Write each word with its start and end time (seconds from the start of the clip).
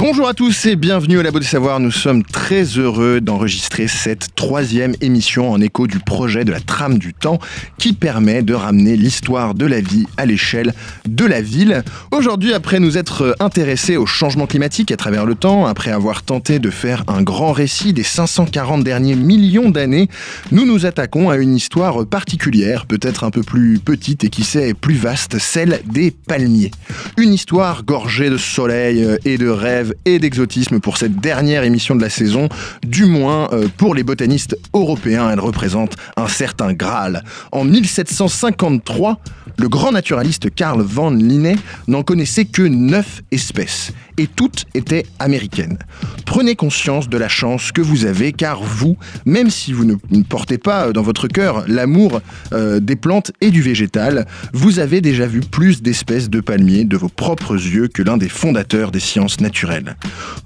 Bonjour 0.00 0.28
à 0.28 0.32
tous 0.32 0.64
et 0.64 0.76
bienvenue 0.76 1.18
au 1.18 1.22
Labo 1.22 1.38
des 1.38 1.44
Savoirs. 1.44 1.78
Nous 1.78 1.90
sommes 1.90 2.24
très 2.24 2.62
heureux 2.62 3.20
d'enregistrer 3.20 3.86
cette 3.86 4.34
troisième 4.34 4.94
émission 5.02 5.52
en 5.52 5.60
écho 5.60 5.86
du 5.86 5.98
projet 5.98 6.46
de 6.46 6.50
la 6.50 6.60
trame 6.60 6.96
du 6.96 7.12
temps 7.12 7.38
qui 7.76 7.92
permet 7.92 8.42
de 8.42 8.54
ramener 8.54 8.96
l'histoire 8.96 9.54
de 9.54 9.66
la 9.66 9.82
vie 9.82 10.06
à 10.16 10.24
l'échelle 10.24 10.72
de 11.06 11.26
la 11.26 11.42
ville. 11.42 11.84
Aujourd'hui, 12.12 12.54
après 12.54 12.80
nous 12.80 12.96
être 12.96 13.36
intéressés 13.40 13.98
au 13.98 14.06
changement 14.06 14.46
climatique 14.46 14.90
à 14.90 14.96
travers 14.96 15.26
le 15.26 15.34
temps, 15.34 15.66
après 15.66 15.90
avoir 15.90 16.22
tenté 16.22 16.60
de 16.60 16.70
faire 16.70 17.04
un 17.06 17.20
grand 17.20 17.52
récit 17.52 17.92
des 17.92 18.02
540 18.02 18.82
derniers 18.82 19.16
millions 19.16 19.68
d'années, 19.68 20.08
nous 20.50 20.64
nous 20.64 20.86
attaquons 20.86 21.28
à 21.28 21.36
une 21.36 21.54
histoire 21.54 22.06
particulière, 22.06 22.86
peut-être 22.86 23.22
un 23.22 23.30
peu 23.30 23.42
plus 23.42 23.78
petite 23.78 24.24
et 24.24 24.30
qui 24.30 24.44
sait 24.44 24.72
plus 24.72 24.94
vaste, 24.94 25.36
celle 25.38 25.82
des 25.84 26.10
palmiers. 26.10 26.70
Une 27.18 27.34
histoire 27.34 27.84
gorgée 27.84 28.30
de 28.30 28.38
soleil 28.38 29.06
et 29.26 29.36
de 29.36 29.48
rêves 29.48 29.89
et 30.04 30.18
d'exotisme 30.18 30.80
pour 30.80 30.96
cette 30.96 31.16
dernière 31.16 31.64
émission 31.64 31.94
de 31.94 32.02
la 32.02 32.10
saison. 32.10 32.48
Du 32.82 33.04
moins, 33.04 33.48
euh, 33.52 33.68
pour 33.76 33.94
les 33.94 34.02
botanistes 34.02 34.58
européens, 34.74 35.30
elle 35.30 35.40
représente 35.40 35.96
un 36.16 36.28
certain 36.28 36.72
Graal. 36.72 37.24
En 37.52 37.64
1753, 37.64 39.20
le 39.58 39.68
grand 39.68 39.92
naturaliste 39.92 40.54
Karl 40.54 40.82
von 40.82 41.10
Linné 41.10 41.56
n'en 41.88 42.02
connaissait 42.02 42.44
que 42.44 42.62
9 42.62 43.22
espèces 43.30 43.92
et 44.20 44.26
toutes 44.26 44.66
étaient 44.74 45.06
américaines. 45.18 45.78
Prenez 46.26 46.54
conscience 46.54 47.08
de 47.08 47.16
la 47.16 47.28
chance 47.28 47.72
que 47.72 47.80
vous 47.80 48.04
avez 48.04 48.32
car 48.32 48.62
vous, 48.62 48.98
même 49.24 49.48
si 49.48 49.72
vous 49.72 49.86
ne 49.86 50.22
portez 50.28 50.58
pas 50.58 50.92
dans 50.92 51.00
votre 51.00 51.26
cœur 51.26 51.64
l'amour 51.66 52.20
euh, 52.52 52.80
des 52.80 52.96
plantes 52.96 53.32
et 53.40 53.50
du 53.50 53.62
végétal, 53.62 54.26
vous 54.52 54.78
avez 54.78 55.00
déjà 55.00 55.26
vu 55.26 55.40
plus 55.40 55.80
d'espèces 55.80 56.28
de 56.28 56.40
palmiers 56.40 56.84
de 56.84 56.98
vos 56.98 57.08
propres 57.08 57.54
yeux 57.54 57.88
que 57.88 58.02
l'un 58.02 58.18
des 58.18 58.28
fondateurs 58.28 58.90
des 58.90 59.00
sciences 59.00 59.40
naturelles. 59.40 59.96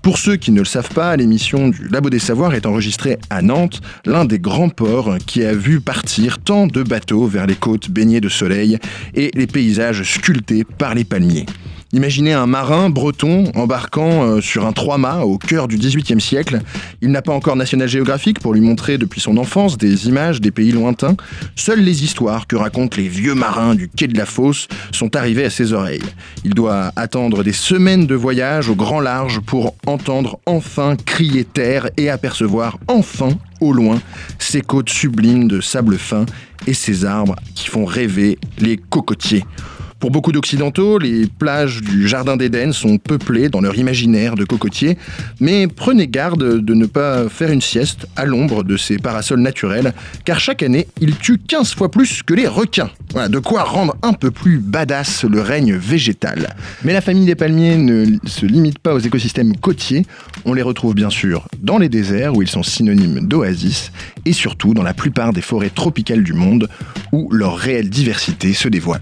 Pour 0.02 0.18
ceux 0.18 0.36
qui 0.36 0.52
ne 0.52 0.60
le 0.60 0.64
savent 0.64 0.94
pas, 0.94 1.16
l'émission 1.16 1.68
du 1.68 1.88
Labo 1.88 2.10
des 2.10 2.20
Savoirs 2.20 2.54
est 2.54 2.66
enregistrée 2.66 3.18
à 3.28 3.42
Nantes, 3.42 3.80
l'un 4.06 4.24
des 4.24 4.38
grands 4.38 4.68
ports 4.68 5.16
qui 5.26 5.44
a 5.44 5.52
vu 5.52 5.80
partir 5.80 6.38
tant 6.38 6.68
de 6.68 6.84
bateaux 6.84 7.26
vers 7.26 7.48
les 7.48 7.56
côtes 7.56 7.90
baignées 7.90 8.20
de 8.20 8.28
soleil 8.28 8.78
et 9.14 9.32
les 9.34 9.48
paysages 9.48 10.04
sculptés 10.04 10.62
par 10.62 10.94
les 10.94 11.04
palmiers. 11.04 11.46
Imaginez 11.94 12.32
un 12.32 12.46
marin 12.46 12.90
breton 12.90 13.52
embarquant 13.54 14.24
euh, 14.24 14.40
sur 14.40 14.66
un 14.66 14.72
trois-mâts 14.72 15.20
au 15.20 15.38
cœur 15.38 15.68
du 15.68 15.76
XVIIIe 15.76 16.20
siècle. 16.20 16.58
Il 17.00 17.12
n'a 17.12 17.22
pas 17.22 17.32
encore 17.32 17.54
National 17.54 17.86
Geographic 17.88 18.40
pour 18.40 18.52
lui 18.52 18.60
montrer 18.60 18.98
depuis 18.98 19.20
son 19.20 19.36
enfance 19.36 19.78
des 19.78 20.08
images 20.08 20.40
des 20.40 20.50
pays 20.50 20.72
lointains. 20.72 21.16
Seules 21.54 21.84
les 21.84 22.02
histoires 22.02 22.48
que 22.48 22.56
racontent 22.56 22.96
les 22.96 23.06
vieux 23.06 23.36
marins 23.36 23.76
du 23.76 23.88
quai 23.88 24.08
de 24.08 24.18
la 24.18 24.26
Fosse 24.26 24.66
sont 24.90 25.14
arrivées 25.14 25.44
à 25.44 25.50
ses 25.50 25.72
oreilles. 25.72 26.02
Il 26.44 26.54
doit 26.54 26.90
attendre 26.96 27.44
des 27.44 27.52
semaines 27.52 28.08
de 28.08 28.16
voyage 28.16 28.68
au 28.68 28.74
grand 28.74 28.98
large 28.98 29.38
pour 29.38 29.76
entendre 29.86 30.40
enfin 30.46 30.96
crier 30.96 31.44
terre 31.44 31.90
et 31.96 32.10
apercevoir 32.10 32.76
enfin 32.88 33.30
au 33.60 33.72
loin 33.72 34.00
ces 34.40 34.62
côtes 34.62 34.90
sublimes 34.90 35.46
de 35.46 35.60
sable 35.60 35.96
fin 35.96 36.26
et 36.66 36.74
ces 36.74 37.04
arbres 37.04 37.36
qui 37.54 37.68
font 37.68 37.84
rêver 37.84 38.36
les 38.58 38.78
cocotiers. 38.78 39.44
Pour 40.04 40.10
beaucoup 40.10 40.32
d'Occidentaux, 40.32 40.98
les 40.98 41.26
plages 41.26 41.80
du 41.80 42.06
Jardin 42.06 42.36
d'Éden 42.36 42.74
sont 42.74 42.98
peuplées 42.98 43.48
dans 43.48 43.62
leur 43.62 43.78
imaginaire 43.78 44.34
de 44.34 44.44
cocotiers, 44.44 44.98
mais 45.40 45.66
prenez 45.66 46.08
garde 46.08 46.60
de 46.60 46.74
ne 46.74 46.84
pas 46.84 47.30
faire 47.30 47.50
une 47.50 47.62
sieste 47.62 48.06
à 48.14 48.26
l'ombre 48.26 48.64
de 48.64 48.76
ces 48.76 48.98
parasols 48.98 49.40
naturels, 49.40 49.94
car 50.26 50.40
chaque 50.40 50.62
année, 50.62 50.88
ils 51.00 51.16
tuent 51.16 51.38
15 51.38 51.74
fois 51.74 51.90
plus 51.90 52.22
que 52.22 52.34
les 52.34 52.46
requins. 52.46 52.90
Voilà, 53.12 53.30
de 53.30 53.38
quoi 53.38 53.62
rendre 53.62 53.96
un 54.02 54.12
peu 54.12 54.30
plus 54.30 54.58
badass 54.58 55.24
le 55.24 55.40
règne 55.40 55.74
végétal. 55.74 56.54
Mais 56.82 56.92
la 56.92 57.00
famille 57.00 57.24
des 57.24 57.34
palmiers 57.34 57.78
ne 57.78 58.18
se 58.26 58.44
limite 58.44 58.80
pas 58.80 58.92
aux 58.92 58.98
écosystèmes 58.98 59.56
côtiers, 59.56 60.04
on 60.44 60.52
les 60.52 60.60
retrouve 60.60 60.94
bien 60.94 61.08
sûr 61.08 61.48
dans 61.62 61.78
les 61.78 61.88
déserts 61.88 62.36
où 62.36 62.42
ils 62.42 62.48
sont 62.48 62.62
synonymes 62.62 63.26
d'oasis, 63.26 63.90
et 64.26 64.34
surtout 64.34 64.74
dans 64.74 64.82
la 64.82 64.92
plupart 64.92 65.32
des 65.32 65.40
forêts 65.40 65.70
tropicales 65.70 66.24
du 66.24 66.34
monde 66.34 66.68
où 67.10 67.32
leur 67.32 67.56
réelle 67.56 67.88
diversité 67.88 68.52
se 68.52 68.68
dévoile. 68.68 69.00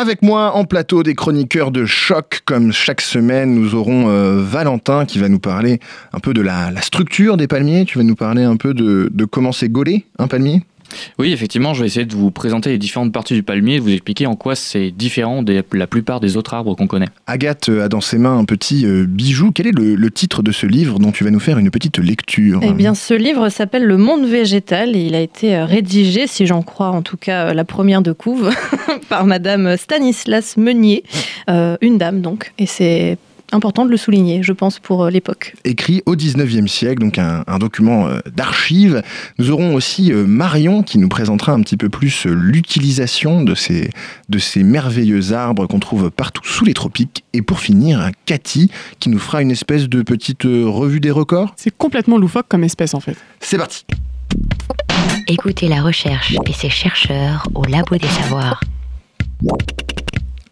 Avec 0.00 0.22
moi 0.22 0.54
en 0.54 0.64
plateau 0.64 1.02
des 1.02 1.16
chroniqueurs 1.16 1.72
de 1.72 1.84
choc, 1.84 2.42
comme 2.44 2.72
chaque 2.72 3.00
semaine, 3.00 3.52
nous 3.52 3.74
aurons 3.74 4.08
euh, 4.08 4.40
Valentin 4.40 5.04
qui 5.04 5.18
va 5.18 5.28
nous 5.28 5.40
parler 5.40 5.80
un 6.12 6.20
peu 6.20 6.32
de 6.32 6.40
la, 6.40 6.70
structure 6.82 7.36
des 7.36 7.48
palmiers. 7.48 7.84
Tu 7.84 7.98
vas 7.98 8.04
nous 8.04 8.14
parler 8.14 8.44
un 8.44 8.54
peu 8.54 8.74
de, 8.74 9.10
de 9.12 9.24
comment 9.24 9.50
c'est 9.50 9.68
gaulé 9.68 10.06
un 10.20 10.28
palmier? 10.28 10.62
Oui, 11.18 11.32
effectivement, 11.32 11.74
je 11.74 11.80
vais 11.80 11.86
essayer 11.86 12.06
de 12.06 12.14
vous 12.14 12.30
présenter 12.30 12.70
les 12.70 12.78
différentes 12.78 13.12
parties 13.12 13.34
du 13.34 13.42
palmier 13.42 13.74
et 13.74 13.78
de 13.78 13.82
vous 13.82 13.92
expliquer 13.92 14.26
en 14.26 14.36
quoi 14.36 14.54
c'est 14.54 14.90
différent 14.90 15.42
de 15.42 15.62
la 15.72 15.86
plupart 15.86 16.20
des 16.20 16.36
autres 16.36 16.54
arbres 16.54 16.74
qu'on 16.74 16.86
connaît. 16.86 17.08
Agathe 17.26 17.68
a 17.68 17.88
dans 17.88 18.00
ses 18.00 18.18
mains 18.18 18.38
un 18.38 18.44
petit 18.44 18.86
euh, 18.86 19.06
bijou. 19.06 19.52
Quel 19.52 19.68
est 19.68 19.76
le, 19.76 19.94
le, 19.94 20.10
titre 20.10 20.42
de 20.42 20.52
ce 20.52 20.66
livre 20.66 20.98
dont 20.98 21.12
tu 21.12 21.24
vas 21.24 21.30
nous 21.30 21.40
faire 21.40 21.58
une 21.58 21.70
petite 21.70 21.98
lecture 21.98 22.60
Eh 22.62 22.72
bien, 22.72 22.94
ce 22.94 23.14
livre 23.14 23.48
s'appelle 23.48 23.84
Le 23.84 23.96
monde 23.96 24.26
végétal 24.26 24.96
et 24.96 25.00
il 25.06 25.14
a 25.14 25.20
été 25.20 25.56
euh, 25.56 25.64
rédigé, 25.64 26.26
si 26.26 26.46
j'en 26.46 26.62
crois 26.62 26.90
en 26.90 27.02
tout 27.02 27.16
cas 27.16 27.48
euh, 27.48 27.54
la 27.54 27.64
première 27.64 28.02
de 28.02 28.12
couve, 28.12 28.50
par 29.08 29.26
Madame 29.26 29.76
Stanislas 29.76 30.56
Meunier, 30.56 31.04
euh, 31.50 31.76
une 31.80 31.98
dame 31.98 32.20
donc. 32.20 32.52
Et 32.58 32.66
c'est 32.66 33.18
important 33.52 33.84
de 33.84 33.90
le 33.90 33.96
souligner, 33.96 34.42
je 34.42 34.52
pense, 34.52 34.78
pour 34.78 35.04
euh, 35.04 35.10
l'époque. 35.10 35.54
Écrit 35.64 36.02
au 36.06 36.16
19e 36.16 36.66
siècle, 36.66 37.00
donc 37.00 37.18
un, 37.18 37.44
un 37.46 37.58
document 37.58 38.08
euh, 38.08 38.20
d'archives. 38.34 39.02
Nous 39.38 39.50
aurons 39.50 39.74
aussi 39.74 40.12
euh, 40.12 40.26
Marion 40.26 40.82
qui 40.82 40.98
nous 40.98 41.08
présentera 41.08 41.52
un 41.52 41.60
petit 41.60 41.76
peu 41.76 41.88
plus 41.88 42.26
l'utilisation 42.26 43.42
de 43.42 43.54
ces, 43.54 43.90
de 44.28 44.38
ces 44.38 44.62
merveilleux 44.62 45.32
arbres 45.32 45.66
qu'on 45.66 45.80
trouve 45.80 46.10
partout 46.10 46.44
sous 46.44 46.64
les 46.64 46.74
tropiques. 46.74 47.24
Et 47.32 47.42
pour 47.42 47.60
finir, 47.60 48.10
Cathy 48.26 48.70
qui 49.00 49.08
nous 49.08 49.18
fera 49.18 49.42
une 49.42 49.50
espèce 49.50 49.88
de 49.88 50.02
petite 50.02 50.44
revue 50.44 51.00
des 51.00 51.10
records. 51.10 51.54
C'est 51.56 51.76
complètement 51.76 52.18
loufoque 52.18 52.46
comme 52.48 52.64
espèce 52.64 52.94
en 52.94 53.00
fait. 53.00 53.16
C'est 53.40 53.58
parti 53.58 53.84
Écoutez 55.26 55.68
la 55.68 55.82
recherche 55.82 56.34
et 56.46 56.52
ses 56.52 56.70
chercheurs 56.70 57.46
au 57.54 57.64
Labo 57.64 57.96
des 57.96 58.08
Savoirs. 58.08 58.60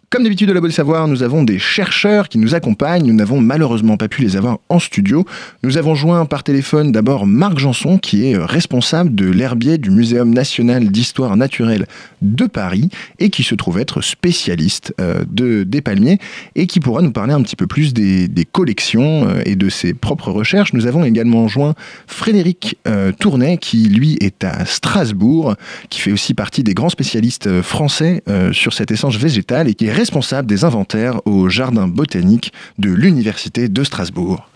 Comme 0.09 0.23
d'habitude 0.23 0.49
au 0.49 0.53
Labo 0.53 0.67
des 0.67 0.73
Savoirs, 0.73 1.09
nous 1.09 1.21
avons 1.21 1.43
des 1.43 1.59
chercheurs 1.59 2.29
qui 2.29 2.37
nous 2.37 2.55
accompagnent. 2.55 3.05
Nous 3.05 3.13
n'avons 3.13 3.41
malheureusement 3.41 3.97
pas 3.97 4.07
pu 4.07 4.21
les 4.21 4.37
avoir 4.37 4.59
en 4.69 4.79
studio. 4.79 5.25
Nous 5.63 5.77
avons 5.77 5.95
joint 5.95 6.25
par 6.25 6.43
téléphone 6.43 6.93
d'abord 6.93 7.27
Marc 7.27 7.59
Janson, 7.59 7.97
qui 7.97 8.25
est 8.25 8.37
responsable 8.37 9.13
de 9.13 9.29
l'herbier 9.29 9.77
du 9.77 9.91
Muséum 9.91 10.33
national 10.33 10.91
d'histoire 10.91 11.35
naturelle 11.35 11.87
de 12.21 12.45
Paris 12.45 12.87
et 13.19 13.29
qui 13.29 13.43
se 13.43 13.53
trouve 13.53 13.79
être 13.79 13.99
spécialiste 13.99 14.93
euh, 15.01 15.25
de, 15.29 15.63
des 15.63 15.81
palmiers 15.81 16.19
et 16.55 16.67
qui 16.67 16.79
pourra 16.79 17.01
nous 17.01 17.11
parler 17.11 17.33
un 17.33 17.41
petit 17.41 17.57
peu 17.57 17.67
plus 17.67 17.93
des, 17.93 18.29
collections 18.49 19.27
euh, 19.27 19.41
et 19.45 19.57
de 19.57 19.67
ses 19.67 19.93
propres 19.93 20.31
recherches. 20.31 20.71
Nous 20.71 20.85
avons 20.87 21.03
également 21.03 21.49
joint 21.49 21.75
Frédéric 22.07 22.77
euh, 22.87 23.11
Tournet, 23.11 23.57
qui 23.57 23.89
lui 23.89 24.17
est 24.21 24.45
à 24.45 24.63
Strasbourg, 24.63 25.55
qui 25.89 25.99
fait 25.99 26.13
aussi 26.13 26.33
partie 26.33 26.63
des 26.63 26.73
grands 26.73 26.87
spécialistes 26.87 27.61
français 27.61 28.23
euh, 28.29 28.53
sur 28.53 28.71
cette 28.71 28.91
essence 28.91 29.17
végétale 29.17 29.67
et 29.67 29.73
qui 29.73 29.87
est 29.87 29.96
responsable 29.97 30.47
des 30.47 30.63
inventaires 30.63 31.21
au 31.25 31.49
jardin 31.49 31.87
botanique 31.87 32.53
de 32.77 32.91
l'Université 32.91 33.67
de 33.67 33.83
Strasbourg. 33.83 34.47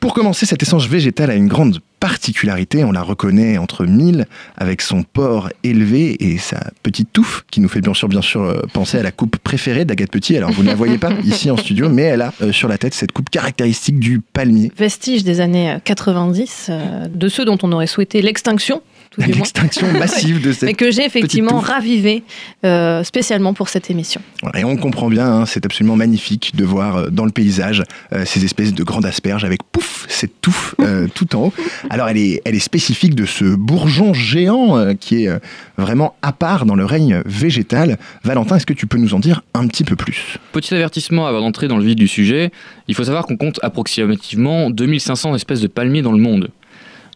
Pour 0.00 0.14
commencer, 0.14 0.46
cette 0.46 0.62
essence 0.62 0.88
végétale 0.88 1.30
a 1.30 1.34
une 1.34 1.46
grande 1.46 1.80
particularité, 2.00 2.84
on 2.84 2.92
la 2.92 3.02
reconnaît 3.02 3.58
entre 3.58 3.84
mille, 3.84 4.26
avec 4.56 4.80
son 4.80 5.02
port 5.02 5.50
élevé 5.62 6.16
et 6.24 6.38
sa 6.38 6.70
petite 6.82 7.12
touffe, 7.12 7.44
qui 7.50 7.60
nous 7.60 7.68
fait 7.68 7.82
bien 7.82 7.92
sûr, 7.92 8.08
bien 8.08 8.22
sûr 8.22 8.66
penser 8.72 8.98
à 8.98 9.02
la 9.02 9.12
coupe 9.12 9.36
préférée 9.36 9.84
d'Agathe 9.84 10.10
Petit. 10.10 10.38
Alors 10.38 10.52
vous 10.52 10.62
ne 10.62 10.68
la 10.68 10.74
voyez 10.74 10.96
pas 10.96 11.12
ici 11.24 11.50
en 11.50 11.58
studio, 11.58 11.90
mais 11.90 12.02
elle 12.02 12.22
a 12.22 12.32
euh, 12.40 12.50
sur 12.50 12.68
la 12.68 12.78
tête 12.78 12.94
cette 12.94 13.12
coupe 13.12 13.28
caractéristique 13.28 13.98
du 13.98 14.20
palmier. 14.20 14.72
Vestige 14.76 15.22
des 15.22 15.40
années 15.40 15.76
90, 15.84 16.66
euh, 16.68 17.08
de 17.08 17.28
ceux 17.28 17.44
dont 17.44 17.58
on 17.62 17.72
aurait 17.72 17.86
souhaité 17.86 18.22
l'extinction 18.22 18.82
l'extinction 19.26 19.90
massive 19.92 20.40
de 20.40 20.52
cette 20.52 20.64
mais 20.64 20.74
que 20.74 20.90
j'ai 20.90 21.04
effectivement 21.04 21.58
ravivé 21.58 22.22
euh, 22.64 23.02
spécialement 23.04 23.54
pour 23.54 23.68
cette 23.68 23.90
émission. 23.90 24.20
Et 24.54 24.64
on 24.64 24.76
comprend 24.76 25.08
bien, 25.08 25.26
hein, 25.26 25.46
c'est 25.46 25.64
absolument 25.64 25.96
magnifique 25.96 26.52
de 26.54 26.64
voir 26.64 26.96
euh, 26.96 27.08
dans 27.10 27.24
le 27.24 27.30
paysage 27.30 27.82
euh, 28.12 28.24
ces 28.24 28.44
espèces 28.44 28.74
de 28.74 28.82
grandes 28.82 29.06
asperges 29.06 29.44
avec 29.44 29.62
pouf 29.62 29.94
cette 30.08 30.40
touffe 30.40 30.74
euh, 30.80 31.06
tout 31.14 31.36
en 31.36 31.46
haut. 31.46 31.52
Alors 31.90 32.08
elle 32.08 32.16
est, 32.16 32.42
elle 32.44 32.54
est 32.54 32.60
spécifique 32.60 33.14
de 33.14 33.26
ce 33.26 33.44
bourgeon 33.54 34.14
géant 34.14 34.76
euh, 34.76 34.94
qui 34.94 35.24
est 35.24 35.28
euh, 35.28 35.38
vraiment 35.76 36.16
à 36.22 36.32
part 36.32 36.66
dans 36.66 36.74
le 36.74 36.84
règne 36.84 37.22
végétal. 37.26 37.98
Valentin, 38.22 38.56
est-ce 38.56 38.66
que 38.66 38.72
tu 38.72 38.86
peux 38.86 38.98
nous 38.98 39.14
en 39.14 39.20
dire 39.20 39.42
un 39.54 39.66
petit 39.66 39.84
peu 39.84 39.96
plus? 39.96 40.38
Petit 40.52 40.74
avertissement 40.74 41.26
avant 41.26 41.40
d'entrer 41.40 41.68
dans 41.68 41.76
le 41.76 41.84
vif 41.84 41.96
du 41.96 42.08
sujet, 42.08 42.50
il 42.88 42.94
faut 42.94 43.04
savoir 43.04 43.26
qu'on 43.26 43.36
compte 43.36 43.60
approximativement 43.62 44.70
2500 44.70 45.34
espèces 45.34 45.60
de 45.60 45.66
palmiers 45.66 46.02
dans 46.02 46.12
le 46.12 46.18
monde. 46.18 46.50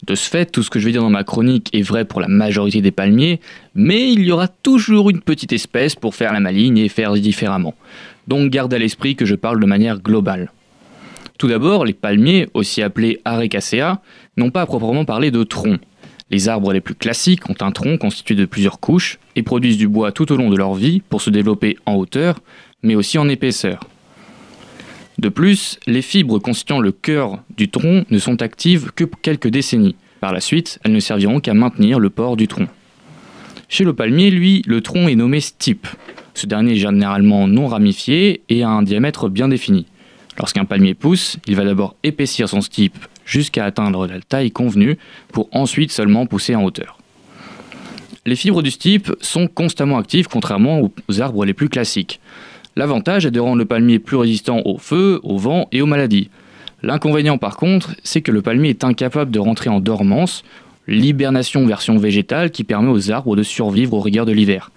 De 0.06 0.14
ce 0.14 0.28
fait, 0.28 0.46
tout 0.46 0.62
ce 0.62 0.70
que 0.70 0.78
je 0.78 0.86
vais 0.86 0.92
dire 0.92 1.02
dans 1.02 1.10
ma 1.10 1.24
chronique 1.24 1.70
est 1.72 1.82
vrai 1.82 2.04
pour 2.04 2.20
la 2.20 2.28
majorité 2.28 2.80
des 2.80 2.90
palmiers, 2.90 3.40
mais 3.74 4.12
il 4.12 4.20
y 4.24 4.32
aura 4.32 4.48
toujours 4.48 5.10
une 5.10 5.20
petite 5.20 5.52
espèce 5.52 5.94
pour 5.94 6.14
faire 6.14 6.32
la 6.32 6.40
maligne 6.40 6.78
et 6.78 6.88
faire 6.88 7.12
différemment. 7.14 7.74
Donc 8.28 8.50
garde 8.50 8.72
à 8.72 8.78
l'esprit 8.78 9.16
que 9.16 9.24
je 9.24 9.34
parle 9.34 9.60
de 9.60 9.66
manière 9.66 10.00
globale. 10.00 10.52
Tout 11.38 11.48
d'abord, 11.48 11.84
les 11.84 11.92
palmiers, 11.92 12.48
aussi 12.54 12.82
appelés 12.82 13.20
Arecacea, 13.24 14.00
n'ont 14.36 14.50
pas 14.50 14.62
à 14.62 14.66
proprement 14.66 15.04
parler 15.04 15.30
de 15.30 15.42
tronc. 15.44 15.78
Les 16.30 16.48
arbres 16.48 16.72
les 16.72 16.80
plus 16.80 16.94
classiques 16.94 17.48
ont 17.48 17.54
un 17.60 17.72
tronc 17.72 17.96
constitué 17.96 18.34
de 18.34 18.44
plusieurs 18.44 18.80
couches 18.80 19.18
et 19.34 19.42
produisent 19.42 19.78
du 19.78 19.88
bois 19.88 20.12
tout 20.12 20.30
au 20.32 20.36
long 20.36 20.50
de 20.50 20.56
leur 20.56 20.74
vie 20.74 21.00
pour 21.08 21.22
se 21.22 21.30
développer 21.30 21.76
en 21.86 21.94
hauteur, 21.94 22.40
mais 22.82 22.94
aussi 22.94 23.18
en 23.18 23.28
épaisseur. 23.28 23.80
De 25.18 25.28
plus, 25.28 25.78
les 25.86 26.02
fibres 26.02 26.38
constituant 26.38 26.80
le 26.80 26.92
cœur 26.92 27.42
du 27.56 27.68
tronc 27.68 28.04
ne 28.08 28.18
sont 28.18 28.40
actives 28.40 28.92
que 28.94 29.04
quelques 29.04 29.48
décennies. 29.48 29.96
Par 30.20 30.32
la 30.32 30.40
suite, 30.40 30.78
elles 30.84 30.92
ne 30.92 31.00
serviront 31.00 31.40
qu'à 31.40 31.54
maintenir 31.54 31.98
le 31.98 32.08
port 32.08 32.36
du 32.36 32.46
tronc. 32.46 32.68
Chez 33.68 33.84
le 33.84 33.92
palmier, 33.92 34.30
lui, 34.30 34.62
le 34.66 34.80
tronc 34.80 35.08
est 35.08 35.16
nommé 35.16 35.40
stipe. 35.40 35.88
Ce 36.34 36.46
dernier 36.46 36.72
est 36.72 36.76
généralement 36.76 37.48
non 37.48 37.66
ramifié 37.66 38.42
et 38.48 38.62
a 38.62 38.68
un 38.68 38.82
diamètre 38.82 39.28
bien 39.28 39.48
défini. 39.48 39.86
Lorsqu'un 40.38 40.64
palmier 40.64 40.94
pousse, 40.94 41.36
il 41.48 41.56
va 41.56 41.64
d'abord 41.64 41.96
épaissir 42.04 42.48
son 42.48 42.60
stipe 42.60 42.96
jusqu'à 43.26 43.64
atteindre 43.64 44.06
la 44.06 44.20
taille 44.20 44.52
convenue 44.52 44.96
pour 45.32 45.48
ensuite 45.52 45.90
seulement 45.90 46.26
pousser 46.26 46.54
en 46.54 46.62
hauteur. 46.62 46.98
Les 48.24 48.36
fibres 48.36 48.62
du 48.62 48.70
stipe 48.70 49.12
sont 49.20 49.48
constamment 49.48 49.98
actives 49.98 50.28
contrairement 50.28 50.92
aux 51.08 51.20
arbres 51.20 51.44
les 51.44 51.54
plus 51.54 51.68
classiques. 51.68 52.20
L'avantage 52.78 53.26
est 53.26 53.32
de 53.32 53.40
rendre 53.40 53.58
le 53.58 53.64
palmier 53.64 53.98
plus 53.98 54.16
résistant 54.16 54.62
au 54.64 54.78
feu, 54.78 55.18
au 55.24 55.36
vent 55.36 55.66
et 55.72 55.82
aux 55.82 55.86
maladies. 55.86 56.30
L'inconvénient 56.84 57.36
par 57.36 57.56
contre, 57.56 57.96
c'est 58.04 58.20
que 58.20 58.30
le 58.30 58.40
palmier 58.40 58.70
est 58.70 58.84
incapable 58.84 59.32
de 59.32 59.40
rentrer 59.40 59.68
en 59.68 59.80
dormance, 59.80 60.44
l'hibernation 60.86 61.66
version 61.66 61.98
végétale 61.98 62.52
qui 62.52 62.62
permet 62.62 62.92
aux 62.92 63.10
arbres 63.10 63.34
de 63.34 63.42
survivre 63.42 63.94
aux 63.94 64.00
rigueurs 64.00 64.26
de 64.26 64.32
l'hiver. 64.32 64.70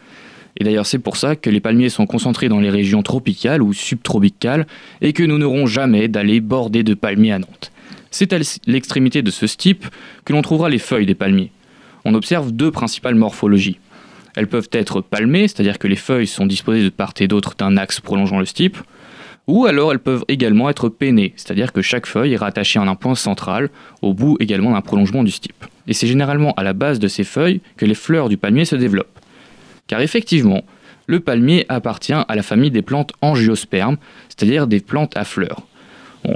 Et 0.59 0.63
d'ailleurs 0.63 0.87
c'est 0.87 0.97
pour 0.97 1.15
ça 1.15 1.35
que 1.35 1.51
les 1.51 1.59
palmiers 1.59 1.89
sont 1.89 2.07
concentrés 2.07 2.49
dans 2.49 2.59
les 2.59 2.71
régions 2.71 3.03
tropicales 3.03 3.61
ou 3.61 3.71
subtropicales 3.71 4.65
et 5.01 5.13
que 5.13 5.21
nous 5.21 5.37
n'aurons 5.37 5.67
jamais 5.67 6.07
d'aller 6.07 6.39
border 6.39 6.81
de 6.81 6.95
palmiers 6.95 7.33
à 7.33 7.37
Nantes. 7.37 7.71
C'est 8.09 8.33
à 8.33 8.39
l'extrémité 8.65 9.21
de 9.21 9.29
ce 9.29 9.45
stipe 9.45 9.85
que 10.25 10.33
l'on 10.33 10.41
trouvera 10.41 10.69
les 10.69 10.79
feuilles 10.79 11.05
des 11.05 11.13
palmiers. 11.13 11.51
On 12.03 12.15
observe 12.15 12.51
deux 12.51 12.71
principales 12.71 13.13
morphologies. 13.13 13.77
Elles 14.35 14.47
peuvent 14.47 14.69
être 14.71 15.01
palmées, 15.01 15.47
c'est-à-dire 15.47 15.79
que 15.79 15.87
les 15.87 15.95
feuilles 15.95 16.27
sont 16.27 16.45
disposées 16.45 16.83
de 16.83 16.89
part 16.89 17.13
et 17.19 17.27
d'autre 17.27 17.55
d'un 17.57 17.77
axe 17.77 17.99
prolongeant 17.99 18.39
le 18.39 18.45
stipe, 18.45 18.77
ou 19.47 19.65
alors 19.65 19.91
elles 19.91 19.99
peuvent 19.99 20.23
également 20.27 20.69
être 20.69 20.87
pennées, 20.89 21.33
c'est-à-dire 21.35 21.73
que 21.73 21.81
chaque 21.81 22.05
feuille 22.05 22.33
est 22.33 22.37
rattachée 22.37 22.79
en 22.79 22.87
un 22.87 22.95
point 22.95 23.15
central, 23.15 23.69
au 24.01 24.13
bout 24.13 24.37
également 24.39 24.71
d'un 24.71 24.81
prolongement 24.81 25.23
du 25.23 25.31
stipe. 25.31 25.65
Et 25.87 25.93
c'est 25.93 26.07
généralement 26.07 26.53
à 26.53 26.63
la 26.63 26.73
base 26.73 26.99
de 26.99 27.07
ces 27.07 27.23
feuilles 27.23 27.61
que 27.75 27.85
les 27.85 27.95
fleurs 27.95 28.29
du 28.29 28.37
palmier 28.37 28.65
se 28.65 28.75
développent. 28.75 29.19
Car 29.87 30.01
effectivement, 30.01 30.61
le 31.07 31.19
palmier 31.19 31.65
appartient 31.67 32.13
à 32.13 32.35
la 32.35 32.43
famille 32.43 32.71
des 32.71 32.81
plantes 32.81 33.11
angiospermes, 33.21 33.97
c'est-à-dire 34.29 34.67
des 34.67 34.79
plantes 34.79 35.17
à 35.17 35.25
fleurs. 35.25 35.67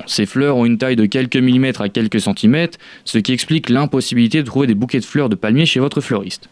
ces 0.08 0.26
fleurs 0.26 0.58
ont 0.58 0.66
une 0.66 0.80
taille 0.80 0.96
de 0.96 1.06
quelques 1.06 1.38
millimètres 1.38 1.82
à 1.82 1.90
quelques 1.90 2.20
centimètres, 2.20 2.80
ce 3.06 3.20
qui 3.20 3.32
explique 3.32 3.70
l'impossibilité 3.70 4.42
de 4.42 4.48
trouver 4.48 4.68
des 4.68 4.74
bouquets 4.74 5.00
de 5.00 5.06
fleurs 5.06 5.30
de 5.30 5.36
palmier 5.36 5.66
chez 5.66 5.80
votre 5.80 6.02
fleuriste. 6.02 6.50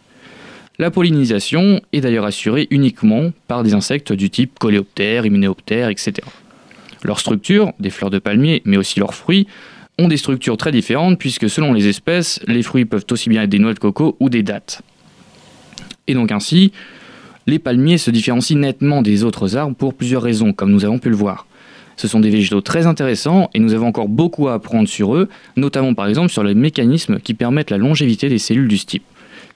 La 0.80 0.90
pollinisation 0.90 1.82
est 1.94 2.02
d'ailleurs 2.02 2.26
assurée 2.26 2.68
uniquement 2.72 3.32
par 3.48 3.62
des 3.62 3.76
insectes 3.76 4.12
du 4.12 4.32
type 4.32 4.58
coléoptère, 4.58 5.24
hyménéoptère, 5.24 5.90
etc. 5.90 6.14
Leur 7.04 7.20
structure, 7.20 7.74
des 7.80 7.92
fleurs 7.92 8.10
de 8.10 8.18
palmier, 8.18 8.64
mais 8.66 8.78
aussi 8.78 9.00
leurs 9.00 9.14
fruits, 9.14 9.46
ont 10.00 10.08
des 10.08 10.18
structures 10.18 10.58
très 10.58 10.72
différentes 10.72 11.20
puisque 11.20 11.48
selon 11.48 11.74
les 11.74 11.88
espèces, 11.88 12.40
les 12.48 12.64
fruits 12.64 12.86
peuvent 12.86 13.06
aussi 13.12 13.30
bien 13.30 13.44
être 13.44 13.52
des 13.52 13.60
noix 13.60 13.76
de 13.76 13.80
coco 13.80 14.18
ou 14.20 14.30
des 14.30 14.42
dattes. 14.42 14.82
Et 16.08 16.16
donc 16.16 16.32
ainsi, 16.32 16.72
les 17.46 17.60
palmiers 17.60 18.00
se 18.00 18.10
différencient 18.10 18.58
nettement 18.58 19.04
des 19.04 19.24
autres 19.24 19.56
arbres 19.56 19.76
pour 19.76 19.94
plusieurs 19.94 20.24
raisons, 20.24 20.54
comme 20.54 20.72
nous 20.72 20.86
avons 20.86 20.98
pu 20.98 21.10
le 21.10 21.16
voir. 21.16 21.46
Ce 21.98 22.08
sont 22.08 22.20
des 22.20 22.32
végétaux 22.32 22.62
très 22.62 22.88
intéressants 22.88 23.52
et 23.54 23.60
nous 23.60 23.76
avons 23.76 23.86
encore 23.86 24.10
beaucoup 24.10 24.48
à 24.48 24.56
apprendre 24.56 24.90
sur 24.90 25.16
eux, 25.16 25.30
notamment 25.56 25.94
par 25.94 26.08
exemple 26.08 26.30
sur 26.30 26.44
les 26.44 26.56
mécanismes 26.56 27.20
qui 27.20 27.36
permettent 27.36 27.70
la 27.70 27.78
longévité 27.78 28.28
des 28.28 28.40
cellules 28.40 28.68
du 28.68 28.80
stipe. 28.80 29.04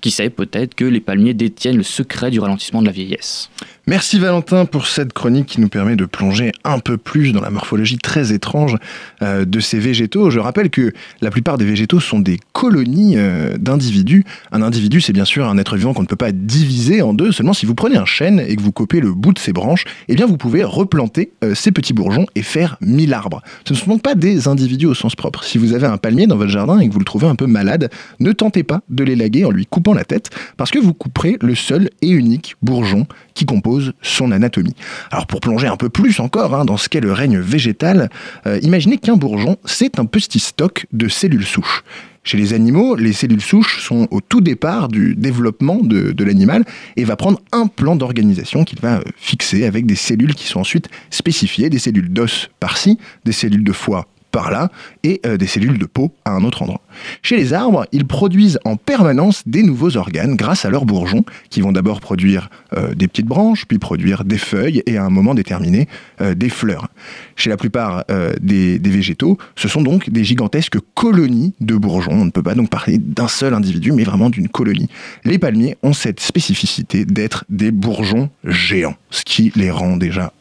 Qui 0.02 0.12
sait 0.12 0.30
peut-être 0.30 0.76
que 0.76 0.86
les 0.86 1.00
palmiers 1.00 1.34
détiennent 1.34 1.78
le 1.78 1.84
secret 1.84 2.32
du 2.32 2.40
ralentissement 2.40 2.82
de 2.82 2.88
la 2.88 2.92
vieillesse. 2.92 3.50
Merci 3.90 4.20
Valentin 4.20 4.66
pour 4.66 4.86
cette 4.86 5.14
chronique 5.14 5.46
qui 5.46 5.62
nous 5.62 5.70
permet 5.70 5.96
de 5.96 6.04
plonger 6.04 6.52
un 6.66 6.80
peu 6.80 6.98
plus 6.98 7.32
dans 7.32 7.40
la 7.40 7.50
morphologie 7.50 7.98
très 7.98 8.34
étrange 8.34 8.76
euh, 9.22 9.46
de 9.46 9.60
ces 9.62 9.80
végétaux. 9.80 10.30
Je 10.30 10.40
rappelle 10.40 10.70
que 10.70 10.92
la 11.22 11.32
plupart 11.32 11.58
des 11.58 11.64
végétaux 11.64 12.02
sont 12.02 12.20
des 12.20 12.38
colonies 12.52 13.14
euh, 13.16 13.58
d'individus. 13.58 14.26
Un 14.52 14.62
individu, 14.62 15.00
c'est 15.00 15.14
bien 15.14 15.24
sûr 15.24 15.48
un 15.48 15.58
être 15.58 15.78
vivant 15.78 15.94
qu'on 15.94 16.02
ne 16.02 16.08
peut 16.08 16.18
pas 16.18 16.34
diviser 16.34 17.02
en 17.02 17.14
deux. 17.14 17.32
Seulement, 17.32 17.54
si 17.54 17.66
vous 17.66 17.76
prenez 17.76 17.96
un 17.96 18.06
chêne 18.06 18.44
et 18.46 18.58
que 18.58 18.62
vous 18.62 18.74
coupez 18.74 19.00
le 19.00 19.14
bout 19.14 19.32
de 19.32 19.40
ses 19.40 19.54
branches, 19.54 19.86
eh 20.10 20.16
bien, 20.16 20.26
vous 20.26 20.36
pouvez 20.36 20.66
replanter 20.66 21.32
euh, 21.46 21.56
ces 21.56 21.72
petits 21.72 21.94
bourgeons 21.94 22.26
et 22.36 22.42
faire 22.42 22.76
mille 22.82 23.14
arbres. 23.14 23.42
Ce 23.64 23.72
ne 23.72 23.78
sont 23.78 23.90
donc 23.90 24.02
pas 24.02 24.16
des 24.16 24.50
individus 24.50 24.88
au 24.88 24.96
sens 24.96 25.16
propre. 25.16 25.46
Si 25.46 25.58
vous 25.58 25.74
avez 25.74 25.88
un 25.88 25.98
palmier 25.98 26.28
dans 26.28 26.36
votre 26.36 26.52
jardin 26.52 26.80
et 26.80 26.90
que 26.90 26.94
vous 26.94 27.00
le 27.00 27.06
trouvez 27.06 27.28
un 27.28 27.36
peu 27.36 27.48
malade, 27.48 27.90
ne 28.20 28.34
tentez 28.34 28.64
pas 28.64 28.82
de 28.90 29.06
l'élaguer 29.06 29.46
en 29.46 29.52
lui 29.52 29.66
coupant 29.66 29.87
la 29.94 30.06
tête, 30.06 30.30
parce 30.58 30.72
que 30.72 30.80
vous 30.80 30.94
couperez 30.94 31.38
le 31.42 31.56
seul 31.56 31.90
et 32.02 32.10
unique 32.10 32.56
bourgeon 32.62 33.08
qui 33.34 33.46
compose 33.46 33.94
son 34.02 34.32
anatomie. 34.32 34.76
Alors 35.12 35.28
pour 35.28 35.40
plonger 35.40 35.68
un 35.68 35.78
peu 35.78 35.90
plus 35.90 36.20
encore 36.20 36.56
hein, 36.56 36.66
dans 36.66 36.78
ce 36.78 36.90
qu'est 36.90 37.02
le 37.02 37.14
règne 37.14 37.40
végétal, 37.40 38.10
euh, 38.46 38.60
imaginez 38.62 38.98
qu'un 38.98 39.16
bourgeon, 39.16 39.58
c'est 39.66 40.00
un 40.00 40.06
petit 40.06 40.40
stock 40.40 40.86
de 40.92 41.08
cellules 41.08 41.46
souches. 41.46 41.84
Chez 42.28 42.38
les 42.38 42.54
animaux, 42.54 42.98
les 42.98 43.14
cellules 43.14 43.42
souches 43.42 43.82
sont 43.82 44.10
au 44.12 44.20
tout 44.20 44.42
départ 44.42 44.90
du 44.90 45.16
développement 45.16 45.80
de, 45.82 46.24
l'animal 46.24 46.66
et 46.98 47.06
va 47.06 47.16
prendre 47.16 47.40
un 47.54 47.68
plan 47.68 47.96
d'organisation 47.96 48.66
qu'il 48.66 48.82
va 48.82 48.98
euh, 48.98 49.04
fixer 49.16 49.64
avec 49.64 49.86
des 49.86 49.96
cellules 49.96 50.36
qui 50.36 50.46
sont 50.46 50.60
ensuite 50.60 50.90
spécifiées, 51.10 51.70
des 51.70 51.80
cellules 51.80 52.12
d'os 52.12 52.50
par-ci, 52.60 53.00
des 53.24 53.32
cellules 53.32 53.64
de 53.64 53.72
foie 53.72 54.08
par 54.38 54.52
là 54.52 54.70
et 55.02 55.20
euh, 55.26 55.36
des 55.36 55.48
cellules 55.48 55.80
de 55.80 55.88
peau 55.88 56.12
à 56.24 56.30
un 56.30 56.44
autre 56.44 56.62
endroit. 56.62 56.82
Chez 57.24 57.38
les 57.38 57.54
arbres, 57.54 57.88
ils 57.92 58.06
produisent 58.06 58.60
en 58.66 58.76
permanence 58.76 59.42
des 59.48 59.64
nouveaux 59.64 59.98
organes 59.98 60.36
grâce 60.36 60.64
à 60.64 60.70
leurs 60.70 60.86
bourgeons 60.86 61.26
qui 61.50 61.60
vont 61.62 61.72
d'abord 61.72 62.02
produire 62.02 62.52
euh, 62.78 62.94
des 62.94 63.08
petites 63.08 63.26
branches, 63.26 63.66
puis 63.66 63.80
produire 63.80 64.26
des 64.26 64.38
feuilles 64.38 64.84
et 64.86 64.96
à 64.96 65.04
un 65.04 65.10
moment 65.10 65.34
déterminé 65.34 65.88
euh, 66.22 66.36
des 66.36 66.50
fleurs. 66.50 66.88
Chez 67.36 67.50
la 67.50 67.58
plupart 67.58 68.06
des, 68.42 68.78
des, 68.80 68.90
végétaux, 68.90 69.38
ce 69.56 69.68
sont 69.68 69.82
donc 69.82 70.10
des 70.10 70.24
gigantesques 70.24 70.78
colonies 70.94 71.54
de 71.60 71.76
bourgeons. 71.76 72.12
On 72.12 72.26
ne 72.26 72.32
peut 72.32 72.44
pas 72.44 72.56
donc 72.56 72.70
parler 72.70 73.00
d'un 73.00 73.28
seul 73.28 73.54
individu, 73.56 73.92
mais 73.92 74.04
vraiment 74.04 74.30
d'une 74.30 74.50
colonie. 74.50 74.90
Les 75.24 75.40
palmiers 75.40 75.78
ont 75.82 75.94
cette 75.94 76.20
spécificité 76.20 77.06
d'être 77.06 77.46
des 77.50 77.72
bourgeons 77.72 78.30
géants, 78.44 78.96
ce 79.10 79.24
qui 79.24 79.52
les 79.56 79.72
rend 79.72 79.98
déjà 79.98 80.32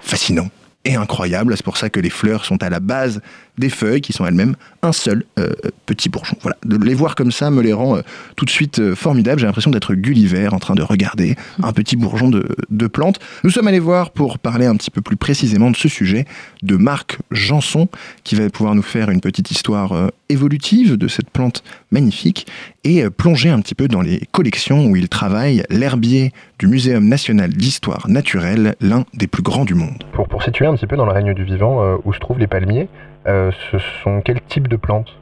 fascinants 0.00 0.50
et 0.84 0.96
incroyable. 0.96 1.56
C'est 1.56 1.64
pour 1.64 1.76
ça 1.76 1.90
que 1.90 2.00
les 2.00 2.10
fleurs 2.10 2.44
sont 2.44 2.62
à 2.62 2.70
la 2.70 2.80
base 2.80 3.20
des 3.60 3.70
feuilles 3.70 4.00
qui 4.00 4.12
sont 4.12 4.26
elles-mêmes 4.26 4.56
un 4.82 4.92
seul 4.92 5.24
euh, 5.38 5.52
petit 5.86 6.08
bourgeon. 6.08 6.36
Voilà, 6.40 6.56
de 6.64 6.76
les 6.84 6.94
voir 6.94 7.14
comme 7.14 7.30
ça 7.30 7.50
me 7.50 7.62
les 7.62 7.72
rend 7.72 7.96
euh, 7.96 8.00
tout 8.34 8.44
de 8.44 8.50
suite 8.50 8.78
euh, 8.78 8.94
formidables. 8.94 9.38
J'ai 9.38 9.46
l'impression 9.46 9.70
d'être 9.70 9.94
Gulliver 9.94 10.48
en 10.48 10.58
train 10.58 10.74
de 10.74 10.82
regarder 10.82 11.36
un 11.62 11.72
petit 11.72 11.96
bourgeon 11.96 12.30
de, 12.30 12.48
de, 12.70 12.86
plante. 12.86 13.20
Nous 13.44 13.50
sommes 13.50 13.68
allés 13.68 13.78
voir 13.78 14.10
pour 14.10 14.38
parler 14.38 14.66
un 14.66 14.74
petit 14.74 14.90
peu 14.90 15.02
plus 15.02 15.16
précisément 15.16 15.70
de 15.70 15.76
ce 15.76 15.88
sujet 15.88 16.24
de 16.62 16.76
Marc 16.76 17.18
Janson 17.30 17.88
qui 18.24 18.34
va 18.34 18.48
pouvoir 18.48 18.74
nous 18.74 18.82
faire 18.82 19.10
une 19.10 19.20
petite 19.20 19.50
histoire 19.50 20.10
évolutive 20.28 20.96
de 20.96 21.08
cette 21.08 21.30
plante 21.30 21.62
magnifique 21.90 22.46
et 22.84 23.08
plonger 23.10 23.50
un 23.50 23.60
petit 23.60 23.74
peu 23.74 23.86
dans 23.86 24.00
les 24.00 24.22
collections 24.32 24.86
où 24.86 24.96
il 24.96 25.08
travaille, 25.08 25.62
l'herbier 25.68 26.32
du 26.58 26.66
Muséum 26.66 27.06
national 27.06 27.50
d'histoire 27.50 28.08
naturelle, 28.08 28.74
l'un 28.80 29.04
des 29.14 29.26
plus 29.26 29.42
grands 29.42 29.64
du 29.64 29.74
monde. 29.74 30.04
Pour, 30.12 30.28
pour 30.28 30.42
situer 30.42 30.66
un 30.66 30.74
petit 30.74 30.86
peu 30.86 30.96
dans 30.96 31.04
le 31.04 31.12
règne 31.12 31.34
du 31.34 31.44
vivant 31.44 31.98
où 32.04 32.12
je 32.12 32.18
trouve 32.18 32.38
les 32.38 32.46
palmiers, 32.46 32.88
euh, 32.88 33.09
ce 33.26 33.78
sont 34.02 34.20
quel 34.22 34.40
type 34.42 34.68
de 34.68 34.76
plantes 34.76 35.20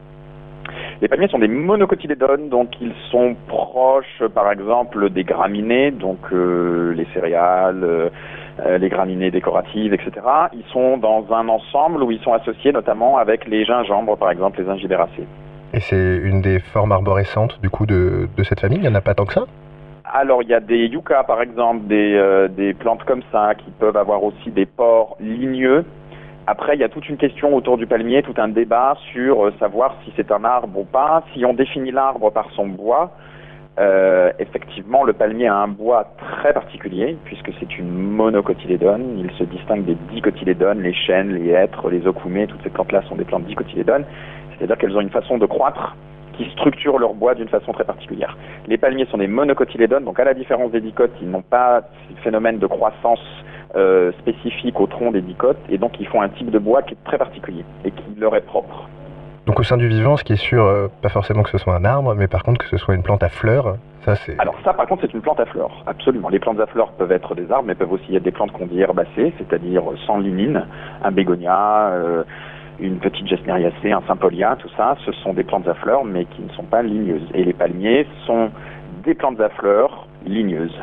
les 1.01 1.07
palmiers 1.07 1.29
sont 1.29 1.39
des 1.39 1.49
monocotylédones, 1.49 2.49
donc 2.49 2.71
ils 2.81 2.93
sont 3.11 3.37
proches, 3.47 4.23
par 4.35 4.51
exemple, 4.51 5.11
des 5.11 5.23
graminées, 5.23 5.93
donc 5.93 6.19
euh, 6.33 6.93
les 6.93 7.07
céréales, 7.15 7.85
euh, 7.85 8.79
les 8.79 8.89
graminées 8.89 9.31
décoratives, 9.31 9.95
etc. 9.95 10.11
Ils 10.53 10.65
sont 10.73 10.99
dans 10.99 11.25
un 11.33 11.49
ensemble 11.49 12.03
où 12.03 12.11
ils 12.11 12.21
sont 12.21 12.33
associés 12.33 12.73
notamment 12.73 13.17
avec 13.17 13.47
les 13.47 13.65
gingembres, 13.65 14.17
par 14.17 14.33
exemple, 14.33 14.61
les 14.61 14.69
ingibéracées. 14.69 15.27
Et 15.73 15.81
c'est 15.81 16.17
une 16.17 16.41
des 16.41 16.59
formes 16.59 16.91
arborescentes, 16.91 17.61
du 17.63 17.71
coup, 17.71 17.87
de, 17.87 18.29
de 18.37 18.43
cette 18.43 18.61
famille? 18.61 18.79
Il 18.79 18.83
n'y 18.83 18.89
en 18.89 18.95
a 18.97 19.01
pas 19.01 19.15
tant 19.15 19.25
que 19.25 19.35
ça? 19.35 19.45
Alors 20.11 20.43
il 20.43 20.49
y 20.49 20.55
a 20.55 20.61
des 20.61 20.87
yuccas 20.87 21.23
par 21.23 21.43
exemple, 21.43 21.87
des, 21.87 22.49
des 22.57 22.73
plantes 22.73 23.05
comme 23.05 23.21
ça 23.31 23.55
qui 23.55 23.71
peuvent 23.79 23.99
avoir 23.99 24.25
aussi 24.25 24.51
des 24.51 24.65
pores 24.65 25.19
ligneux 25.21 25.85
après, 26.51 26.77
il 26.77 26.81
y 26.81 26.85
a 26.85 26.89
toute 26.89 27.07
une 27.11 27.19
question 27.19 27.55
autour 27.55 27.77
du 27.77 27.87
palmier, 27.87 28.23
tout 28.23 28.33
un 28.39 28.49
débat 28.49 28.97
sur 29.13 29.45
euh, 29.45 29.53
savoir 29.61 29.95
si 30.03 30.13
c'est 30.17 30.33
un 30.33 30.45
arbre 30.45 30.79
ou 30.79 30.85
pas. 30.85 31.23
Si 31.35 31.45
on 31.45 31.53
définit 31.53 31.91
l'arbre 31.91 32.31
par 32.31 32.51
son 32.53 32.67
bois, 32.67 33.13
euh, 33.79 34.33
effectivement, 34.39 35.05
le 35.05 35.13
palmier 35.13 35.47
a 35.47 35.57
un 35.57 35.69
bois 35.69 36.07
très 36.17 36.55
particulier, 36.55 37.19
puisque 37.27 37.51
c'est 37.61 37.79
une 37.79 37.91
monocotylédone. 37.91 39.19
Il 39.19 39.31
se 39.33 39.45
distingue 39.45 39.85
des 39.85 39.97
dicotylédones, 40.11 40.81
les 40.81 40.95
chênes, 40.95 41.35
les 41.35 41.51
hêtres, 41.51 41.91
les 41.91 42.07
ocumées, 42.07 42.47
toutes 42.47 42.63
ces 42.63 42.71
plantes-là 42.71 43.03
sont 43.11 43.17
des 43.17 43.25
plantes 43.25 43.45
dicotylédones. 43.45 44.07
C'est-à-dire 44.57 44.79
qu'elles 44.79 44.97
ont 44.97 45.03
une 45.03 45.11
façon 45.11 45.37
de 45.37 45.45
croître 45.45 45.97
qui 46.39 46.49
structurent 46.53 46.99
leur 46.99 47.13
bois 47.13 47.35
d'une 47.35 47.49
façon 47.49 47.73
très 47.75 47.85
particulière. 47.85 48.39
Les 48.69 48.79
palmiers 48.79 49.05
sont 49.11 49.19
des 49.19 49.27
monocotylédones, 49.27 50.07
donc 50.07 50.19
à 50.19 50.25
la 50.25 50.33
différence 50.33 50.71
des 50.71 50.81
dicotes, 50.81 51.13
ils 51.21 51.29
n'ont 51.29 51.43
pas 51.43 51.83
ce 52.09 52.23
phénomène 52.23 52.59
de 52.59 52.67
croissance 52.67 53.21
euh, 53.77 54.13
spécifique 54.21 54.79
au 54.81 54.87
tronc 54.87 55.13
des 55.13 55.21
dicotes, 55.21 55.59
et 55.69 55.79
donc 55.79 55.99
ils 56.01 56.07
font 56.07 56.21
un 56.23 56.29
type 56.31 56.51
de 56.51 56.59
bois 56.59 56.83
qui 56.83 56.95
est 56.95 57.05
très 57.05 57.19
particulier 57.19 57.65
et 57.85 57.91
qui 57.91 58.03
leur 58.19 58.35
est 58.37 58.41
propre. 58.47 58.89
Donc 59.47 59.61
au 59.61 59.63
sein 59.63 59.79
du 59.79 59.89
vivant, 59.89 60.17
ce 60.19 60.25
qui 60.25 60.35
est 60.35 60.37
sûr, 60.37 60.65
euh, 60.65 60.89
pas 61.03 61.09
forcément 61.09 61.43
que 61.43 61.51
ce 61.51 61.59
soit 61.59 61.75
un 61.75 61.85
arbre, 61.85 62.15
mais 62.15 62.29
par 62.29 62.43
contre 62.43 62.59
que 62.61 62.69
ce 62.69 62.77
soit 62.77 62.95
une 62.95 63.03
plante 63.03 63.23
à 63.23 63.29
fleurs, 63.31 63.77
ça 64.05 64.15
c'est... 64.17 64.39
Alors 64.39 64.55
ça 64.63 64.75
par 64.75 64.87
contre 64.87 65.03
c'est 65.07 65.15
une 65.15 65.23
plante 65.23 65.41
à 65.41 65.47
fleurs, 65.47 65.83
absolument. 65.87 66.29
Les 66.29 66.39
plantes 66.39 66.61
à 66.61 66.67
fleurs 66.67 66.93
peuvent 66.93 67.13
être 67.13 67.35
des 67.35 67.51
arbres, 67.51 67.65
mais 67.67 67.75
peuvent 67.75 67.93
aussi 67.93 68.15
être 68.15 68.23
des 68.23 68.31
plantes 68.31 68.53
qu'on 68.53 68.67
dit 68.67 68.81
herbacées, 68.81 69.33
c'est-à-dire 69.39 69.83
sans 70.07 70.19
lignine, 70.19 70.67
un 71.03 71.11
bégonia, 71.11 71.89
euh, 71.93 72.25
une 72.79 72.99
petite 72.99 73.27
gesneriacée, 73.27 73.91
un 73.91 74.03
sympolia, 74.07 74.57
tout 74.59 74.69
ça, 74.77 74.97
ce 75.05 75.13
sont 75.13 75.33
des 75.33 75.45
plantes 75.45 75.67
à 75.67 75.75
fleurs, 75.75 76.05
mais 76.05 76.27
qui 76.27 76.43
ne 76.43 76.51
sont 76.51 76.63
pas 76.65 76.83
ligneuses. 76.83 77.27
Et 77.35 77.43
les 77.45 77.53
palmiers 77.55 78.07
sont 78.27 78.51
des 79.03 79.15
plantes 79.15 79.41
à 79.41 79.49
fleurs 79.49 80.07
ligneuses, 80.27 80.79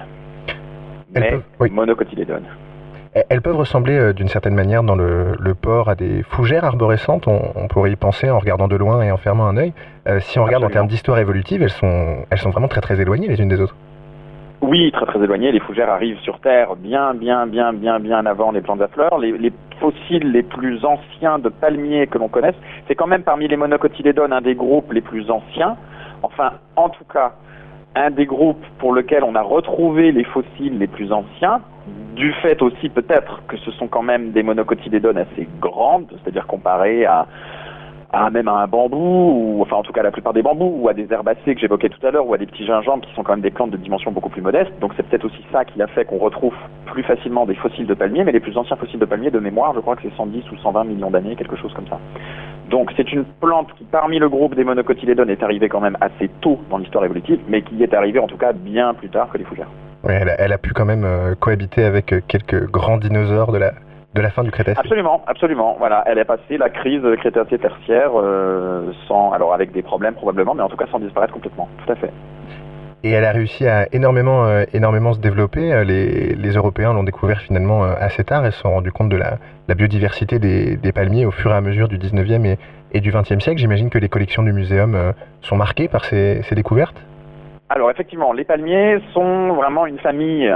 mais 1.14 1.30
peuvent- 1.30 1.44
oui. 1.60 1.70
monocotylédones. 1.70 2.48
Elles 3.30 3.42
peuvent 3.42 3.56
ressembler 3.56 3.98
euh, 3.98 4.12
d'une 4.12 4.28
certaine 4.28 4.56
manière 4.56 4.84
dans 4.84 4.96
le, 4.96 5.38
le 5.40 5.56
port 5.56 5.88
à 5.88 5.96
des 5.96 6.22
fougères 6.24 6.66
arborescentes, 6.66 7.30
on, 7.30 7.40
on 7.56 7.70
pourrait 7.70 7.92
y 7.92 7.96
penser 7.96 8.30
en 8.30 8.40
regardant 8.40 8.68
de 8.68 8.76
loin 8.76 9.02
et 9.02 9.10
en 9.10 9.16
fermant 9.16 9.48
un 9.48 9.56
œil. 9.56 9.72
Euh, 10.06 10.20
si 10.20 10.38
on 10.38 10.44
regarde 10.44 10.66
en 10.66 10.70
termes 10.70 10.88
d'histoire 10.88 11.18
évolutive, 11.18 11.64
elles 11.64 11.70
sont, 11.70 12.26
elles 12.30 12.38
sont 12.38 12.50
vraiment 12.50 12.68
très 12.68 12.82
très 12.82 13.00
éloignées 13.00 13.30
les 13.30 13.40
unes 13.40 13.48
des 13.48 13.62
autres. 13.62 13.76
Oui, 14.62 14.92
très 14.92 15.06
très 15.06 15.24
éloignées. 15.24 15.54
Les 15.54 15.62
fougères 15.62 15.90
arrivent 15.90 16.20
sur 16.20 16.42
Terre 16.42 16.76
bien, 16.76 17.14
bien, 17.14 17.48
bien, 17.48 17.72
bien, 17.72 18.02
bien 18.02 18.26
avant 18.26 18.52
les 18.52 18.60
plantes 18.60 18.82
à 18.82 18.90
fleurs. 18.90 19.18
Les, 19.18 19.32
les 19.38 19.54
fossiles 19.80 20.32
les 20.32 20.44
plus 20.44 20.84
anciens 20.84 21.40
de 21.40 21.48
palmiers 21.48 22.08
que 22.08 22.18
l'on 22.18 22.28
connaisse, 22.28 22.56
c'est 22.88 22.96
quand 22.96 23.08
même 23.08 23.24
parmi 23.24 23.48
les 23.48 23.56
monocotylédones 23.56 24.34
un 24.34 24.42
des 24.42 24.56
groupes 24.56 24.92
les 24.92 25.02
plus 25.02 25.32
anciens. 25.32 25.78
Enfin, 26.22 26.52
en 26.76 26.90
tout 26.90 27.06
cas, 27.06 27.34
un 27.96 28.12
des 28.12 28.26
groupes 28.26 28.64
pour 28.78 28.94
lequel 28.94 29.24
on 29.24 29.36
a 29.36 29.42
retrouvé 29.42 30.12
les 30.12 30.24
fossiles 30.26 30.78
les 30.78 30.88
plus 30.88 31.12
anciens, 31.12 31.62
du 32.16 32.32
fait 32.42 32.62
aussi 32.62 32.90
peut-être 32.90 33.42
que 33.48 33.58
ce 33.58 33.72
sont 33.72 33.88
quand 33.88 34.02
même 34.02 34.32
des 34.32 34.44
monocotylédones 34.44 35.18
assez 35.18 35.48
grandes, 35.60 36.08
c'est-à-dire 36.12 36.48
comparé 36.48 37.06
à, 37.06 37.28
à 38.12 38.30
même 38.30 38.48
à 38.48 38.54
un 38.54 38.68
bambou, 38.68 38.98
ou 38.98 39.62
enfin 39.62 39.76
en 39.78 39.84
tout 39.84 39.92
cas 39.92 40.04
la 40.04 40.12
plupart 40.12 40.34
des 40.34 40.42
bambous, 40.42 40.78
ou 40.82 40.90
à 40.90 40.94
des 40.94 41.12
herbacées 41.12 41.56
que 41.56 41.60
j'évoquais 41.60 41.90
tout 41.90 42.06
à 42.06 42.12
l'heure, 42.12 42.28
ou 42.28 42.34
à 42.34 42.38
des 42.38 42.46
petits 42.46 42.66
gingembres 42.66 43.06
qui 43.06 43.14
sont 43.14 43.24
quand 43.24 43.34
même 43.34 43.42
des 43.42 43.52
plantes 43.52 43.72
de 43.72 43.78
dimension 43.78 44.12
beaucoup 44.12 44.30
plus 44.30 44.42
modeste. 44.42 44.72
Donc 44.80 44.94
c'est 44.96 45.04
peut-être 45.08 45.26
aussi 45.26 45.44
ça 45.52 45.66
qui 45.66 45.82
a 45.82 45.88
fait 45.88 46.06
qu'on 46.06 46.18
retrouve 46.18 46.56
plus 46.86 47.04
facilement 47.04 47.46
des 47.46 47.56
fossiles 47.56 47.88
de 47.88 47.94
palmiers, 47.94 48.24
mais 48.24 48.32
les 48.32 48.40
plus 48.40 48.58
anciens 48.58 48.78
fossiles 48.78 49.00
de 49.00 49.06
palmiers 49.06 49.32
de 49.32 49.40
mémoire, 49.40 49.74
je 49.76 49.80
crois 49.80 49.96
que 49.96 50.04
c'est 50.04 50.16
110 50.16 50.52
ou 50.52 50.58
120 50.58 50.86
millions 50.86 51.12
d'années, 51.12 51.36
quelque 51.36 51.58
chose 51.58 51.74
comme 51.74 51.88
ça. 51.88 52.00
Donc 52.70 52.92
c'est 52.98 53.12
une 53.12 53.26
plante 53.26 53.74
qui, 53.78 53.84
parmi 53.84 54.20
le 54.20 54.30
groupe 54.30 54.56
des 54.56 54.64
monocotylédones, 54.64 55.30
est 55.30 55.44
arrivée 55.44 55.70
quand 55.70 55.82
même 55.82 55.98
assez 56.02 56.30
tôt 56.42 56.60
dans 56.70 56.78
l'histoire 56.78 57.06
évolutive, 57.06 57.40
mais 57.48 57.62
qui 57.62 57.82
est 57.84 57.94
arrivée 57.94 58.20
en 58.20 58.28
tout 58.28 58.38
cas 58.38 58.54
bien 58.54 58.94
plus 58.94 59.10
tard 59.10 59.30
que 59.32 59.38
les 59.38 59.44
fougères. 59.44 59.70
Elle, 60.08 60.30
a, 60.30 60.40
elle 60.40 60.54
a 60.54 60.58
pu 60.58 60.72
quand 60.74 60.86
même 60.86 61.04
euh, 61.04 61.36
cohabiter 61.36 61.84
avec 61.84 62.14
euh, 62.14 62.22
quelques 62.28 62.70
grands 62.70 62.98
dinosaures 62.98 63.52
de 63.52 63.58
la, 63.58 63.74
de 64.14 64.22
la 64.22 64.30
fin 64.30 64.44
du 64.44 64.52
Crétacé. 64.52 64.80
Absolument, 64.80 65.24
absolument. 65.28 65.76
Voilà, 65.80 66.04
elle 66.06 66.20
a 66.20 66.26
passé 66.26 66.58
la 66.58 66.70
crise 66.70 67.02
crétacée 67.18 67.58
tertiaire 67.58 68.12
euh, 68.16 68.92
sans, 69.08 69.32
alors 69.32 69.54
avec 69.54 69.72
des 69.72 69.82
problèmes 69.82 70.14
probablement, 70.14 70.54
mais 70.54 70.64
en 70.64 70.70
tout 70.70 70.78
cas 70.78 70.86
sans 70.92 71.00
disparaître 71.00 71.34
complètement. 71.34 71.68
Tout 71.86 71.92
à 71.92 71.96
fait. 71.96 72.12
Et 73.06 73.12
elle 73.12 73.24
a 73.24 73.32
réussi 73.32 73.68
à 73.68 73.86
énormément, 73.94 74.48
euh, 74.48 74.64
énormément 74.74 75.14
se 75.14 75.20
développer. 75.20 75.72
Euh, 75.72 75.84
Les, 75.84 76.56
Européens 76.56 76.92
l'ont 76.92 77.04
découvert 77.04 77.40
finalement 77.40 77.86
euh, 77.86 77.94
assez 78.00 78.24
tard 78.24 78.44
et 78.48 78.50
se 78.50 78.58
sont 78.58 78.72
rendus 78.72 78.92
compte 78.92 79.10
de 79.10 79.16
la, 79.16 79.38
biodiversité 79.76 80.40
des, 80.40 80.92
palmiers 80.92 81.28
au 81.28 81.30
fur 81.30 81.52
et 81.52 81.54
à 81.54 81.62
mesure 81.62 81.88
du 81.88 82.00
19e 82.00 82.58
et, 82.94 83.02
du 83.02 83.12
20e 83.12 83.40
siècle. 83.42 83.60
J'imagine 83.60 83.92
que 83.92 84.00
les 84.00 84.10
collections 84.10 84.42
du 84.42 84.54
muséum 84.54 85.14
sont 85.42 85.56
marquées 85.56 85.88
par 85.88 86.04
ces, 86.06 86.42
découvertes. 86.54 86.96
Alors 87.70 87.92
effectivement, 87.92 88.34
les 88.34 88.44
palmiers 88.44 88.98
sont 89.14 89.54
vraiment 89.54 89.86
une 89.86 90.00
famille 90.00 90.52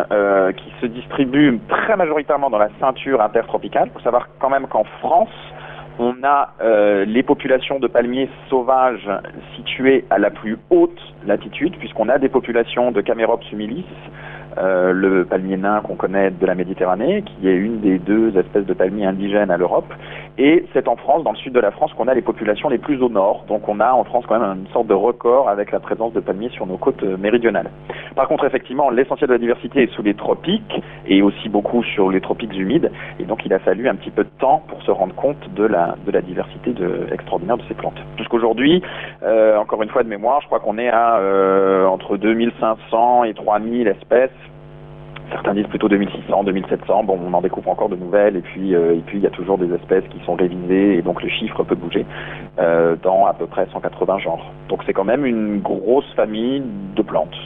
qui 0.58 0.74
se 0.82 0.88
distribue 0.88 1.60
très 1.70 1.96
majoritairement 1.98 2.50
dans 2.50 2.58
la 2.58 2.70
ceinture 2.80 3.22
intertropicale. 3.22 3.90
Il 3.90 3.94
faut 3.94 4.04
savoir 4.04 4.28
quand 4.40 4.50
même 4.50 4.66
qu'en 4.66 4.86
France, 5.02 5.30
on 6.00 6.16
a 6.24 6.54
euh, 6.62 7.04
les 7.04 7.24
populations 7.24 7.78
de 7.78 7.88
palmiers 7.88 8.30
sauvages 8.50 9.10
situées 9.56 10.06
à 10.10 10.18
la 10.18 10.32
plus 10.32 10.58
haute 10.70 11.00
latitude, 11.28 11.76
puisqu'on 11.78 12.08
a 12.08 12.18
des 12.18 12.30
populations 12.30 12.92
de 12.92 13.02
Camerops 13.02 13.52
humilis, 13.52 13.86
euh, 14.58 14.94
le 14.94 15.26
palmier 15.26 15.58
nain 15.58 15.82
qu'on 15.82 15.96
connaît 15.96 16.32
de 16.32 16.46
la 16.46 16.56
Méditerranée, 16.56 17.24
qui 17.24 17.50
est 17.50 17.56
une 17.56 17.82
des 17.82 18.00
deux 18.00 18.36
espèces 18.38 18.66
de 18.66 18.74
palmiers 18.74 19.06
indigènes 19.06 19.52
à 19.52 19.58
l'Europe. 19.58 19.94
Et 20.42 20.66
c'est 20.72 20.88
en 20.88 20.96
France, 20.96 21.26
dans 21.26 21.34
le 21.34 21.38
sud 21.38 21.52
de 21.52 21.60
la 21.60 21.72
France, 21.72 21.92
qu'on 21.94 22.08
a 22.08 22.14
les 22.14 22.22
populations 22.22 22.70
les 22.70 22.78
plus 22.78 23.04
au 23.04 23.10
nord. 23.10 23.44
Donc 23.50 23.68
on 23.68 23.82
a 23.82 23.92
en 23.92 24.06
France 24.06 24.24
quand 24.26 24.40
même 24.40 24.60
une 24.62 24.72
sorte 24.72 24.88
de 24.88 24.94
record 24.94 25.50
avec 25.50 25.74
la 25.74 25.82
présence 25.82 26.14
de 26.14 26.22
palmiers 26.22 26.48
sur 26.50 26.66
nos 26.66 26.78
côtes 26.78 27.04
euh, 27.04 27.18
méridionales. 27.18 27.70
Par 28.16 28.30
contre, 28.30 28.46
effectivement, 28.46 28.90
l'essentiel 28.90 29.28
de 29.28 29.34
la 29.34 29.40
diversité 29.40 29.84
est 29.84 29.94
sous 29.94 30.02
les 30.02 30.14
tropiques 30.14 30.82
et 31.06 31.22
aussi 31.22 31.50
beaucoup 31.50 31.84
sur 31.84 32.10
les 32.10 32.22
tropiques 32.22 32.58
humides. 32.58 32.90
Et 33.20 33.26
donc 33.26 33.46
il 33.46 33.54
a 33.54 33.60
fallu 33.60 33.90
un 33.90 33.96
petit 33.96 34.12
peu 34.12 34.24
de 34.24 34.30
temps 34.40 34.64
pour 34.70 34.82
se 34.84 34.92
rendre 34.92 35.14
compte 35.14 35.54
de 35.56 35.66
la, 35.66 35.96
diversité 36.22 36.74
extraordinaire 37.12 37.58
de 37.58 37.64
ces 37.68 37.74
plantes. 37.74 38.00
Jusqu'aujourd'hui, 38.18 38.82
euh, 39.24 39.58
encore 39.58 39.84
une 39.84 39.90
fois 39.90 40.04
de 40.04 40.10
mémoire, 40.10 40.40
je 40.42 40.48
crois 40.48 40.62
qu'on 40.62 40.78
est 40.78 40.90
à 40.90 41.18
euh, 41.18 41.86
entre 41.86 42.16
2500 42.16 43.26
et 43.26 43.34
3000 43.34 43.88
espèces 43.90 44.32
certains 45.32 45.54
disent 45.54 45.68
plutôt 45.68 45.90
2600, 45.90 46.44
2700. 46.44 47.04
Bon, 47.04 47.20
on 47.26 47.34
en 47.34 47.42
découvre 47.42 47.70
encore 47.70 47.90
de 47.90 47.96
nouvelles, 47.96 48.36
et 48.36 48.42
puis 48.42 48.76
euh, 48.76 48.96
et 48.96 49.02
puis 49.06 49.18
il 49.18 49.24
y 49.24 49.28
a 49.28 49.32
toujours 49.32 49.58
des 49.58 49.74
espèces 49.74 50.04
qui 50.10 50.24
sont 50.26 50.36
révisées, 50.36 50.98
et 50.98 51.02
donc 51.02 51.22
le 51.22 51.30
chiffre 51.30 51.64
peut 51.64 51.76
bouger 51.76 52.06
euh, 52.60 52.96
dans 53.02 53.26
à 53.26 53.34
peu 53.34 53.48
près 53.48 53.68
180 53.72 54.20
genres. 54.20 54.52
Donc 54.68 54.84
c'est 54.86 54.94
quand 54.94 55.06
même 55.06 55.26
une 55.26 55.60
grosse 55.60 56.12
famille 56.16 56.64
de 56.96 57.02
plantes. 57.02 57.38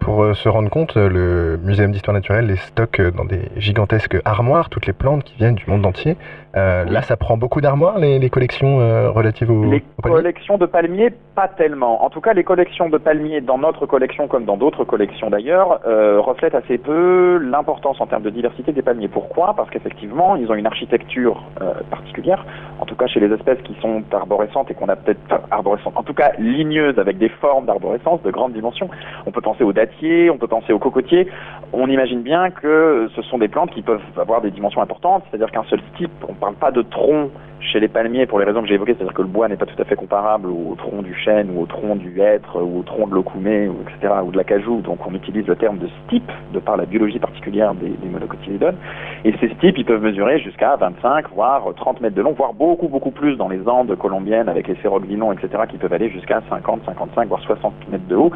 Pour 0.00 0.22
euh, 0.22 0.34
se 0.34 0.48
rendre 0.48 0.70
compte, 0.70 0.94
le 0.94 1.58
Muséum 1.62 1.90
d'histoire 1.90 2.14
naturelle 2.14 2.46
les 2.46 2.56
stocke 2.56 3.00
dans 3.00 3.24
des 3.24 3.48
gigantesques 3.56 4.16
armoires, 4.24 4.68
toutes 4.70 4.86
les 4.86 4.92
plantes 4.92 5.24
qui 5.24 5.36
viennent 5.36 5.56
du 5.56 5.68
monde 5.68 5.84
entier. 5.84 6.16
Euh. 6.56 6.84
Là, 6.84 7.02
ça 7.02 7.16
prend 7.16 7.36
beaucoup 7.36 7.60
d'armoires, 7.60 7.98
les, 7.98 8.18
les 8.18 8.30
collections 8.30 8.80
euh, 8.80 9.10
relatives 9.10 9.50
au, 9.50 9.70
Les 9.70 9.82
collections 10.02 10.56
de 10.56 10.66
palmiers, 10.66 11.12
pas 11.34 11.48
tellement. 11.48 12.04
En 12.04 12.08
tout 12.08 12.20
cas, 12.20 12.32
les 12.32 12.44
collections 12.44 12.88
de 12.88 12.96
palmiers 12.96 13.42
dans 13.42 13.58
notre 13.58 13.84
collection, 13.84 14.26
comme 14.26 14.44
dans 14.44 14.56
d'autres 14.56 14.84
collections 14.84 15.28
d'ailleurs, 15.28 15.80
euh, 15.86 16.18
reflètent 16.20 16.54
assez 16.54 16.78
peu 16.78 17.38
l'importance 17.38 18.00
en 18.00 18.06
termes 18.06 18.22
de 18.22 18.30
diversité 18.30 18.72
des 18.72 18.82
palmiers. 18.82 19.08
Pourquoi? 19.08 19.54
Parce 19.54 19.68
qu'effectivement, 19.70 20.36
ils 20.36 20.50
ont 20.50 20.54
une 20.54 20.66
architecture 20.66 21.42
particulière. 21.90 22.44
En 22.80 22.86
tout 22.86 22.94
cas, 22.94 23.06
chez 23.06 23.20
les 23.20 23.32
espèces 23.32 23.60
qui 23.62 23.76
sont 23.80 24.02
arborescentes 24.12 24.70
et 24.70 24.74
qu'on 24.74 24.88
a 24.88 24.96
peut-être 24.96 25.20
enfin, 25.26 25.42
arborescentes, 25.50 25.96
en 25.96 26.02
tout 26.02 26.14
cas 26.14 26.32
ligneuses 26.38 26.98
avec 26.98 27.18
des 27.18 27.28
formes 27.28 27.66
d'arborescence 27.66 28.22
de 28.22 28.30
grande 28.30 28.52
dimension. 28.52 28.88
On 29.26 29.30
peut 29.30 29.40
penser 29.40 29.64
aux 29.64 29.72
dattiers, 29.72 30.30
on 30.30 30.38
peut 30.38 30.46
penser 30.46 30.72
aux 30.72 30.78
cocotiers. 30.78 31.28
On 31.72 31.88
imagine 31.88 32.22
bien 32.22 32.50
que 32.50 33.08
ce 33.14 33.22
sont 33.22 33.38
des 33.38 33.48
plantes 33.48 33.70
qui 33.70 33.82
peuvent 33.82 34.00
avoir 34.16 34.40
des 34.40 34.50
dimensions 34.50 34.80
importantes, 34.80 35.24
c'est-à-dire 35.28 35.50
qu'un 35.50 35.64
seul 35.64 35.80
type, 35.96 36.10
on 36.28 36.32
ne 36.32 36.38
pas 36.52 36.70
de 36.70 36.82
tronc 36.82 37.30
chez 37.60 37.80
les 37.80 37.88
palmiers 37.88 38.26
pour 38.26 38.38
les 38.38 38.44
raisons 38.44 38.62
que 38.62 38.68
j'ai 38.68 38.74
évoquées, 38.74 38.94
c'est-à-dire 38.94 39.14
que 39.14 39.22
le 39.22 39.28
bois 39.28 39.48
n'est 39.48 39.56
pas 39.56 39.66
tout 39.66 39.80
à 39.80 39.84
fait 39.84 39.96
comparable 39.96 40.48
au 40.48 40.74
tronc 40.76 41.02
du 41.02 41.14
chêne 41.14 41.50
ou 41.54 41.62
au 41.62 41.66
tronc 41.66 41.96
du 41.96 42.20
hêtre 42.20 42.60
ou 42.60 42.80
au 42.80 42.82
tronc 42.82 43.06
de 43.08 43.14
l'okoumé, 43.14 43.68
ou 43.68 43.76
etc., 43.82 44.14
ou 44.24 44.30
de 44.30 44.36
l'acajou. 44.36 44.80
Donc 44.82 45.06
on 45.06 45.14
utilise 45.14 45.46
le 45.46 45.56
terme 45.56 45.78
de 45.78 45.88
stipe 46.04 46.30
de 46.52 46.58
par 46.58 46.76
la 46.76 46.84
biologie 46.84 47.18
particulière 47.18 47.74
des, 47.74 47.92
monocotylédones. 48.08 48.76
Et 49.24 49.34
ces 49.40 49.48
stipes, 49.54 49.78
ils 49.78 49.84
peuvent 49.84 50.02
mesurer 50.02 50.38
jusqu'à 50.40 50.76
25, 50.76 51.28
voire 51.34 51.64
30 51.74 52.00
mètres 52.00 52.14
de 52.14 52.22
long, 52.22 52.32
voire 52.32 52.52
beaucoup, 52.52 52.88
beaucoup 52.88 53.10
plus 53.10 53.36
dans 53.36 53.48
les 53.48 53.66
Andes 53.66 53.96
colombiennes 53.96 54.48
avec 54.48 54.68
les 54.68 54.76
séroxylons, 54.76 55.32
etc., 55.32 55.64
qui 55.68 55.78
peuvent 55.78 55.92
aller 55.92 56.10
jusqu'à 56.10 56.42
50, 56.48 56.82
55, 56.84 57.28
voire 57.28 57.40
60 57.42 57.72
mètres 57.90 58.06
de 58.08 58.16
haut. 58.16 58.30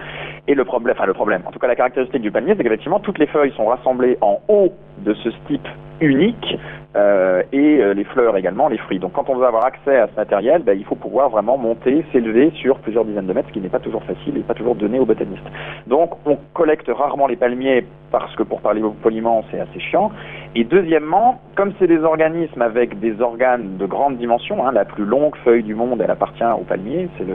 Et 0.49 0.55
le 0.55 0.65
problème, 0.65 0.97
le 1.07 1.15
problème, 1.15 1.43
en 1.47 1.51
tout 1.51 1.59
cas 1.59 1.69
la 1.69 1.77
caractéristique 1.77 2.23
du 2.23 2.31
palmier, 2.31 2.55
c'est 2.57 2.63
qu'effectivement 2.63 3.01
toutes 3.01 3.19
les 3.19 3.27
feuilles 3.27 3.53
sont 3.57 3.67
rassemblées 3.67 4.19
en 4.21 4.41
haut 4.49 4.73
de 4.99 5.15
ce 5.15 5.31
stipe 5.31 5.69
unique 6.01 6.59
euh, 6.97 7.43
et 7.53 7.81
euh, 7.81 7.95
les 7.95 8.03
fleurs 8.05 8.37
également, 8.37 8.69
les 8.69 8.79
fruits. 8.79 8.99
Donc 8.99 9.13
quand 9.13 9.29
on 9.29 9.37
veut 9.37 9.47
avoir 9.47 9.65
accès 9.65 9.97
à 9.97 10.09
ce 10.09 10.17
matériel, 10.17 10.63
ben, 10.63 10.77
il 10.77 10.85
faut 10.85 10.97
pouvoir 10.97 11.29
vraiment 11.29 11.57
monter, 11.57 12.05
s'élever 12.13 12.51
sur 12.57 12.79
plusieurs 12.81 13.05
dizaines 13.05 13.27
de 13.27 13.33
mètres, 13.33 13.49
ce 13.49 13.53
qui 13.53 13.61
n'est 13.61 13.69
pas 13.69 13.79
toujours 13.79 14.03
facile 14.03 14.37
et 14.37 14.41
pas 14.41 14.55
toujours 14.55 14.75
donné 14.75 14.99
aux 14.99 15.07
botanistes. 15.07 15.47
Donc 15.87 16.11
on 16.27 16.37
collecte 16.53 16.89
rarement 16.89 17.29
les 17.29 17.37
palmiers 17.37 17.87
parce 18.11 18.35
que 18.35 18.43
pour 18.43 18.61
parler 18.61 18.83
poliment, 19.03 19.45
c'est 19.51 19.61
assez 19.61 19.79
chiant. 19.79 20.11
Et 20.57 20.65
deuxièmement, 20.65 21.41
comme 21.55 21.73
c'est 21.79 21.87
des 21.87 22.03
organismes 22.03 22.63
avec 22.63 22.99
des 22.99 23.21
organes 23.21 23.77
de 23.77 23.87
grande 23.87 24.17
dimension, 24.17 24.67
hein, 24.67 24.73
la 24.73 24.85
plus 24.85 25.05
longue 25.05 25.37
feuille 25.45 25.63
du 25.63 25.77
monde, 25.77 26.01
elle 26.03 26.11
appartient 26.11 26.43
au 26.43 26.65
palmier, 26.65 27.09
c'est 27.17 27.25
le, 27.25 27.35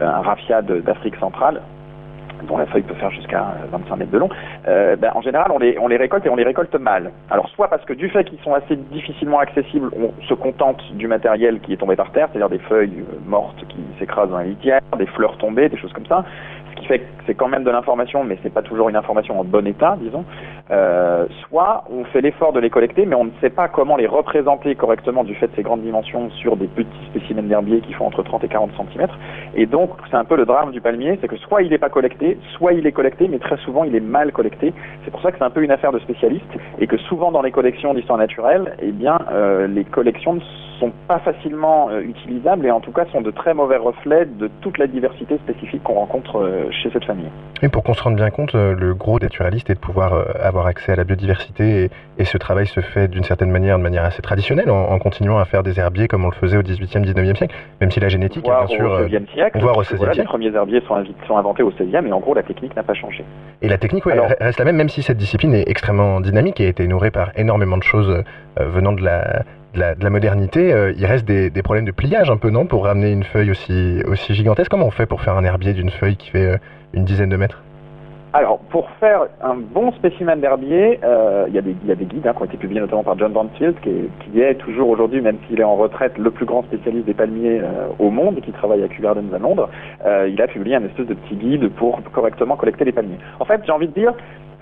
euh, 0.00 0.06
un 0.06 0.20
raffia 0.20 0.62
d'Afrique 0.62 1.16
centrale 1.16 1.60
dont 2.44 2.56
la 2.56 2.66
feuille 2.66 2.82
peut 2.82 2.94
faire 2.94 3.10
jusqu'à 3.10 3.54
25 3.70 3.96
mètres 3.96 4.10
de 4.10 4.18
long, 4.18 4.28
euh, 4.68 4.96
ben, 4.96 5.10
en 5.14 5.20
général, 5.20 5.50
on 5.52 5.58
les, 5.58 5.78
on 5.78 5.88
les 5.88 5.96
récolte 5.96 6.26
et 6.26 6.28
on 6.28 6.36
les 6.36 6.44
récolte 6.44 6.74
mal. 6.74 7.10
Alors, 7.30 7.48
soit 7.50 7.68
parce 7.68 7.84
que 7.84 7.92
du 7.92 8.08
fait 8.08 8.24
qu'ils 8.24 8.40
sont 8.40 8.54
assez 8.54 8.76
difficilement 8.76 9.38
accessibles, 9.38 9.90
on 9.96 10.12
se 10.26 10.34
contente 10.34 10.82
du 10.94 11.08
matériel 11.08 11.60
qui 11.60 11.72
est 11.72 11.76
tombé 11.76 11.96
par 11.96 12.10
terre, 12.12 12.28
c'est-à-dire 12.30 12.50
des 12.50 12.62
feuilles 12.64 13.00
euh, 13.00 13.18
mortes 13.26 13.64
qui 13.68 13.78
s'écrasent 13.98 14.30
dans 14.30 14.38
la 14.38 14.44
litière, 14.44 14.80
des 14.98 15.06
fleurs 15.06 15.36
tombées, 15.38 15.68
des 15.68 15.78
choses 15.78 15.92
comme 15.92 16.06
ça, 16.06 16.24
qui 16.76 16.86
fait 16.86 17.00
que 17.00 17.04
c'est 17.26 17.34
quand 17.34 17.48
même 17.48 17.64
de 17.64 17.70
l'information, 17.70 18.24
mais 18.24 18.38
c'est 18.42 18.52
pas 18.52 18.62
toujours 18.62 18.88
une 18.88 18.96
information 18.96 19.40
en 19.40 19.44
bon 19.44 19.66
état, 19.66 19.96
disons. 20.00 20.24
Euh, 20.70 21.26
soit 21.48 21.84
on 21.90 22.04
fait 22.04 22.20
l'effort 22.20 22.52
de 22.52 22.60
les 22.60 22.70
collecter, 22.70 23.06
mais 23.06 23.14
on 23.16 23.24
ne 23.24 23.30
sait 23.40 23.50
pas 23.50 23.68
comment 23.68 23.96
les 23.96 24.06
représenter 24.06 24.74
correctement 24.74 25.24
du 25.24 25.34
fait 25.34 25.48
de 25.48 25.52
ces 25.56 25.62
grandes 25.62 25.82
dimensions 25.82 26.30
sur 26.30 26.56
des 26.56 26.66
petits 26.66 27.06
spécimens 27.10 27.42
d'herbier 27.42 27.80
qui 27.80 27.92
font 27.92 28.06
entre 28.06 28.22
30 28.22 28.44
et 28.44 28.48
40 28.48 28.70
cm. 28.76 29.06
Et 29.54 29.66
donc, 29.66 29.90
c'est 30.10 30.16
un 30.16 30.24
peu 30.24 30.36
le 30.36 30.44
drame 30.44 30.70
du 30.70 30.80
palmier, 30.80 31.18
c'est 31.20 31.28
que 31.28 31.36
soit 31.36 31.62
il 31.62 31.70
n'est 31.70 31.78
pas 31.78 31.88
collecté, 31.88 32.38
soit 32.56 32.72
il 32.72 32.86
est 32.86 32.92
collecté, 32.92 33.28
mais 33.28 33.38
très 33.38 33.56
souvent 33.58 33.84
il 33.84 33.94
est 33.94 34.00
mal 34.00 34.32
collecté. 34.32 34.72
C'est 35.04 35.10
pour 35.10 35.22
ça 35.22 35.32
que 35.32 35.38
c'est 35.38 35.44
un 35.44 35.50
peu 35.50 35.62
une 35.62 35.70
affaire 35.70 35.92
de 35.92 35.98
spécialistes 35.98 36.44
et 36.78 36.86
que 36.86 36.96
souvent 36.96 37.32
dans 37.32 37.42
les 37.42 37.52
collections 37.52 37.94
d'histoire 37.94 38.18
naturelle, 38.18 38.76
eh 38.80 38.92
bien, 38.92 39.18
euh, 39.32 39.66
les 39.66 39.84
collections 39.84 40.34
ne 40.34 40.40
sont 40.78 40.92
pas 41.08 41.18
facilement 41.20 41.88
euh, 41.90 42.00
utilisables 42.00 42.66
et 42.66 42.70
en 42.70 42.80
tout 42.80 42.92
cas 42.92 43.06
sont 43.12 43.22
de 43.22 43.30
très 43.30 43.54
mauvais 43.54 43.76
reflets 43.76 44.26
de 44.26 44.50
toute 44.60 44.78
la 44.78 44.86
diversité 44.86 45.38
spécifique 45.38 45.82
qu'on 45.82 45.94
rencontre 45.94 46.36
chez 46.70 46.90
cette 46.90 47.04
famille. 47.04 47.28
Et 47.62 47.68
pour 47.68 47.82
qu'on 47.82 47.94
se 47.94 48.02
rende 48.02 48.16
bien 48.16 48.30
compte, 48.30 48.54
euh, 48.54 48.74
le 48.74 48.94
gros 48.94 49.18
des 49.18 49.26
naturalistes 49.26 49.70
est 49.70 49.74
de 49.74 49.78
pouvoir 49.78 50.12
avoir 50.40 50.66
accès 50.66 50.92
à 50.92 50.96
la 50.96 51.04
biodiversité 51.04 51.84
et, 51.84 51.90
et 52.18 52.24
ce 52.24 52.38
travail 52.38 52.66
se 52.66 52.80
fait 52.80 53.08
d'une 53.08 53.24
certaine 53.24 53.50
manière, 53.50 53.78
de 53.78 53.82
manière 53.82 54.04
assez 54.04 54.22
traditionnelle, 54.22 54.70
en, 54.70 54.90
en, 54.90 54.98
continuant 54.98 55.38
à 55.38 55.44
faire 55.44 55.62
des 55.62 55.78
herbiers 55.78 56.08
comme 56.08 56.24
on 56.24 56.30
le 56.30 56.34
faisait 56.34 56.56
au 56.56 56.62
18e, 56.62 57.04
19e 57.04 57.36
siècle, 57.36 57.54
même 57.80 57.90
si 57.90 58.00
la 58.00 58.08
génétique 58.08 58.44
voire 58.44 58.64
est 58.64 58.66
bien 58.66 58.76
sûr... 58.76 58.90
Au 58.90 59.04
16e 59.06 59.32
siècle, 59.32 59.58
voire 59.60 59.76
au 59.76 59.82
16e 59.82 59.96
voilà, 59.96 60.12
siècle. 60.14 60.26
Les 60.26 60.38
premiers 60.38 60.54
herbiers 60.54 60.82
sont, 60.86 61.04
sont, 61.26 61.36
inventés 61.36 61.62
au 61.62 61.70
16e 61.72 62.06
et 62.06 62.12
en 62.12 62.20
gros 62.20 62.34
la 62.34 62.42
technique 62.42 62.74
n'a 62.76 62.82
pas 62.82 62.94
changé. 62.94 63.24
Et 63.62 63.68
la 63.68 63.78
technique 63.78 64.06
ouais, 64.06 64.12
Alors, 64.12 64.30
reste 64.40 64.58
la 64.58 64.64
même, 64.64 64.76
même 64.76 64.88
si 64.88 65.02
cette 65.02 65.18
discipline 65.18 65.54
est 65.54 65.68
extrêmement 65.68 66.20
dynamique 66.20 66.60
et 66.60 66.66
a 66.66 66.68
été 66.68 66.86
nourrie 66.86 67.10
par 67.10 67.30
énormément 67.36 67.76
de 67.76 67.82
choses 67.82 68.10
euh, 68.10 68.64
venant 68.64 68.92
de 68.92 69.02
la, 69.02 69.42
de 69.76 69.80
la, 69.80 69.94
de 69.94 70.02
la 70.02 70.10
modernité, 70.10 70.72
euh, 70.72 70.92
il 70.96 71.06
reste 71.06 71.26
des, 71.26 71.50
problèmes 71.62 71.84
de 71.84 71.92
pliage 71.92 72.30
un 72.30 72.36
peu, 72.36 72.50
non 72.50 72.66
Pour 72.66 72.84
ramener 72.84 73.12
une 73.12 73.24
feuille 73.24 73.50
aussi, 73.50 74.02
aussi 74.08 74.34
gigantesque. 74.34 74.70
Comment 74.70 74.86
on 74.86 74.90
fait 74.90 75.06
pour 75.06 75.20
faire 75.20 75.36
un 75.36 75.44
herbier 75.44 75.74
d'une 75.74 75.90
feuille 75.90 76.16
qui 76.16 76.30
fait 76.30 76.54
euh, 76.54 76.56
une 76.94 77.04
dizaine 77.04 77.28
de 77.28 77.36
mètres? 77.36 77.62
Alors, 78.32 78.58
pour 78.70 78.90
faire 79.00 79.28
un 79.42 79.54
bon 79.54 79.92
spécimen 79.92 80.40
d'herbier, 80.40 81.00
euh, 81.04 81.46
il 81.48 81.54
y, 81.54 81.58
a 81.58 81.62
des 81.62 82.04
guides 82.04 82.26
hein, 82.26 82.34
qui 82.34 82.42
ont 82.42 82.44
été 82.44 82.56
publiés 82.58 82.80
notamment 82.80 83.04
par 83.04 83.18
John 83.18 83.32
Banfield, 83.32 83.76
qui 83.80 84.40
est, 84.40 84.54
toujours 84.56 84.90
aujourd'hui, 84.90 85.22
même 85.22 85.38
s'il 85.46 85.58
est 85.60 85.64
en 85.64 85.76
retraite, 85.76 86.18
le 86.18 86.30
plus 86.30 86.44
grand 86.44 86.62
spécialiste 86.64 87.06
des 87.06 87.14
palmiers 87.14 87.62
au 87.98 88.10
monde, 88.10 88.40
qui 88.42 88.52
travaille 88.52 88.82
à 88.82 88.88
Kew 88.88 89.00
Gardens 89.00 89.32
à 89.34 89.38
Londres. 89.38 89.70
Il 90.04 90.42
a 90.42 90.48
publié 90.48 90.76
un 90.76 90.84
espèce 90.84 91.06
de 91.06 91.14
petit 91.14 91.36
guide 91.36 91.70
pour 91.76 92.02
correctement 92.12 92.56
collecter 92.56 92.84
les 92.84 92.92
palmiers. 92.92 93.18
En 93.40 93.46
fait, 93.46 93.62
j'ai 93.64 93.72
envie 93.72 93.88
de 93.88 93.94
dire, 93.94 94.12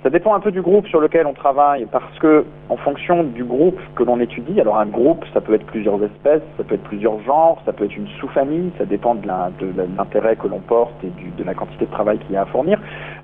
ça 0.04 0.10
dépend 0.10 0.34
un 0.34 0.40
peu 0.40 0.52
du 0.52 0.60
groupe 0.60 0.86
sur 0.88 1.00
lequel 1.00 1.26
on 1.26 1.32
travaille, 1.32 1.86
parce 1.86 2.18
que 2.18 2.44
en 2.68 2.76
fonction 2.76 3.24
du 3.24 3.42
groupe 3.42 3.80
que 3.96 4.02
l'on 4.02 4.20
étudie, 4.20 4.60
alors 4.60 4.76
un 4.76 4.84
groupe, 4.84 5.24
ça 5.32 5.40
peut 5.40 5.54
être 5.54 5.64
plusieurs 5.64 6.02
espèces, 6.04 6.42
ça 6.58 6.62
peut 6.62 6.74
être 6.74 6.82
plusieurs 6.82 7.18
genres, 7.22 7.62
ça 7.64 7.72
peut 7.72 7.86
être 7.86 7.96
une 7.96 8.08
sous-famille, 8.20 8.70
ça 8.76 8.84
dépend 8.84 9.14
de 9.14 9.26
l'intérêt 9.26 10.36
que 10.36 10.46
l'on 10.46 10.60
porte 10.60 10.92
et 11.02 11.10
de 11.38 11.42
la 11.42 11.54
quantité 11.54 11.86
de 11.86 11.90
travail 11.90 12.18
qu'il 12.18 12.32
y 12.32 12.36
a 12.36 12.42
à 12.42 12.46
fournir, 12.46 12.78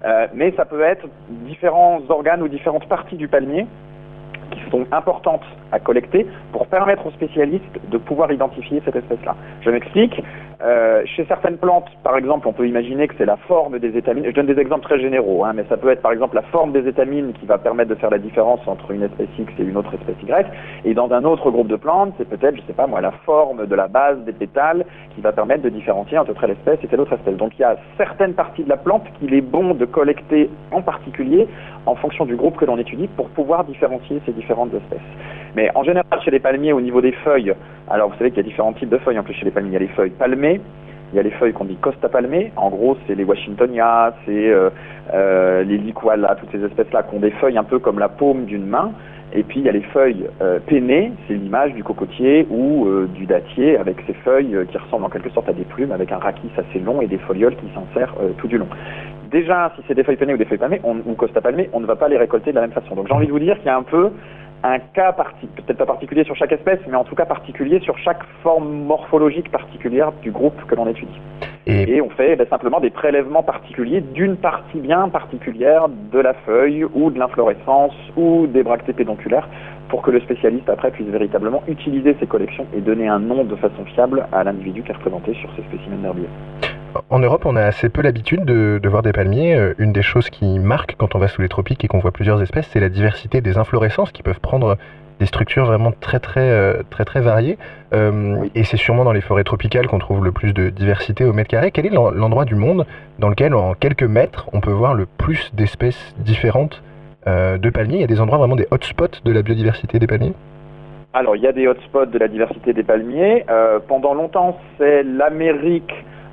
euh, 0.06 0.26
mais 0.32 0.54
ça 0.56 0.64
peut 0.64 0.80
être 0.80 1.06
différents 1.28 2.00
organes 2.08 2.42
ou 2.42 2.48
différentes 2.48 2.88
parties 2.88 3.16
du 3.16 3.28
palmier 3.28 3.66
qui 4.50 4.70
sont 4.70 4.86
importantes 4.90 5.44
à 5.72 5.78
collecter 5.80 6.26
pour 6.50 6.66
permettre 6.66 7.06
aux 7.06 7.10
spécialistes 7.10 7.78
de 7.90 7.98
pouvoir 7.98 8.32
identifier 8.32 8.80
cette 8.86 8.96
espèce-là. 8.96 9.36
Je 9.60 9.70
m'explique. 9.70 10.20
Euh, 10.62 11.02
chez 11.06 11.24
certaines 11.24 11.56
plantes, 11.56 11.88
par 12.02 12.16
exemple, 12.18 12.46
on 12.46 12.52
peut 12.52 12.68
imaginer 12.68 13.08
que 13.08 13.14
c'est 13.16 13.24
la 13.24 13.38
forme 13.38 13.78
des 13.78 13.96
étamines. 13.96 14.24
Je 14.26 14.32
donne 14.32 14.46
des 14.46 14.58
exemples 14.58 14.84
très 14.84 15.00
généraux, 15.00 15.44
hein, 15.44 15.52
mais 15.54 15.64
ça 15.70 15.78
peut 15.78 15.88
être 15.88 16.02
par 16.02 16.12
exemple 16.12 16.34
la 16.34 16.42
forme 16.42 16.72
des 16.72 16.86
étamines 16.86 17.32
qui 17.32 17.46
va 17.46 17.56
permettre 17.56 17.88
de 17.88 17.94
faire 17.94 18.10
la 18.10 18.18
différence 18.18 18.60
entre 18.66 18.90
une 18.90 19.02
espèce 19.02 19.28
X 19.38 19.50
et 19.58 19.62
une 19.62 19.76
autre 19.78 19.94
espèce 19.94 20.16
Y. 20.22 20.46
Et 20.84 20.92
dans 20.92 21.10
un 21.12 21.24
autre 21.24 21.50
groupe 21.50 21.68
de 21.68 21.76
plantes, 21.76 22.12
c'est 22.18 22.28
peut-être, 22.28 22.56
je 22.56 22.62
sais 22.66 22.74
pas 22.74 22.86
moi, 22.86 23.00
la 23.00 23.12
forme 23.24 23.66
de 23.66 23.74
la 23.74 23.88
base 23.88 24.18
des 24.24 24.32
pétales 24.32 24.84
qui 25.14 25.22
va 25.22 25.32
permettre 25.32 25.62
de 25.62 25.70
différencier 25.70 26.18
entre 26.18 26.34
telle 26.38 26.50
espèce 26.50 26.78
et 26.84 26.88
telle 26.88 27.00
autre 27.00 27.14
espèce. 27.14 27.36
Donc 27.36 27.52
il 27.58 27.62
y 27.62 27.64
a 27.64 27.76
certaines 27.96 28.34
parties 28.34 28.64
de 28.64 28.68
la 28.68 28.76
plante 28.76 29.04
qu'il 29.18 29.32
est 29.32 29.40
bon 29.40 29.72
de 29.72 29.86
collecter 29.86 30.50
en 30.72 30.82
particulier 30.82 31.48
en 31.86 31.94
fonction 31.94 32.24
du 32.26 32.36
groupe 32.36 32.56
que 32.56 32.64
l'on 32.64 32.78
étudie 32.78 33.08
pour 33.16 33.28
pouvoir 33.30 33.64
différencier 33.64 34.20
ces 34.26 34.32
différentes 34.32 34.74
espèces. 34.74 34.98
Mais 35.56 35.70
en 35.74 35.82
général, 35.82 36.20
chez 36.24 36.30
les 36.30 36.38
palmiers, 36.38 36.72
au 36.72 36.80
niveau 36.80 37.00
des 37.00 37.12
feuilles, 37.12 37.54
alors 37.88 38.10
vous 38.10 38.16
savez 38.18 38.30
qu'il 38.30 38.38
y 38.38 38.46
a 38.46 38.48
différents 38.48 38.72
types 38.72 38.88
de 38.88 38.98
feuilles 38.98 39.18
en 39.18 39.22
plus 39.22 39.34
chez 39.34 39.44
les 39.44 39.50
palmiers. 39.50 39.70
Il 39.70 39.74
y 39.74 39.76
a 39.76 39.80
les 39.80 39.88
feuilles 39.88 40.10
palmées, 40.10 40.60
il 41.12 41.16
y 41.16 41.18
a 41.18 41.22
les 41.22 41.30
feuilles 41.30 41.52
qu'on 41.52 41.64
dit 41.64 41.76
costa 41.76 42.08
palmées. 42.08 42.52
En 42.56 42.70
gros, 42.70 42.96
c'est 43.06 43.14
les 43.14 43.24
Washingtonia, 43.24 44.14
c'est 44.24 44.48
euh, 44.48 44.70
euh, 45.12 45.64
les 45.64 45.78
liquala, 45.78 46.36
toutes 46.36 46.52
ces 46.52 46.64
espèces-là 46.64 47.02
qui 47.04 47.16
ont 47.16 47.20
des 47.20 47.32
feuilles 47.32 47.58
un 47.58 47.64
peu 47.64 47.78
comme 47.78 47.98
la 47.98 48.08
paume 48.08 48.44
d'une 48.44 48.66
main. 48.66 48.92
Et 49.32 49.42
puis 49.42 49.60
il 49.60 49.66
y 49.66 49.68
a 49.68 49.72
les 49.72 49.82
feuilles 49.82 50.28
euh, 50.40 50.58
pennées, 50.66 51.12
c'est 51.26 51.34
l'image 51.34 51.72
du 51.74 51.84
cocotier 51.84 52.46
ou 52.50 52.86
euh, 52.86 53.08
du 53.14 53.26
dattier 53.26 53.76
avec 53.76 53.96
ces 54.06 54.12
feuilles 54.12 54.54
euh, 54.54 54.64
qui 54.64 54.76
ressemblent 54.76 55.04
en 55.04 55.08
quelque 55.08 55.30
sorte 55.30 55.48
à 55.48 55.52
des 55.52 55.64
plumes 55.64 55.92
avec 55.92 56.10
un 56.10 56.18
rachis 56.18 56.50
assez 56.56 56.80
long 56.80 57.00
et 57.00 57.06
des 57.06 57.18
folioles 57.18 57.54
qui 57.56 57.66
s'insèrent 57.74 58.14
tout 58.38 58.48
du 58.48 58.58
long. 58.58 58.66
Déjà, 59.30 59.72
si 59.76 59.82
c'est 59.86 59.94
des 59.94 60.02
feuilles 60.02 60.16
pennées 60.16 60.34
ou 60.34 60.38
des 60.38 60.44
feuilles 60.44 60.58
palmées 60.58 60.80
on, 60.82 60.96
ou 61.06 61.14
costa 61.14 61.40
palmées, 61.40 61.70
on 61.72 61.80
ne 61.80 61.86
va 61.86 61.94
pas 61.94 62.08
les 62.08 62.16
récolter 62.16 62.50
de 62.50 62.56
la 62.56 62.62
même 62.62 62.72
façon. 62.72 62.96
Donc 62.96 63.06
j'ai 63.06 63.14
envie 63.14 63.26
de 63.26 63.32
vous 63.32 63.38
dire 63.38 63.56
qu'il 63.58 63.66
y 63.66 63.70
a 63.70 63.76
un 63.76 63.84
peu 63.84 64.10
un 64.62 64.78
cas 64.78 65.12
peut-être 65.12 65.78
pas 65.78 65.86
particulier 65.86 66.24
sur 66.24 66.36
chaque 66.36 66.52
espèce, 66.52 66.80
mais 66.88 66.96
en 66.96 67.04
tout 67.04 67.14
cas 67.14 67.24
particulier 67.24 67.80
sur 67.80 67.96
chaque 67.98 68.22
forme 68.42 68.84
morphologique 68.84 69.50
particulière 69.50 70.12
du 70.22 70.30
groupe 70.30 70.54
que 70.66 70.74
l'on 70.74 70.86
étudie. 70.86 71.20
Et, 71.66 71.96
Et, 71.96 72.00
on 72.00 72.10
fait 72.10 72.36
ben, 72.36 72.46
simplement 72.48 72.80
des 72.80 72.90
prélèvements 72.90 73.42
particuliers 73.42 74.00
d'une 74.00 74.36
partie 74.36 74.78
bien 74.78 75.08
particulière 75.08 75.88
de 75.88 76.18
la 76.18 76.34
feuille 76.34 76.84
ou 76.84 77.10
de 77.10 77.18
l'inflorescence 77.18 77.94
ou 78.16 78.46
des 78.46 78.62
bractées 78.62 78.92
pédonculaires 78.92 79.48
pour 79.88 80.02
que 80.02 80.10
le 80.10 80.20
spécialiste 80.20 80.68
après 80.68 80.90
puisse 80.90 81.08
véritablement 81.08 81.62
utiliser 81.68 82.16
ces 82.20 82.26
collections 82.26 82.66
et 82.74 82.80
donner 82.80 83.08
un 83.08 83.18
nom 83.18 83.44
de 83.44 83.56
façon 83.56 83.84
fiable 83.94 84.26
à 84.32 84.44
l'individu 84.44 84.82
qui 84.82 84.90
est 84.90 84.94
représenté 84.94 85.34
sur 85.34 85.50
ces 85.56 85.62
spécimens 85.62 86.02
d'herbier. 86.02 86.28
En 87.08 87.18
Europe, 87.18 87.46
on 87.46 87.56
a 87.56 87.62
assez 87.62 87.88
peu 87.88 88.02
l'habitude 88.02 88.44
de, 88.44 88.80
de, 88.82 88.88
voir 88.88 89.02
des 89.02 89.12
palmiers. 89.12 89.74
Une 89.78 89.92
des 89.92 90.02
choses 90.02 90.30
qui 90.30 90.58
marque 90.58 90.96
quand 90.96 91.14
on 91.14 91.18
va 91.18 91.28
sous 91.28 91.42
les 91.42 91.48
tropiques 91.48 91.84
et 91.84 91.88
qu'on 91.88 92.00
voit 92.00 92.10
plusieurs 92.10 92.40
espèces, 92.42 92.68
c'est 92.72 92.80
la 92.80 92.88
diversité 92.88 93.40
des 93.40 93.58
inflorescences 93.58 94.12
qui 94.12 94.22
peuvent 94.22 94.40
prendre 94.40 94.76
des 95.20 95.26
structures 95.26 95.66
vraiment 95.66 95.92
très 95.92 96.18
très 96.18 96.82
très 96.90 97.04
très 97.04 97.20
variées. 97.20 97.58
Euh, 97.92 98.44
et 98.54 98.64
c'est 98.64 98.76
sûrement 98.76 99.04
dans 99.04 99.12
les 99.12 99.20
forêts 99.20 99.44
tropicales 99.44 99.86
qu'on 99.86 99.98
trouve 99.98 100.24
le 100.24 100.32
plus 100.32 100.52
de 100.52 100.70
diversité 100.70 101.24
au 101.24 101.32
mètre 101.32 101.50
carré. 101.50 101.70
Quel 101.70 101.86
est 101.86 101.90
l'endroit 101.90 102.44
du 102.44 102.54
monde 102.54 102.86
dans 103.18 103.28
lequel, 103.28 103.54
en 103.54 103.74
quelques 103.74 104.02
mètres, 104.02 104.48
on 104.52 104.60
peut 104.60 104.72
voir 104.72 104.94
le 104.94 105.06
plus 105.06 105.52
d'espèces 105.54 106.14
différentes 106.18 106.82
euh, 107.26 107.58
de 107.58 107.70
palmiers? 107.70 107.96
Il 107.96 108.00
y 108.00 108.04
a 108.04 108.08
des 108.08 108.20
endroits 108.20 108.38
vraiment 108.38 108.56
des 108.56 108.66
hotspots 108.70 109.20
de 109.24 109.32
la 109.32 109.42
biodiversité 109.42 109.98
des 109.98 110.06
palmiers? 110.06 110.32
Alors, 111.12 111.34
il 111.34 111.42
y 111.42 111.46
a 111.48 111.52
des 111.52 111.66
hotspots 111.66 112.06
de 112.06 112.18
la 112.18 112.28
diversité 112.28 112.72
des 112.72 112.84
palmiers. 112.84 113.44
Euh, 113.50 113.80
pendant 113.86 114.14
longtemps, 114.14 114.58
c'est 114.78 115.02
l'Amérique 115.02 115.92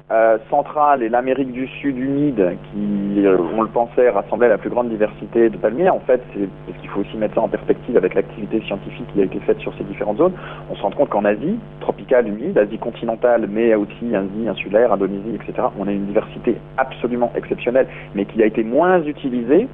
euh, 0.09 0.37
centrale 0.49 1.03
et 1.03 1.09
l'Amérique 1.09 1.51
du 1.51 1.67
Sud 1.67 1.97
humide 1.97 2.55
qui, 2.71 3.25
euh, 3.25 3.37
on 3.57 3.61
le 3.61 3.67
pensait, 3.67 4.09
rassemblait 4.09 4.47
la 4.47 4.57
plus 4.57 4.69
grande 4.69 4.87
diversité 4.87 5.49
de 5.49 5.57
palmiers. 5.57 5.89
En 5.89 5.99
fait, 5.99 6.21
c'est 6.33 6.47
parce 6.65 6.79
qu'il 6.79 6.89
faut 6.89 7.01
aussi 7.01 7.17
mettre 7.17 7.35
ça 7.35 7.41
en 7.41 7.49
perspective 7.49 7.97
avec 7.97 8.13
l'activité 8.13 8.61
scientifique 8.61 9.05
qui 9.13 9.19
a 9.19 9.25
été 9.25 9.39
faite 9.41 9.59
sur 9.59 9.73
ces 9.77 9.83
différentes 9.83 10.17
zones. 10.17 10.31
On 10.69 10.75
se 10.75 10.81
rend 10.81 10.91
compte 10.91 11.09
qu'en 11.09 11.25
Asie, 11.25 11.59
tropicale, 11.81 12.29
humide, 12.29 12.57
Asie 12.57 12.77
continentale, 12.77 13.47
mais 13.51 13.75
aussi 13.75 14.15
Asie 14.15 14.47
insulaire, 14.47 14.93
Indonésie, 14.93 15.35
etc., 15.35 15.67
on 15.77 15.87
a 15.87 15.91
une 15.91 16.05
diversité 16.05 16.55
absolument 16.77 17.33
exceptionnelle, 17.35 17.87
mais 18.15 18.23
qui 18.23 18.41
a 18.41 18.45
été 18.45 18.63
moins 18.63 19.03
utilisée 19.03 19.67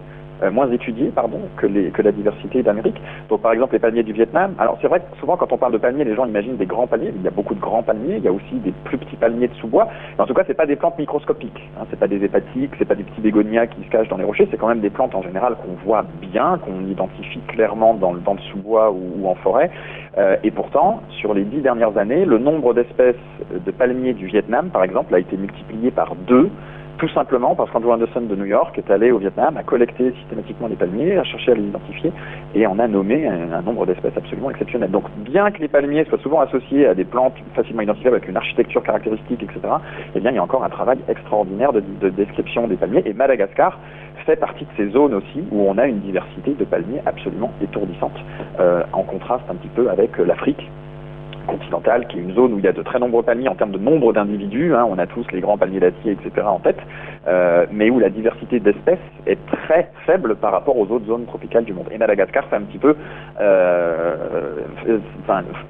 euh, 0.43 0.51
moins 0.51 0.69
étudiés 0.71 1.12
pardon, 1.13 1.39
que, 1.58 1.67
la 1.67 2.12
diversité 2.12 2.63
d'Amérique. 2.63 3.01
Donc 3.29 3.41
par 3.41 3.53
exemple 3.53 3.73
les 3.73 3.79
palmiers 3.79 4.03
du 4.03 4.13
Vietnam. 4.13 4.53
Alors 4.60 4.77
c'est 4.82 4.88
vrai 4.88 4.99
que 4.99 5.17
souvent 5.19 5.38
quand 5.38 5.51
on 5.51 5.58
parle 5.58 5.73
de 5.73 5.77
palmiers, 5.77 6.03
les 6.03 6.15
gens 6.15 6.25
imaginent 6.25 6.58
des 6.58 6.65
grands 6.65 6.88
palmiers. 6.88 7.13
Il 7.15 7.21
y 7.21 7.27
a 7.27 7.32
beaucoup 7.32 7.56
de 7.56 7.60
grands 7.60 7.84
palmiers. 7.84 8.17
Il 8.17 8.23
y 8.23 8.27
a 8.27 8.32
aussi 8.32 8.56
des 8.56 8.73
plus 8.84 8.97
petits 8.97 9.15
palmiers 9.15 9.47
de 9.47 9.53
sous-bois. 9.56 9.88
En 10.17 10.25
tout 10.25 10.34
cas, 10.34 10.43
c'est 10.45 10.53
pas 10.53 10.65
des 10.65 10.75
plantes 10.75 10.97
microscopiques. 10.97 11.69
Hein. 11.79 11.86
C'est 11.89 11.99
pas 11.99 12.08
des 12.08 12.23
hépatiques, 12.23 12.71
c'est 12.77 12.86
pas 12.86 12.95
des 12.95 13.03
petits 13.03 13.21
bégonias 13.21 13.67
qui 13.67 13.84
se 13.84 13.89
cachent 13.89 14.10
dans 14.10 14.17
les 14.17 14.23
rochers. 14.23 14.47
C'est 14.51 14.58
quand 14.58 14.67
même 14.67 14.82
des 14.82 14.89
plantes 14.89 15.15
en 15.15 15.21
général 15.21 15.56
qu'on 15.56 15.73
voit 15.86 16.06
bien, 16.21 16.60
qu'on 16.60 16.86
identifie 16.88 17.39
clairement 17.47 17.93
dans 17.93 18.13
le 18.13 18.19
dans 18.19 18.34
le 18.34 18.41
sous-bois 18.51 18.91
ou, 18.91 19.21
ou, 19.21 19.27
en 19.27 19.36
forêt. 19.36 19.71
Euh, 20.17 20.36
et 20.43 20.51
pourtant, 20.51 21.01
sur 21.10 21.34
les 21.34 21.43
dix 21.43 21.62
dernières 21.62 21.97
années, 21.97 22.25
le 22.25 22.38
nombre 22.38 22.73
d'espèces 22.73 23.15
de 23.65 23.71
palmiers 23.71 24.13
du 24.13 24.27
Vietnam, 24.27 24.69
par 24.69 24.84
exemple, 24.84 25.13
a 25.15 25.19
été 25.19 25.38
multiplié 25.38 25.91
par 25.91 26.15
deux 26.15 26.49
tout 26.97 27.10
simplement 27.10 27.56
parce 27.56 27.71
qu'Andrew 27.71 27.91
Anderson 27.91 28.21
de 28.21 28.36
New 28.36 28.45
York 28.45 28.77
est 28.77 28.91
allé 28.91 29.12
au 29.12 29.17
Vietnam, 29.17 29.58
a 29.58 29.63
collecté 29.63 30.13
systématiquement 30.19 30.67
les 30.67 30.75
palmiers, 30.75 31.17
a 31.17 31.23
cherché 31.23 31.51
à 31.51 31.56
les 31.56 31.63
identifier 31.63 32.12
et 32.56 32.65
en 32.67 32.79
a 32.79 32.88
nommé 32.88 33.27
un, 33.27 33.62
nombre 33.62 33.86
d'espèces 33.86 34.15
absolument 34.15 34.49
exceptionnel. 34.51 34.91
Donc 34.91 35.06
bien 35.17 35.51
que 35.51 35.60
les 35.60 35.67
palmiers 35.67 36.06
soient 36.06 36.19
souvent 36.19 36.41
associés 36.41 36.88
à 36.88 36.93
des 36.93 37.03
plantes 37.03 37.36
facilement 37.56 37.82
identifiables 37.82 38.17
avec 38.17 38.29
une 38.29 38.38
architecture 38.38 38.84
caractéristique, 38.84 39.43
etc., 39.43 39.60
eh 40.15 40.19
bien 40.19 40.32
il 40.32 40.36
y 40.36 40.39
a 40.39 40.43
encore 40.43 40.63
un 40.63 40.69
travail 40.69 40.99
extraordinaire 41.08 41.73
de, 41.73 41.84
de 42.01 42.10
description 42.10 42.67
des 42.67 42.75
palmiers 42.75 43.03
et 43.06 43.13
Madagascar 43.13 43.79
fait 44.25 44.36
partie 44.36 44.65
de 44.65 44.69
ces 44.77 44.89
zones 44.91 45.13
aussi 45.13 45.43
où 45.51 45.67
on 45.67 45.77
a 45.77 45.88
une 45.88 45.99
diversité 45.99 46.51
de 46.51 46.65
palmiers 46.65 47.01
absolument 47.06 47.51
étourdissante, 47.62 48.15
euh, 48.60 48.84
en 48.93 49.03
contraste 49.03 49.43
un 49.49 49.56
petit 49.56 49.69
peu 49.69 49.89
avec 49.89 50.17
l'Afrique 50.17 50.69
continentale, 51.47 52.08
qui 52.08 52.17
est 52.17 52.21
une 52.21 52.34
zone 52.34 52.53
où 52.53 52.60
il 52.60 52.65
y 52.65 52.67
a 52.67 52.73
de 52.73 52.82
très 52.82 52.99
nombreux 52.99 53.23
palmiers 53.23 53.49
en 53.49 53.56
termes 53.56 53.71
de 53.71 53.77
nombre 53.77 54.13
d'individus. 54.13 54.73
Hein, 54.73 54.86
on 54.89 54.97
a 54.97 55.08
tous 55.08 55.25
les 55.32 55.41
grands 55.41 55.58
palmiers 55.58 55.79
dattiers, 55.79 56.13
etc. 56.13 56.45
en 56.45 56.60
tête, 56.60 56.79
euh, 57.27 57.65
mais 57.71 57.89
où 57.89 57.99
la 57.99 58.10
diversité 58.10 58.60
d'espèces 58.60 58.99
est 59.25 59.39
très 59.47 59.89
faible 60.06 60.36
par 60.36 60.51
rapport 60.51 60.77
aux 60.77 60.88
autres 60.91 61.06
zones 61.06 61.25
tropicales 61.25 61.65
du 61.65 61.73
monde. 61.73 61.88
Et 61.91 61.97
Madagascar, 61.97 62.45
c'est 62.49 62.56
un 62.56 62.62
petit 62.62 62.77
peu, 62.77 62.95
euh, 63.39 64.15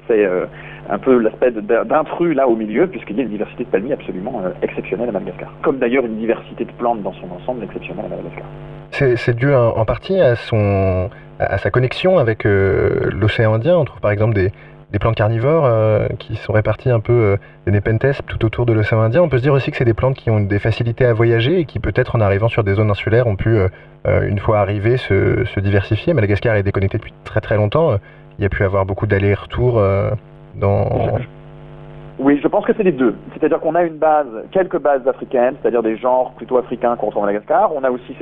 c'est 0.08 0.24
euh, 0.24 0.46
un 0.88 0.98
peu 0.98 1.18
l'aspect 1.18 1.52
d'intrus 1.52 2.34
là 2.34 2.48
au 2.48 2.56
milieu, 2.56 2.86
puisqu'il 2.86 3.16
y 3.16 3.20
a 3.20 3.22
une 3.22 3.30
diversité 3.30 3.64
de 3.64 3.68
palmiers 3.68 3.94
absolument 3.94 4.42
euh, 4.44 4.50
exceptionnelle 4.62 5.08
à 5.08 5.12
Madagascar. 5.12 5.52
Comme 5.62 5.78
d'ailleurs 5.78 6.04
une 6.04 6.18
diversité 6.18 6.64
de 6.64 6.72
plantes 6.72 7.02
dans 7.02 7.12
son 7.14 7.30
ensemble 7.30 7.64
exceptionnelle 7.64 8.06
à 8.06 8.08
Madagascar. 8.08 8.46
C'est 8.90 9.34
dû 9.34 9.52
en, 9.52 9.84
partie 9.84 10.20
à, 10.20 10.36
son, 10.36 11.10
à 11.40 11.58
sa 11.58 11.70
connexion 11.70 12.18
avec 12.18 12.44
l'océan 12.44 13.54
Indien. 13.54 13.76
On 13.76 13.84
trouve 13.84 14.00
par 14.00 14.12
exemple 14.12 14.34
des, 14.34 14.52
des 14.94 15.00
plantes 15.00 15.16
carnivores 15.16 15.64
euh, 15.64 16.06
qui 16.20 16.36
sont 16.36 16.52
réparties 16.52 16.88
un 16.88 17.00
peu 17.00 17.12
euh, 17.12 17.36
des 17.66 17.72
Nepenthes 17.72 18.22
tout 18.28 18.44
autour 18.44 18.64
de 18.64 18.72
l'océan 18.72 19.00
Indien. 19.00 19.22
On 19.22 19.28
peut 19.28 19.38
se 19.38 19.42
dire 19.42 19.52
aussi 19.52 19.72
que 19.72 19.76
c'est 19.76 19.84
des 19.84 19.92
plantes 19.92 20.14
qui 20.14 20.30
ont 20.30 20.38
des 20.38 20.60
facilités 20.60 21.04
à 21.04 21.12
voyager 21.12 21.58
et 21.58 21.64
qui 21.64 21.80
peut-être 21.80 22.14
en 22.14 22.20
arrivant 22.20 22.46
sur 22.46 22.62
des 22.62 22.74
zones 22.74 22.92
insulaires 22.92 23.26
ont 23.26 23.34
pu, 23.34 23.58
une 24.06 24.38
fois 24.38 24.60
arrivées, 24.60 24.96
se, 24.96 25.58
diversifier. 25.58 26.14
Madagascar 26.14 26.54
est 26.54 26.62
déconnecté 26.62 26.98
depuis 26.98 27.12
très 27.24 27.40
très 27.40 27.56
longtemps. 27.56 27.98
Il 28.38 28.42
y 28.42 28.46
a 28.46 28.48
pu 28.48 28.62
avoir 28.62 28.86
beaucoup 28.86 29.08
d'allers-retours 29.08 29.82
dans... 30.54 31.18
Oui, 32.20 32.38
je 32.40 32.46
pense 32.46 32.64
que 32.64 32.72
c'est 32.76 32.84
les 32.84 32.92
deux. 32.92 33.16
C'est-à-dire 33.32 33.58
qu'on 33.58 33.74
a 33.74 33.82
une 33.82 33.96
base, 33.96 34.28
quelques 34.52 34.78
bases 34.78 35.08
africaines, 35.08 35.56
c'est-à-dire 35.60 35.82
des 35.82 35.96
genres 35.96 36.32
plutôt 36.36 36.56
africains 36.58 36.94
qu'on 36.94 37.06
retrouve 37.06 37.24
à 37.24 37.26
Madagascar. 37.26 37.74
On 37.74 37.82
a 37.82 37.90
aussi 37.90 38.14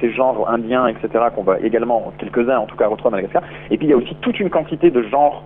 ces 0.00 0.10
genres 0.12 0.48
indiens, 0.48 0.86
etc., 0.86 1.24
qu'on 1.34 1.42
va 1.42 1.60
également, 1.60 2.12
quelques-uns 2.16 2.56
en 2.56 2.64
tout 2.64 2.76
cas, 2.76 2.86
retrouver 2.86 3.08
à 3.08 3.16
Madagascar. 3.18 3.42
Et 3.70 3.76
puis 3.76 3.88
il 3.88 3.90
y 3.90 3.92
a 3.92 3.96
aussi 3.98 4.14
toute 4.22 4.40
une 4.40 4.48
quantité 4.48 4.90
de 4.90 5.02
genres 5.02 5.42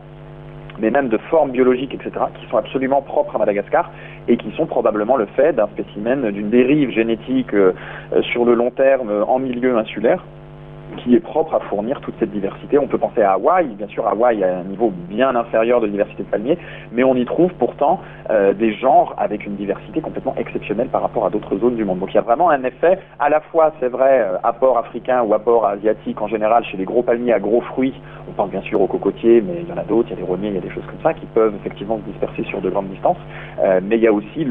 mais 0.80 0.90
même 0.90 1.08
de 1.08 1.18
formes 1.30 1.50
biologiques, 1.50 1.94
etc., 1.94 2.10
qui 2.38 2.46
sont 2.48 2.56
absolument 2.56 3.02
propres 3.02 3.36
à 3.36 3.38
Madagascar 3.38 3.90
et 4.28 4.36
qui 4.36 4.50
sont 4.52 4.66
probablement 4.66 5.16
le 5.16 5.26
fait 5.26 5.52
d'un 5.54 5.68
spécimen, 5.68 6.30
d'une 6.30 6.50
dérive 6.50 6.90
génétique 6.90 7.54
euh, 7.54 7.72
sur 8.22 8.44
le 8.44 8.54
long 8.54 8.70
terme 8.70 9.24
en 9.26 9.38
milieu 9.38 9.76
insulaire 9.76 10.24
qui 10.98 11.14
est 11.14 11.20
propre 11.20 11.54
à 11.54 11.60
fournir 11.60 12.00
toute 12.00 12.14
cette 12.18 12.30
diversité. 12.30 12.78
On 12.78 12.86
peut 12.86 12.98
penser 12.98 13.22
à 13.22 13.32
Hawaï, 13.32 13.66
bien 13.68 13.88
sûr 13.88 14.06
Hawaï 14.06 14.42
a 14.44 14.58
un 14.58 14.64
niveau 14.64 14.92
bien 15.08 15.34
inférieur 15.34 15.80
de 15.80 15.88
diversité 15.88 16.22
de 16.22 16.28
palmiers, 16.28 16.58
mais 16.92 17.04
on 17.04 17.14
y 17.14 17.24
trouve 17.24 17.52
pourtant 17.54 18.00
euh, 18.30 18.52
des 18.52 18.72
genres 18.74 19.14
avec 19.18 19.46
une 19.46 19.56
diversité 19.56 20.00
complètement 20.00 20.34
exceptionnelle 20.36 20.88
par 20.88 21.02
rapport 21.02 21.26
à 21.26 21.30
d'autres 21.30 21.56
zones 21.58 21.76
du 21.76 21.84
monde. 21.84 21.98
Donc 21.98 22.10
il 22.12 22.16
y 22.16 22.18
a 22.18 22.22
vraiment 22.22 22.50
un 22.50 22.62
effet, 22.64 22.98
à 23.18 23.28
la 23.28 23.40
fois 23.40 23.72
c'est 23.80 23.88
vrai, 23.88 24.20
euh, 24.20 24.36
apport 24.42 24.78
africain 24.78 25.22
ou 25.22 25.34
apport 25.34 25.66
asiatique 25.66 26.20
en 26.20 26.28
général 26.28 26.64
chez 26.64 26.76
les 26.76 26.84
gros 26.84 27.02
palmiers 27.02 27.32
à 27.32 27.40
gros 27.40 27.60
fruits, 27.60 27.94
on 28.28 28.32
pense 28.32 28.50
bien 28.50 28.62
sûr 28.62 28.80
aux 28.80 28.86
cocotiers, 28.86 29.40
mais 29.40 29.62
il 29.62 29.68
y 29.68 29.72
en 29.72 29.78
a 29.78 29.84
d'autres, 29.84 30.08
il 30.10 30.12
y 30.12 30.18
a 30.18 30.24
des 30.24 30.28
rogniers, 30.28 30.48
il 30.48 30.54
y 30.54 30.58
a 30.58 30.62
des 30.62 30.70
choses 30.70 30.86
comme 30.86 31.02
ça 31.02 31.14
qui 31.14 31.26
peuvent 31.26 31.54
effectivement 31.60 31.98
se 31.98 32.10
disperser 32.10 32.44
sur 32.44 32.60
de 32.60 32.70
grandes 32.70 32.88
distances, 32.88 33.18
euh, 33.62 33.80
mais 33.82 33.96
il 33.96 34.02
y 34.02 34.06
a 34.06 34.12
aussi 34.12 34.46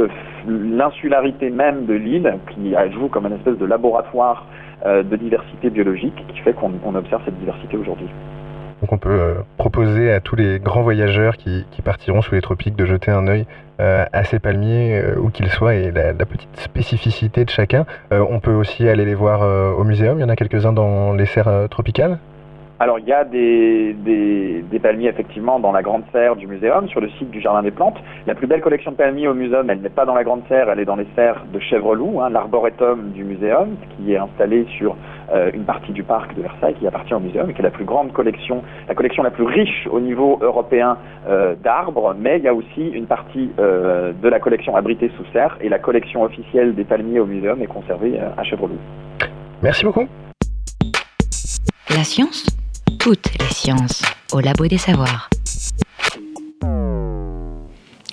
l'insularité 0.47 1.49
même 1.49 1.85
de 1.85 1.93
l'île 1.93 2.37
qui 2.53 2.73
joue 2.91 3.07
comme 3.07 3.25
une 3.25 3.33
espèce 3.33 3.57
de 3.57 3.65
laboratoire 3.65 4.45
de 4.85 5.15
diversité 5.15 5.69
biologique 5.69 6.25
qui 6.33 6.39
fait 6.39 6.53
qu'on 6.53 6.95
observe 6.95 7.21
cette 7.25 7.39
diversité 7.39 7.77
aujourd'hui. 7.77 8.07
Donc 8.81 8.93
on 8.93 8.97
peut 8.97 9.09
euh, 9.09 9.33
proposer 9.57 10.11
à 10.11 10.21
tous 10.21 10.35
les 10.35 10.59
grands 10.59 10.83
voyageurs 10.83 11.35
qui, 11.37 11.65
partiront 11.83 12.21
sous 12.21 12.35
les 12.35 12.41
tropiques 12.41 12.75
de 12.75 12.85
jeter 12.85 13.09
un 13.09 13.27
œil 13.27 13.45
euh, 13.79 14.05
à 14.11 14.23
ces 14.23 14.39
palmiers, 14.39 14.99
euh, 14.99 15.15
où 15.17 15.29
qu'ils 15.29 15.49
soient, 15.49 15.75
et 15.75 15.91
la, 15.91 16.13
la, 16.13 16.25
petite 16.25 16.55
spécificité 16.57 17.45
de 17.45 17.49
chacun. 17.49 17.85
Euh, 18.11 18.25
on 18.29 18.39
peut 18.39 18.53
aussi 18.53 18.87
aller 18.87 19.05
les 19.05 19.15
voir 19.15 19.41
au 19.77 19.83
muséum, 19.83 20.19
il 20.19 20.21
y 20.21 20.23
en 20.23 20.29
a 20.29 20.35
quelques-uns 20.35 20.73
dans 20.73 21.13
les 21.13 21.25
serres 21.25 21.67
tropicales 21.69 22.19
alors 22.79 22.97
il 22.99 23.05
y 23.05 23.11
a 23.11 23.25
des, 23.25 23.93
des, 23.93 24.63
des, 24.69 24.79
palmiers 24.79 25.09
effectivement 25.09 25.59
dans 25.59 25.73
la 25.73 25.81
grande 25.81 26.03
serre 26.13 26.37
du 26.37 26.47
muséum, 26.47 26.87
sur 26.87 27.01
le 27.01 27.09
site 27.11 27.29
du 27.29 27.41
Jardin 27.41 27.61
des 27.61 27.71
Plantes. 27.71 27.97
La 28.25 28.35
plus 28.35 28.47
belle 28.47 28.61
collection 28.61 28.91
de 28.91 28.95
palmiers 28.95 29.27
au 29.27 29.33
muséum, 29.33 29.69
elle 29.69 29.81
n'est 29.81 29.89
pas 29.89 30.05
dans 30.05 30.15
la 30.15 30.23
grande 30.23 30.43
serre, 30.47 30.69
elle 30.69 30.79
est 30.79 30.85
dans 30.85 30.95
les 30.95 31.07
serres 31.15 31.43
de 31.53 31.59
Chèvreloup, 31.59 32.21
hein, 32.21 32.29
l'arboretum 32.29 33.11
du 33.11 33.25
muséum, 33.25 33.75
qui 33.97 34.13
est 34.13 34.17
installé 34.17 34.65
sur 34.77 34.95
euh, 35.33 35.51
une 35.53 35.65
partie 35.65 35.91
du 35.91 36.03
parc 36.03 36.33
de 36.35 36.41
Versailles 36.41 36.75
qui 36.79 36.87
appartient 36.87 37.13
au 37.13 37.19
muséum 37.19 37.49
et 37.49 37.53
qui 37.53 37.59
est 37.59 37.63
la 37.63 37.69
plus 37.69 37.83
grande 37.83 38.13
collection, 38.13 38.63
la 38.87 38.95
collection 38.95 39.23
la 39.23 39.31
plus 39.31 39.43
riche 39.43 39.87
au 39.91 39.99
niveau 39.99 40.39
européen 40.41 40.97
euh, 41.27 41.55
d'arbres, 41.61 42.15
mais 42.17 42.37
il 42.37 42.45
y 42.45 42.47
a 42.47 42.53
aussi 42.53 42.87
une 42.93 43.07
partie 43.07 43.49
euh, 43.59 44.13
de 44.13 44.29
la 44.29 44.39
collection 44.39 44.77
abritée 44.77 45.11
sous 45.17 45.25
serre 45.33 45.57
et 45.59 45.67
la 45.67 45.79
collection 45.79 46.23
officielle 46.23 46.75
des 46.75 46.85
palmiers 46.85 47.19
au 47.19 47.25
muséum 47.25 47.61
est 47.61 47.67
conservée 47.67 48.19
à 48.37 48.43
Chèvreloup. 48.43 48.79
Merci 49.61 49.83
beaucoup. 49.83 50.07
La 51.89 52.03
science 52.05 52.58
toutes 52.97 53.29
les 53.39 53.53
sciences 53.53 54.01
au 54.31 54.39
Labo 54.39 54.67
des 54.67 54.77
Savoirs. 54.77 55.29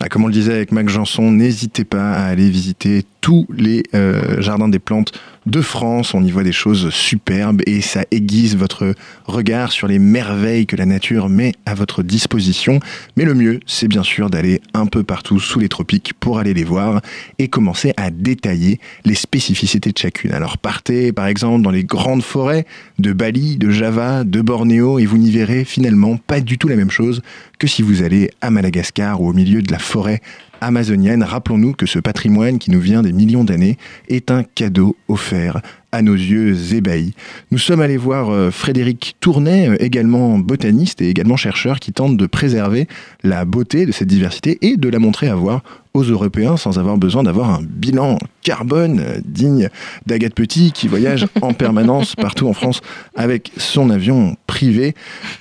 Ah, 0.00 0.08
comme 0.10 0.24
on 0.24 0.26
le 0.26 0.32
disait 0.32 0.52
avec 0.52 0.72
Mac 0.72 0.88
Janson, 0.88 1.30
n'hésitez 1.30 1.84
pas 1.84 2.12
à 2.12 2.26
aller 2.26 2.50
visiter 2.50 3.04
tous 3.26 3.44
les 3.52 3.82
euh, 3.92 4.40
jardins 4.40 4.68
des 4.68 4.78
plantes 4.78 5.12
de 5.46 5.60
France. 5.60 6.14
On 6.14 6.22
y 6.22 6.30
voit 6.30 6.44
des 6.44 6.52
choses 6.52 6.90
superbes 6.90 7.60
et 7.66 7.80
ça 7.80 8.04
aiguise 8.12 8.56
votre 8.56 8.94
regard 9.24 9.72
sur 9.72 9.88
les 9.88 9.98
merveilles 9.98 10.64
que 10.64 10.76
la 10.76 10.86
nature 10.86 11.28
met 11.28 11.52
à 11.66 11.74
votre 11.74 12.04
disposition. 12.04 12.78
Mais 13.16 13.24
le 13.24 13.34
mieux, 13.34 13.58
c'est 13.66 13.88
bien 13.88 14.04
sûr 14.04 14.30
d'aller 14.30 14.60
un 14.74 14.86
peu 14.86 15.02
partout 15.02 15.40
sous 15.40 15.58
les 15.58 15.68
tropiques 15.68 16.12
pour 16.20 16.38
aller 16.38 16.54
les 16.54 16.62
voir 16.62 17.00
et 17.40 17.48
commencer 17.48 17.92
à 17.96 18.12
détailler 18.12 18.78
les 19.04 19.16
spécificités 19.16 19.90
de 19.90 19.98
chacune. 19.98 20.30
Alors 20.30 20.56
partez 20.56 21.10
par 21.10 21.26
exemple 21.26 21.62
dans 21.62 21.72
les 21.72 21.82
grandes 21.82 22.22
forêts 22.22 22.64
de 23.00 23.12
Bali, 23.12 23.56
de 23.56 23.70
Java, 23.70 24.22
de 24.22 24.40
Bornéo 24.40 25.00
et 25.00 25.06
vous 25.06 25.18
n'y 25.18 25.32
verrez 25.32 25.64
finalement 25.64 26.16
pas 26.16 26.38
du 26.38 26.58
tout 26.58 26.68
la 26.68 26.76
même 26.76 26.92
chose 26.92 27.22
que 27.58 27.66
si 27.66 27.82
vous 27.82 28.02
allez 28.02 28.30
à 28.40 28.50
Madagascar 28.50 29.20
ou 29.20 29.30
au 29.30 29.32
milieu 29.32 29.62
de 29.62 29.72
la 29.72 29.80
forêt 29.80 30.20
amazonienne. 30.60 31.22
Rappelons-nous 31.22 31.72
que 31.72 31.86
ce 31.86 31.98
patrimoine 31.98 32.58
qui 32.58 32.70
nous 32.70 32.80
vient 32.80 33.02
des 33.02 33.12
millions 33.12 33.44
d'années 33.44 33.78
est 34.08 34.30
un 34.30 34.42
cadeau 34.42 34.96
offert 35.08 35.60
à 35.92 36.02
nos 36.02 36.14
yeux 36.14 36.74
ébahis. 36.74 37.14
Nous 37.50 37.58
sommes 37.58 37.80
allés 37.80 37.96
voir 37.96 38.30
euh, 38.30 38.50
Frédéric 38.50 39.16
Tournet, 39.20 39.68
euh, 39.68 39.76
également 39.80 40.38
botaniste 40.38 41.00
et 41.00 41.08
également 41.08 41.36
chercheur, 41.36 41.78
qui 41.78 41.92
tente 41.92 42.16
de 42.16 42.26
préserver 42.26 42.86
la 43.22 43.44
beauté 43.44 43.86
de 43.86 43.92
cette 43.92 44.08
diversité 44.08 44.58
et 44.62 44.76
de 44.76 44.88
la 44.88 44.98
montrer 44.98 45.28
à 45.28 45.34
voir 45.34 45.62
aux 45.96 46.02
Européens 46.02 46.56
sans 46.56 46.78
avoir 46.78 46.98
besoin 46.98 47.22
d'avoir 47.22 47.50
un 47.50 47.62
bilan 47.62 48.18
carbone 48.42 49.00
euh, 49.00 49.18
digne 49.24 49.68
d'Agathe 50.06 50.34
Petit 50.34 50.72
qui 50.72 50.88
voyage 50.88 51.26
en 51.40 51.54
permanence 51.54 52.14
partout 52.14 52.48
en 52.48 52.52
France 52.52 52.80
avec 53.14 53.50
son 53.56 53.90
avion 53.90 54.36
privé. 54.46 54.94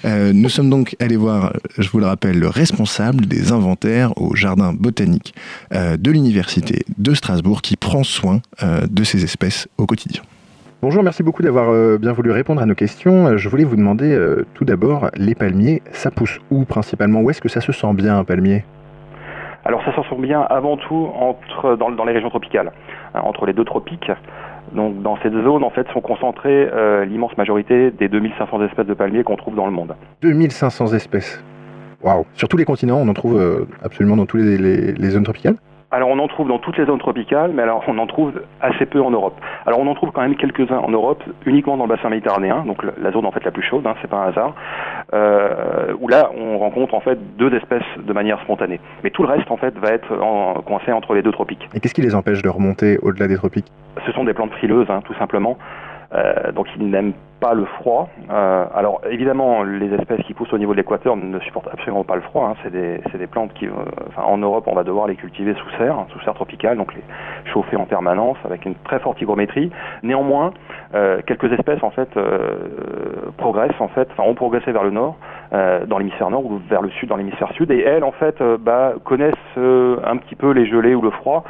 Euh, 0.06 0.34
nous 0.34 0.50
sommes 0.50 0.70
donc 0.70 0.96
allés 1.00 1.18
voir, 1.18 1.54
je 1.78 1.88
vous 1.90 2.00
le 2.00 2.06
rappelle, 2.06 2.40
le 2.40 2.48
responsable 2.48 3.26
des 3.26 3.52
inventaires 3.52 4.18
au 4.18 4.36
jardin 4.36 4.74
botanique 4.74 5.34
euh, 5.74 5.98
de 5.98 6.12
l'université 6.12 6.86
de 6.98 7.14
Strasbourg 7.14 7.62
qui 7.62 7.76
prend 7.76 8.04
soin 8.04 8.42
euh, 8.64 8.88
de 8.90 9.04
ces 9.04 9.24
espèces 9.24 9.68
au 9.78 9.86
quotidien. 9.86 10.22
Bonjour, 10.82 11.04
merci 11.04 11.24
beaucoup 11.24 11.42
d'avoir 11.42 11.70
euh, 11.70 11.98
bien 11.98 12.12
voulu 12.12 12.32
répondre 12.32 12.62
à 12.62 12.66
nos 12.66 12.76
questions. 12.76 13.38
Je 13.38 13.50
voulais 13.50 13.64
vous 13.64 13.76
demander 13.76 14.14
euh, 14.14 14.46
tout 14.54 14.66
d'abord, 14.66 15.10
les 15.16 15.34
palmiers, 15.34 15.82
ça 15.92 16.12
pousse 16.12 16.40
où 16.52 16.66
principalement? 16.66 17.22
Où 17.22 17.30
est-ce 17.30 17.42
que 17.42 17.50
ça 17.50 17.62
se 17.62 17.72
sent 17.72 17.94
bien 17.94 18.18
un 18.18 18.24
palmier? 18.24 18.64
Alors 19.64 19.84
ça 19.84 19.96
se 19.96 20.08
sent 20.08 20.18
bien 20.20 20.42
avant 20.42 20.78
tout 20.78 21.10
entre, 21.20 21.76
dans, 21.76 21.90
dans 21.90 22.06
les 22.06 22.14
régions 22.14 22.30
tropicales, 22.30 22.72
hein, 23.16 23.22
entre 23.24 23.48
les 23.48 23.54
deux 23.54 23.64
tropiques. 23.64 24.12
Donc 24.74 25.02
dans 25.02 25.18
cette 25.24 25.34
zone, 25.34 25.64
en 25.64 25.70
fait, 25.72 25.88
sont 25.94 26.02
concentrées 26.02 26.70
euh, 26.72 27.06
l'immense 27.06 27.36
majorité 27.38 27.90
des 27.90 28.08
2500 28.08 28.62
espèces 28.64 28.86
de 28.86 28.94
palmiers 28.94 29.24
qu'on 29.24 29.38
trouve 29.38 29.56
dans 29.56 29.66
le 29.66 29.72
monde. 29.72 29.96
2500 30.22 30.94
espèces 30.94 31.44
Waouh 32.04 32.26
Sur 32.34 32.48
tous 32.48 32.58
les 32.58 32.66
continents, 32.66 32.98
on 32.98 33.08
en 33.08 33.14
trouve 33.14 33.40
euh, 33.40 33.66
absolument 33.84 34.18
dans 34.18 34.28
toutes 34.28 34.42
les, 34.42 34.58
les, 34.58 34.92
les 34.92 35.10
zones 35.10 35.24
tropicales? 35.24 35.56
Alors 35.92 36.10
on 36.10 36.20
en 36.20 36.28
trouve 36.28 36.48
dans 36.48 36.60
toutes 36.60 36.78
les 36.78 36.86
zones 36.86 37.00
tropicales, 37.00 37.52
mais 37.54 37.62
alors 37.62 37.84
on 37.88 37.98
en 37.98 38.08
trouve 38.08 38.34
assez 38.60 38.86
peu 38.86 39.02
en 39.02 39.12
Europe. 39.12 39.36
Alors 39.66 39.80
on 39.80 39.88
en 39.88 39.96
trouve 39.96 40.12
quand 40.12 40.22
même 40.22 40.36
quelques-uns 40.36 40.80
en 40.80 40.90
Europe, 40.90 41.24
uniquement 41.46 41.78
dans 41.78 41.86
le 41.86 41.90
bassin 41.90 42.10
méditerranéen, 42.10 42.64
donc 42.66 42.84
la 42.84 43.12
zone 43.12 43.26
en 43.26 43.32
fait 43.32 43.44
la 43.44 43.52
plus 43.52 43.64
chaude, 43.64 43.86
hein, 43.86 43.96
c'est 44.02 44.10
pas 44.10 44.18
un 44.18 44.28
hasard, 44.30 44.56
euh, 45.14 45.94
où 46.00 46.08
là 46.08 46.32
on 46.36 46.58
rencontre 46.58 46.96
en 46.96 47.00
fait 47.00 47.18
deux 47.38 47.54
espèces 47.54 47.84
de 47.98 48.14
manière 48.14 48.42
spontanée. 48.42 48.80
Mais 49.04 49.12
tout 49.12 49.24
le 49.24 49.30
reste 49.30 49.50
en 49.52 49.58
fait 49.58 49.78
va 49.78 49.90
être 49.90 50.12
en, 50.20 50.56
coincé 50.62 50.92
entre 50.92 51.14
les 51.14 51.22
deux 51.22 51.32
tropiques. 51.32 51.70
Et 51.74 51.80
qu'est-ce 51.80 51.94
qui 51.94 52.02
les 52.02 52.16
empêche 52.16 52.42
de 52.42 52.50
remonter 52.50 52.98
au-delà 53.02 53.28
des 53.28 53.38
tropiques? 53.38 53.72
Ce 54.06 54.12
sont 54.12 54.26
des 54.26 54.34
plantes 54.34 54.52
frileuses, 54.52 54.90
hein, 54.90 55.02
tout 55.06 55.14
simplement. 55.16 55.58
Euh, 56.16 56.52
donc 56.52 56.68
ils 56.78 56.90
n'aiment 56.90 57.14
pas 57.42 57.54
le 57.54 57.66
froid. 57.66 58.10
Euh, 58.32 58.66
alors 58.74 59.02
évidemment, 59.10 59.64
les 59.64 59.94
espèces 59.94 60.22
qui 60.22 60.34
poussent 60.34 60.54
au 60.54 60.58
niveau 60.58 60.72
de 60.72 60.78
l'équateur 60.78 61.18
ne 61.18 61.40
supportent 61.40 61.68
absolument 61.72 62.04
pas 62.04 62.16
le 62.16 62.22
froid. 62.22 62.50
Hein. 62.50 62.56
C'est 62.64 62.72
des, 62.72 63.28
plantes 63.28 63.54
qui, 63.54 63.68
euh, 63.68 63.72
en 64.18 64.38
Europe, 64.38 64.66
on 64.68 64.76
va 64.76 64.84
devoir 64.84 65.08
les 65.08 65.16
cultiver 65.16 65.54
sous 65.56 65.70
serre, 65.78 65.98
sous 66.10 66.20
serre 66.22 66.36
tropicale, 66.36 66.78
donc 66.78 66.94
les 66.96 67.02
chauffer 67.52 67.76
en 67.76 67.86
permanence 67.86 68.38
avec 68.46 68.66
une 68.66 68.76
très 68.76 69.00
forte 69.00 69.22
hygrométrie. 69.22 69.72
Néanmoins, 70.04 70.54
quelques 71.26 71.52
espèces 71.52 71.84
en 71.84 71.90
fait 71.90 72.10
progressent 73.38 73.80
en 73.82 73.90
fait, 73.90 74.08
enfin 74.12 74.24
ont 74.24 74.36
progressé 74.36 74.72
vers 74.72 74.84
le 74.84 74.92
nord, 74.92 75.18
dans 75.52 75.98
l'hémisphère 75.98 76.30
nord 76.30 76.46
ou 76.46 76.62
vers 76.70 76.82
le 76.82 76.90
sud 76.92 77.10
dans 77.10 77.18
l'hémisphère 77.18 77.52
sud, 77.54 77.72
et 77.72 77.82
elles 77.82 78.04
en 78.04 78.12
fait 78.12 78.42
bah, 78.60 78.94
connaissent 79.04 79.34
un 79.58 80.18
petit 80.18 80.36
peu 80.36 80.52
les 80.52 80.66
gelées 80.66 80.96
ou 80.96 81.02
le 81.02 81.12
froid, 81.12 81.44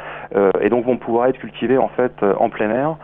et 0.60 0.68
donc 0.68 0.84
vont 0.84 0.96
pouvoir 0.96 1.26
être 1.26 1.38
cultivées 1.38 1.78
en 1.78 1.88
fait 1.88 2.12
en 2.38 2.48
plein 2.48 2.70
air 2.70 2.96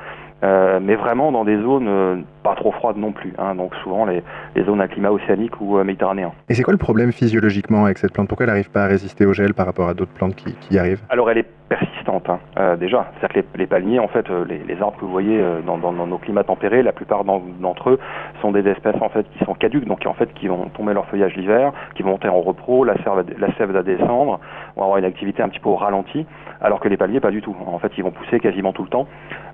euh, 0.42 0.80
mais 0.82 0.96
vraiment 0.96 1.30
dans 1.30 1.44
des 1.44 1.56
zones 1.56 1.88
euh, 1.88 2.16
pas 2.42 2.54
trop 2.54 2.72
froides 2.72 2.96
non 2.96 3.12
plus. 3.12 3.32
Hein, 3.38 3.54
donc 3.54 3.74
souvent 3.76 4.04
les, 4.06 4.22
les, 4.56 4.64
zones 4.64 4.80
à 4.80 4.88
climat 4.88 5.10
océanique 5.10 5.60
ou 5.60 5.78
euh, 5.78 5.84
méditerranéen. 5.84 6.32
Et 6.48 6.54
c'est 6.54 6.64
quoi 6.64 6.72
le 6.72 6.78
problème 6.78 7.12
physiologiquement 7.12 7.84
avec 7.84 7.98
cette 7.98 8.12
plante? 8.12 8.28
Pourquoi 8.28 8.44
elle 8.44 8.50
n'arrive 8.50 8.70
pas 8.70 8.84
à 8.84 8.86
résister 8.86 9.24
au 9.24 9.32
gel 9.32 9.54
par 9.54 9.66
rapport 9.66 9.88
à 9.88 9.94
d'autres 9.94 10.12
plantes 10.12 10.34
qui, 10.34 10.54
qui, 10.54 10.74
y 10.74 10.78
arrivent? 10.78 11.02
Alors 11.10 11.30
elle 11.30 11.38
est 11.38 11.48
persistante 11.68 12.28
hein, 12.28 12.76
déjà. 12.76 13.10
C'est-à-dire 13.14 13.42
que 13.42 13.56
les, 13.56 13.62
les, 13.62 13.66
palmiers, 13.66 13.98
en 13.98 14.08
fait, 14.08 14.28
les, 14.28 14.58
les, 14.58 14.82
arbres 14.82 14.98
que 14.98 15.04
vous 15.04 15.10
voyez 15.10 15.42
dans, 15.64 15.78
dans, 15.78 15.92
dans, 15.92 16.06
nos 16.06 16.18
climats 16.18 16.44
tempérés, 16.44 16.82
la 16.82 16.92
plupart 16.92 17.24
d'entre 17.24 17.90
eux 17.90 17.98
sont 18.42 18.52
des 18.52 18.68
espèces 18.68 19.00
en 19.00 19.08
fait 19.08 19.24
qui 19.38 19.44
sont 19.44 19.54
caduques, 19.54 19.86
donc 19.86 20.04
en 20.04 20.12
fait 20.12 20.30
qui 20.34 20.48
vont 20.48 20.68
tomber 20.76 20.92
leur 20.92 21.06
feuillage 21.06 21.34
l'hiver, 21.34 21.72
qui 21.94 22.02
vont 22.02 22.10
monter 22.10 22.28
en 22.28 22.42
repro, 22.42 22.84
la 22.84 22.94
sève, 22.96 23.24
la 23.38 23.54
sève 23.54 23.70
va 23.70 23.82
descendre, 23.82 24.38
vont 24.76 24.82
avoir 24.82 24.98
une 24.98 25.04
activité 25.04 25.42
un 25.42 25.48
petit 25.48 25.60
peu 25.60 25.68
au 25.68 25.76
ralenti, 25.76 26.26
alors 26.60 26.80
que 26.80 26.88
les 26.88 26.96
palmiers 26.96 27.20
pas 27.20 27.30
du 27.30 27.42
tout. 27.42 27.54
En 27.66 27.78
fait, 27.78 27.92
ils 27.96 28.04
vont 28.04 28.10
pousser 28.10 28.40
quasiment 28.40 28.72
tout 28.72 28.82
le 28.82 28.88
temps, 28.88 29.06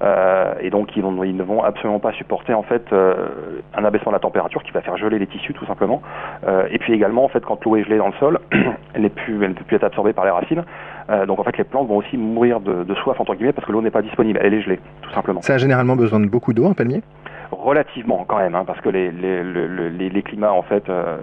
euh, 0.02 0.54
et 0.60 0.70
donc 0.70 0.96
ils, 0.96 1.04
ne 1.04 1.42
vont 1.42 1.62
absolument 1.62 1.98
pas 1.98 2.12
supporter 2.12 2.54
en 2.54 2.62
fait 2.62 2.84
euh, 2.92 3.60
un 3.74 3.84
abaissement 3.84 4.12
de 4.12 4.16
la 4.16 4.20
température 4.20 4.62
qui 4.62 4.72
va 4.72 4.80
faire 4.80 4.96
geler 4.96 5.18
les 5.18 5.26
tissus 5.26 5.54
tout 5.54 5.66
simplement. 5.66 6.02
Euh, 6.46 6.68
et 6.70 6.78
puis 6.78 6.92
également 6.92 7.24
en 7.24 7.28
fait 7.28 7.44
quand 7.44 7.64
l'eau 7.64 7.76
est 7.76 7.84
gelée 7.84 7.98
dans 7.98 8.08
le 8.08 8.14
sol, 8.14 8.38
elle, 8.94 9.02
ne 9.02 9.08
peut 9.08 9.64
plus 9.64 9.76
être 9.76 9.84
absorbée 9.84 10.12
par 10.12 10.24
les 10.24 10.30
racines. 10.30 10.64
Donc 11.26 11.38
en 11.38 11.42
fait 11.42 11.56
les 11.56 11.64
plantes 11.64 11.88
vont 11.88 11.96
aussi 11.96 12.18
mourir 12.18 12.60
de, 12.60 12.84
de 12.84 12.94
soif 12.96 13.18
entre 13.18 13.34
guillemets 13.34 13.54
parce 13.54 13.66
que 13.66 13.72
l'eau 13.72 13.80
n'est 13.80 13.90
pas 13.90 14.02
disponible, 14.02 14.38
elle 14.42 14.52
est 14.52 14.60
gelée 14.60 14.78
tout 15.00 15.10
simplement. 15.12 15.40
Ça 15.40 15.54
a 15.54 15.58
généralement 15.58 15.96
besoin 15.96 16.20
de 16.20 16.26
beaucoup 16.26 16.52
d'eau 16.52 16.66
un 16.66 16.74
palmier? 16.74 17.02
Relativement 17.50 18.24
quand 18.28 18.38
même, 18.38 18.54
hein, 18.54 18.64
parce 18.66 18.80
que 18.80 18.88
les, 18.88 20.22
climats 20.22 20.52
en 20.52 20.62
fait, 20.62 20.88
euh, 20.88 21.16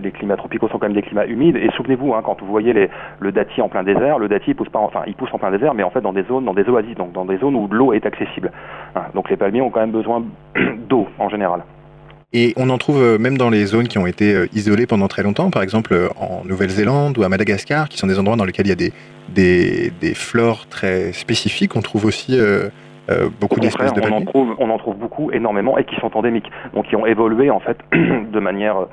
les 0.00 0.10
climats 0.10 0.36
tropicaux 0.36 0.68
sont 0.68 0.78
quand 0.78 0.86
même 0.86 0.94
des 0.94 1.02
climats 1.02 1.26
humides. 1.26 1.56
Et 1.56 1.70
souvenez-vous, 1.76 2.14
hein, 2.14 2.22
quand 2.24 2.40
vous 2.40 2.46
voyez 2.46 2.88
le 3.18 3.32
dattier 3.32 3.62
en 3.62 3.68
plein 3.68 3.82
désert, 3.82 4.18
le 4.18 4.28
dattier 4.28 4.54
pousse 4.54 4.68
pas, 4.68 4.78
enfin, 4.78 5.02
il 5.06 5.14
pousse 5.14 5.30
en 5.32 5.38
plein 5.38 5.50
désert, 5.50 5.74
mais 5.74 5.82
en 5.82 5.90
fait 5.90 6.00
dans 6.00 6.12
des 6.12 6.24
zones, 6.24 6.44
dans 6.44 6.54
des 6.54 6.68
oasis, 6.68 6.94
donc 6.96 7.12
dans 7.12 7.24
des 7.24 7.38
zones 7.38 7.54
où 7.54 7.68
l'eau 7.68 7.92
est 7.92 8.06
accessible. 8.06 8.52
Hein, 8.94 9.02
donc 9.14 9.30
les 9.30 9.36
palmiers 9.36 9.62
ont 9.62 9.70
quand 9.70 9.80
même 9.80 9.90
besoin 9.90 10.24
d'eau 10.88 11.08
en 11.18 11.28
général. 11.28 11.62
Et 12.32 12.52
on 12.56 12.70
en 12.70 12.78
trouve 12.78 13.18
même 13.18 13.36
dans 13.36 13.50
les 13.50 13.66
zones 13.66 13.88
qui 13.88 13.98
ont 13.98 14.06
été 14.06 14.46
isolées 14.52 14.86
pendant 14.86 15.08
très 15.08 15.24
longtemps, 15.24 15.50
par 15.50 15.62
exemple 15.62 16.10
en 16.16 16.44
Nouvelle-Zélande 16.44 17.18
ou 17.18 17.24
à 17.24 17.28
Madagascar, 17.28 17.88
qui 17.88 17.98
sont 17.98 18.06
des 18.06 18.20
endroits 18.20 18.36
dans 18.36 18.44
lesquels 18.44 18.66
il 18.66 18.68
y 18.68 18.72
a 18.72 18.76
des, 18.76 18.92
des, 19.34 20.14
flores 20.14 20.66
très 20.68 21.12
spécifiques. 21.12 21.76
On 21.76 21.82
trouve 21.82 22.04
aussi 22.04 22.38
euh, 22.38 22.68
euh, 23.10 23.28
beaucoup 23.40 23.60
d'espèces 23.60 23.92
de 23.94 24.00
on 24.02 24.12
en, 24.12 24.24
trouve, 24.24 24.54
on 24.58 24.70
en 24.70 24.78
trouve 24.78 24.96
beaucoup, 24.96 25.30
énormément, 25.30 25.78
et 25.78 25.84
qui 25.84 25.96
sont 25.96 26.16
endémiques, 26.16 26.50
donc 26.74 26.86
qui 26.88 26.96
ont 26.96 27.06
évolué 27.06 27.50
en 27.50 27.60
fait 27.60 27.78
de 27.92 28.40
manière 28.40 28.86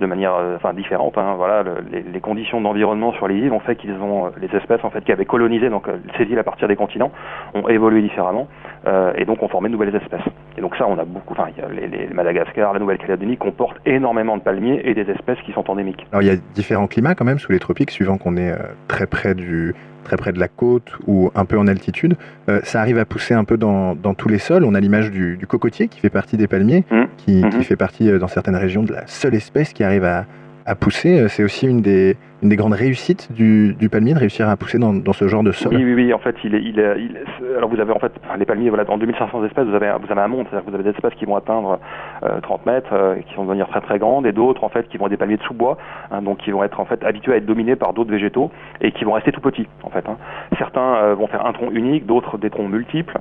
de 0.00 0.06
manière 0.06 0.34
enfin 0.54 0.74
différente 0.74 1.16
hein, 1.16 1.34
voilà 1.38 1.62
le, 1.62 1.76
les, 1.90 2.02
les, 2.02 2.20
conditions 2.20 2.60
d'environnement 2.60 3.14
sur 3.14 3.26
les 3.26 3.36
îles 3.36 3.52
ont 3.52 3.58
fait 3.60 3.74
qu'ils 3.74 3.94
ont 3.94 4.30
les 4.38 4.54
espèces 4.54 4.84
en 4.84 4.90
fait 4.90 5.02
qui 5.02 5.12
avaient 5.12 5.24
colonisé 5.24 5.70
donc 5.70 5.88
ces 6.18 6.24
îles 6.24 6.38
à 6.38 6.44
partir 6.44 6.68
des 6.68 6.76
continents 6.76 7.10
ont 7.54 7.68
évolué 7.68 8.02
différemment 8.02 8.48
euh, 8.86 9.12
et 9.16 9.24
donc 9.24 9.42
ont 9.42 9.48
formé 9.48 9.68
de 9.68 9.72
nouvelles 9.72 9.94
espèces. 9.94 10.24
Et 10.56 10.60
donc 10.60 10.76
ça 10.76 10.86
on 10.86 10.98
a 10.98 11.04
beaucoup 11.04 11.34
enfin 11.34 11.48
les, 11.72 11.88
les 11.88 12.06
Madagascar 12.08 12.72
la 12.72 12.78
Nouvelle-Calédonie 12.78 13.36
comportent 13.36 13.80
énormément 13.86 14.36
de 14.36 14.42
palmiers 14.42 14.80
et 14.84 14.94
des 14.94 15.10
espèces 15.10 15.38
qui 15.44 15.52
sont 15.52 15.68
endémiques. 15.70 16.06
Alors 16.12 16.22
il 16.22 16.28
y 16.28 16.30
a 16.30 16.36
différents 16.54 16.86
climats 16.86 17.14
quand 17.14 17.24
même 17.24 17.38
sous 17.38 17.52
les 17.52 17.58
tropiques 17.58 17.90
suivant 17.90 18.18
qu'on 18.18 18.36
est 18.36 18.52
euh, 18.52 18.56
très 18.86 19.06
près 19.06 19.34
du 19.34 19.74
très 20.08 20.16
près 20.16 20.32
de 20.32 20.40
la 20.40 20.48
côte 20.48 20.90
ou 21.06 21.30
un 21.34 21.44
peu 21.44 21.58
en 21.58 21.66
altitude, 21.66 22.16
euh, 22.48 22.60
ça 22.64 22.80
arrive 22.80 22.98
à 22.98 23.04
pousser 23.04 23.34
un 23.34 23.44
peu 23.44 23.58
dans, 23.58 23.94
dans 23.94 24.14
tous 24.14 24.28
les 24.28 24.38
sols. 24.38 24.64
On 24.64 24.74
a 24.74 24.80
l'image 24.80 25.10
du, 25.10 25.36
du, 25.36 25.46
cocotier 25.46 25.88
qui 25.88 26.00
fait 26.00 26.10
partie 26.10 26.38
des 26.38 26.46
palmiers, 26.46 26.84
mmh. 26.90 27.02
qui, 27.18 27.44
mmh. 27.44 27.50
qui, 27.50 27.64
fait 27.64 27.76
partie 27.76 28.10
dans 28.18 28.28
certaines 28.28 28.56
régions 28.56 28.82
de 28.82 28.92
la 28.92 29.06
seule 29.06 29.34
espèce 29.34 29.74
qui 29.74 29.84
arrive 29.84 30.04
à, 30.04 30.24
à 30.68 30.74
pousser. 30.74 31.28
C'est 31.28 31.42
aussi 31.42 31.66
une 31.66 31.80
des, 31.80 32.16
grandes 32.42 32.74
réussites 32.74 33.32
du, 33.32 33.74
palmier 33.90 34.14
de 34.14 34.18
réussir 34.18 34.48
à 34.48 34.56
pousser 34.56 34.78
dans, 34.78 35.12
ce 35.12 35.26
genre 35.26 35.42
de 35.42 35.52
sol. 35.52 35.74
Oui, 35.74 35.82
oui, 35.82 35.94
oui. 35.94 36.12
En 36.12 36.18
fait, 36.18 36.36
il 36.44 36.54
est, 36.54 37.56
alors 37.56 37.70
vous 37.70 37.80
avez 37.80 37.92
en 37.92 37.98
fait 37.98 38.12
les 38.38 38.44
palmiers, 38.44 38.68
voilà, 38.68 38.84
dans 38.84 38.98
2500 38.98 39.44
espèces, 39.44 39.66
vous 39.66 39.74
avez, 39.74 39.90
vous 40.00 40.10
avez 40.12 40.20
un 40.20 40.28
monde, 40.28 40.46
c'est-à-dire 40.48 40.64
que 40.64 40.70
vous 40.70 40.74
avez 40.74 40.84
des 40.84 40.90
espèces 40.90 41.14
qui 41.14 41.24
vont 41.24 41.36
atteindre 41.36 41.78
euh, 42.22 42.40
30 42.40 42.66
mètres, 42.66 42.92
euh, 42.92 43.16
qui 43.26 43.34
vont 43.34 43.44
devenir 43.44 43.66
très 43.68 43.80
très 43.80 43.98
grandes, 43.98 44.26
et 44.26 44.32
d'autres 44.32 44.62
en 44.64 44.68
fait 44.68 44.88
qui 44.88 44.98
vont 44.98 45.06
être 45.06 45.10
des 45.10 45.16
palmiers 45.16 45.38
de 45.38 45.42
sous-bois, 45.42 45.78
hein, 46.10 46.22
donc 46.22 46.38
qui 46.38 46.50
vont 46.50 46.62
être 46.62 46.80
en 46.80 46.84
fait 46.84 47.02
habitués 47.04 47.32
à 47.32 47.36
être 47.36 47.46
dominés 47.46 47.76
par 47.76 47.92
d'autres 47.92 48.10
végétaux 48.10 48.50
et 48.80 48.92
qui 48.92 49.04
vont 49.04 49.12
rester 49.12 49.32
tout 49.32 49.40
petits 49.40 49.66
en 49.82 49.90
fait. 49.90 50.08
Hein. 50.08 50.16
Certains 50.58 50.96
euh, 50.96 51.14
vont 51.14 51.26
faire 51.26 51.46
un 51.46 51.52
tronc 51.52 51.70
unique, 51.72 52.06
d'autres 52.06 52.38
des 52.38 52.50
troncs 52.50 52.70
multiples. 52.70 53.18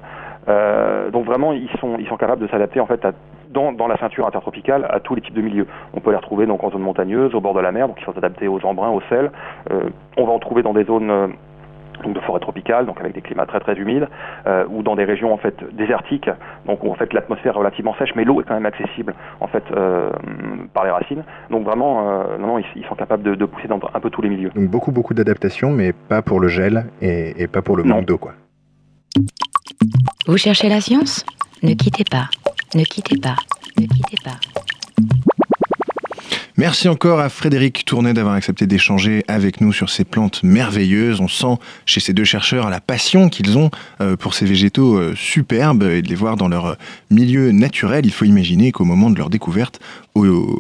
Euh, 0.48 1.10
donc 1.12 1.26
vraiment, 1.26 1.54
ils 1.54 1.70
sont, 1.80 1.98
ils 2.00 2.08
sont 2.08 2.18
capables 2.18 2.42
de 2.42 2.48
s'adapter 2.48 2.80
en 2.80 2.86
fait 2.86 3.04
à, 3.06 3.12
dans, 3.58 3.72
dans, 3.72 3.88
la 3.88 3.98
ceinture 3.98 4.28
intertropicale 4.28 4.88
à 4.90 5.00
tous 5.00 5.16
les 5.16 5.22
types 5.22 5.34
de 5.34 5.42
milieux. 5.42 5.68
On 5.94 6.00
peut 6.00 6.12
les 6.12 6.18
retrouver 6.18 6.46
donc 6.46 6.64
en 6.64 6.70
zone 6.70 6.82
montagneuse, 6.82 7.34
au 7.34 7.42
bord 7.42 7.54
de 7.54 7.60
la 7.60 7.72
mer, 7.72 7.88
donc 7.88 7.98
ils 8.00 8.06
sont 8.06 8.18
adaptés 8.18 8.48
aux 8.48 8.64
embruns, 8.66 8.92
au 8.92 9.02
sel. 9.10 9.32
Euh, 9.72 9.90
on 10.18 10.26
va 10.26 10.34
en 10.34 10.40
trouver 10.40 10.62
dans 10.62 10.74
des 10.74 10.84
zones 10.84 11.10
euh, 11.10 11.28
donc 12.04 12.14
de 12.14 12.20
forêt 12.20 12.40
tropicale, 12.40 12.86
donc 12.86 13.00
avec 13.00 13.14
des 13.14 13.22
climats 13.22 13.46
très 13.46 13.60
très 13.60 13.76
humides, 13.76 14.08
euh, 14.46 14.66
ou 14.70 14.84
dans 14.84 14.96
des 14.96 15.06
régions 15.06 15.34
en 15.34 15.38
fait 15.38 15.56
désertiques, 15.74 16.30
donc 16.66 16.84
où 16.84 16.92
en 16.92 16.96
fait 16.96 17.14
l'atmosphère 17.14 17.54
est 17.56 17.58
relativement 17.58 17.96
sèche, 17.96 18.14
mais 18.16 18.24
l'eau 18.24 18.42
est 18.42 18.44
quand 18.44 18.54
même 18.54 18.66
accessible 18.66 19.14
en 19.40 19.48
fait 19.48 19.64
euh, 19.72 20.10
par 20.74 20.86
les 20.86 20.92
racines. 20.92 21.24
Donc 21.50 21.64
vraiment, 21.64 22.10
euh, 22.10 22.38
non, 22.38 22.48
non, 22.48 22.60
ils, 22.60 22.66
ils, 22.76 22.86
sont 22.86 22.96
capables 22.96 23.24
de, 23.24 23.36
de, 23.36 23.46
pousser 23.46 23.68
dans 23.68 23.80
un 23.94 24.00
peu 24.00 24.10
tous 24.10 24.22
les 24.22 24.30
milieux. 24.30 24.52
Donc 24.56 24.70
beaucoup 24.70 24.92
beaucoup 24.92 25.14
d'adaptation, 25.14 25.72
mais 25.72 25.94
pas 25.94 26.22
pour 26.22 26.40
le 26.40 26.48
gel 26.48 26.86
et, 27.02 27.42
et 27.42 27.48
pas 27.48 27.62
pour 27.62 27.78
le 27.78 27.84
manque 27.84 28.06
d'eau, 28.06 28.18
quoi. 28.18 28.34
Vous 30.28 30.38
cherchez 30.38 30.70
la 30.70 30.82
science? 30.82 31.26
Ne 31.64 31.74
quittez 31.74 32.04
pas, 32.04 32.30
ne 32.76 32.84
quittez 32.84 33.18
pas, 33.18 33.36
ne 33.80 33.88
quittez 33.88 34.18
pas. 34.24 34.40
Merci 36.56 36.88
encore 36.88 37.20
à 37.20 37.30
Frédéric 37.30 37.86
Tournet 37.86 38.14
d'avoir 38.14 38.36
accepté 38.36 38.66
d'échanger 38.66 39.24
avec 39.28 39.62
nous 39.62 39.74
sur 39.74 39.90
ces 39.90 40.04
plantes 40.04 40.42
merveilleuses. 40.44 41.22
On 41.22 41.28
sent 41.28 41.60
chez 41.86 42.00
ces 42.00 42.14
deux 42.14 42.24
chercheurs 42.24 42.70
la 42.70 42.82
passion 42.82 43.30
qu'ils 43.30 43.58
ont 43.58 43.70
pour 44.20 44.34
ces 44.34 44.46
végétaux 44.46 45.14
superbes 45.16 45.84
et 45.84 46.02
de 46.02 46.10
les 46.10 46.16
voir 46.16 46.36
dans 46.36 46.48
leur 46.48 46.78
milieu 47.12 47.52
naturel. 47.52 48.06
Il 48.06 48.12
faut 48.12 48.26
imaginer 48.26 48.72
qu'au 48.72 48.86
moment 48.86 49.12
de 49.12 49.18
leur 49.18 49.30
découverte 49.30 49.80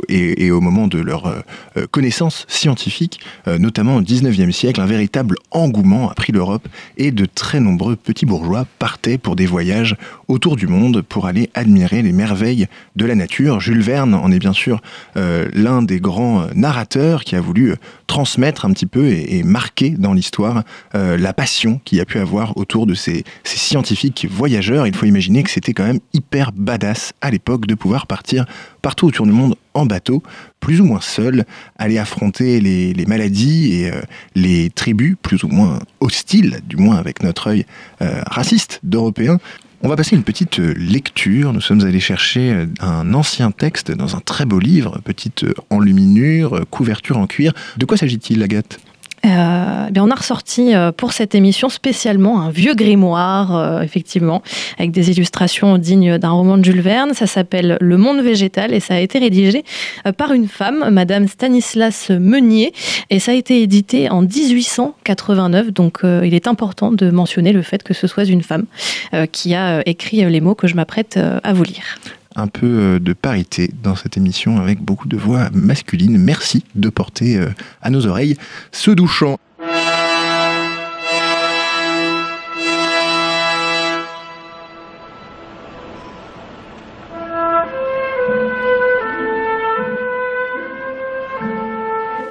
et, 0.10 0.52
au 0.52 0.62
moment 0.62 0.88
de 0.88 1.00
leur 1.00 1.44
connaissance 1.92 2.46
scientifique, 2.48 3.20
notamment 3.46 3.98
au 3.98 4.02
19e 4.02 4.52
siècle, 4.52 4.82
un 4.82 4.86
véritable 4.86 5.36
engouement 5.52 6.10
a 6.10 6.14
pris 6.14 6.32
l'Europe 6.32 6.68
et 6.98 7.12
de 7.12 7.26
très 7.26 7.60
nombreux 7.60 7.96
petits 7.96 8.26
bourgeois 8.26 8.66
partaient 8.80 9.18
pour 9.18 9.36
des 9.36 9.46
voyages 9.46 9.96
autour 10.28 10.56
du 10.56 10.68
monde 10.68 11.02
pour 11.02 11.26
aller 11.26 11.50
admirer 11.54 12.02
les 12.02 12.12
merveilles 12.12 12.68
de 12.96 13.06
la 13.06 13.16
nature. 13.16 13.60
Jules 13.60 13.82
Verne 13.82 14.14
en 14.14 14.32
est 14.32 14.40
bien 14.40 14.54
sûr 14.54 14.82
euh, 15.16 15.48
l'un 15.54 15.82
des 15.82 16.00
grands 16.00 16.48
narrateurs 16.56 17.24
qui 17.24 17.36
a 17.36 17.42
voulu 17.42 17.76
transmettre 18.08 18.66
un 18.66 18.72
petit 18.72 18.86
peu 18.86 19.08
et, 19.08 19.44
marquer 19.44 19.92
dans 19.92 20.14
l'histoire 20.14 20.64
euh, 20.96 21.18
la 21.18 21.34
passion 21.34 21.80
qu'il 21.86 21.98
y 21.98 22.02
a 22.02 22.06
pu 22.06 22.20
avoir 22.20 22.58
autour 22.58 22.86
de 22.86 22.94
ces, 22.94 23.24
ces, 23.44 23.58
scientifiques 23.58 24.28
voyageurs. 24.30 24.88
Il 24.88 24.96
faut 24.96 25.06
imaginer 25.06 25.44
que 25.44 25.50
c'était 25.50 25.74
quand 25.74 25.86
même 25.86 26.00
hyper 26.14 26.52
badass 26.52 27.14
à 27.22 27.32
l'époque 27.32 27.66
de 27.68 27.76
pouvoir 27.76 28.08
partir 28.08 28.46
partout 28.88 29.08
autour 29.08 29.26
du 29.26 29.34
monde 29.34 29.56
en 29.74 29.86
bateau, 29.86 30.24
plus 30.62 30.80
ou 30.80 30.86
moins 30.86 31.02
seul, 31.02 31.44
aller 31.78 31.98
affronter 31.98 32.62
les, 32.62 33.06
maladies 33.06 33.74
et 33.74 33.92
euh, 33.92 34.00
les 34.34 34.70
tribus 34.70 35.18
plus 35.22 35.44
ou 35.44 35.50
moins 35.50 35.80
hostiles, 36.00 36.62
du 36.66 36.78
moins 36.78 36.96
avec 36.96 37.22
notre 37.22 37.48
œil 37.48 37.66
euh, 38.02 38.22
raciste 38.28 38.80
d'Européens. 38.84 39.40
On 39.82 39.90
va 39.90 39.98
passer 39.98 40.16
une 40.16 40.24
petite 40.24 40.60
lecture. 40.60 41.52
Nous 41.52 41.60
sommes 41.60 41.82
allés 41.82 42.00
chercher 42.00 42.66
un 42.80 43.14
ancien 43.14 43.52
texte 43.52 43.92
dans 43.92 44.16
un 44.16 44.22
très 44.22 44.46
beau 44.46 44.58
livre, 44.58 45.02
petite 45.04 45.46
enluminure, 45.70 46.62
couverture 46.72 47.18
en 47.18 47.28
cuir. 47.28 47.52
De 47.76 47.84
quoi 47.84 47.98
s'agit-il, 47.98 48.42
Agathe? 48.42 48.80
Euh, 49.26 49.90
bien 49.90 50.04
on 50.04 50.12
a 50.12 50.16
ressorti 50.16 50.76
euh, 50.76 50.92
pour 50.92 51.12
cette 51.12 51.34
émission 51.36 51.70
spécialement 51.70 52.42
un 52.42 52.50
vieux 52.50 52.76
grimoire, 52.76 53.56
euh, 53.56 53.82
effectivement, 53.82 54.42
avec 54.78 54.92
des 54.92 55.10
illustrations 55.12 55.78
dignes 55.78 56.18
d'un 56.18 56.30
roman 56.30 56.58
de 56.58 56.64
Jules 56.64 56.82
Verne. 56.82 57.14
Ça 57.14 57.28
s'appelle 57.28 57.78
Le 57.82 57.98
Monde 57.98 58.22
végétal 58.22 58.74
et 58.74 58.80
ça 58.80 58.96
a 58.96 59.00
été 59.00 59.20
rédigé 59.20 59.64
euh, 60.06 60.12
par 60.12 60.34
une 60.34 60.48
femme, 60.48 60.90
Madame 60.92 61.28
Stanislas 61.28 62.10
Meunier, 62.10 62.74
et 63.10 63.20
ça 63.20 63.32
a 63.32 63.36
été 63.36 63.62
édité 63.62 64.10
en 64.10 64.22
1889. 64.22 65.72
Donc 65.72 66.00
euh, 66.04 66.22
il 66.26 66.34
est 66.34 66.48
important 66.48 66.92
de 66.92 67.10
mentionner 67.10 67.54
le 67.54 67.62
fait 67.62 67.84
que 67.84 67.94
ce 67.94 68.08
soit 68.08 68.26
une 68.26 68.44
femme 68.44 68.66
euh, 69.14 69.26
qui 69.26 69.56
a 69.56 69.82
écrit 69.88 70.18
les 70.30 70.42
mots 70.42 70.56
que 70.56 70.68
je 70.68 70.76
m'apprête 70.76 71.20
à 71.44 71.54
vous 71.54 71.64
lire 71.64 71.98
un 72.38 72.48
peu 72.48 73.00
de 73.00 73.14
parité 73.14 73.72
dans 73.84 73.96
cette 73.96 74.16
émission 74.16 74.58
avec 74.58 74.80
beaucoup 74.80 75.08
de 75.08 75.18
voix 75.18 75.50
masculines. 75.54 76.18
Merci 76.18 76.64
de 76.76 76.90
porter 76.90 77.40
à 77.82 77.90
nos 77.90 78.06
oreilles 78.06 78.38
ce 78.72 78.92
douchant. 78.92 79.38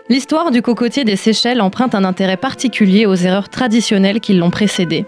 L'histoire 0.08 0.52
du 0.52 0.62
cocotier 0.62 1.02
des 1.02 1.16
Seychelles 1.16 1.60
emprunte 1.60 1.96
un 1.96 2.04
intérêt 2.04 2.36
particulier 2.36 3.06
aux 3.06 3.16
erreurs 3.16 3.48
traditionnelles 3.48 4.20
qui 4.20 4.34
l'ont 4.34 4.50
précédé. 4.50 5.04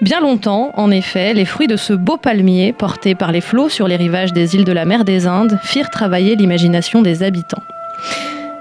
Bien 0.00 0.20
longtemps, 0.20 0.70
en 0.74 0.90
effet, 0.90 1.34
les 1.34 1.44
fruits 1.44 1.66
de 1.66 1.76
ce 1.76 1.92
beau 1.92 2.16
palmier, 2.16 2.72
portés 2.72 3.14
par 3.14 3.30
les 3.30 3.42
flots 3.42 3.68
sur 3.68 3.86
les 3.88 3.96
rivages 3.96 4.32
des 4.32 4.54
îles 4.54 4.64
de 4.64 4.72
la 4.72 4.86
mer 4.86 5.04
des 5.04 5.26
Indes, 5.26 5.58
firent 5.62 5.90
travailler 5.90 6.34
l'imagination 6.34 7.02
des 7.02 7.22
habitants. 7.22 7.62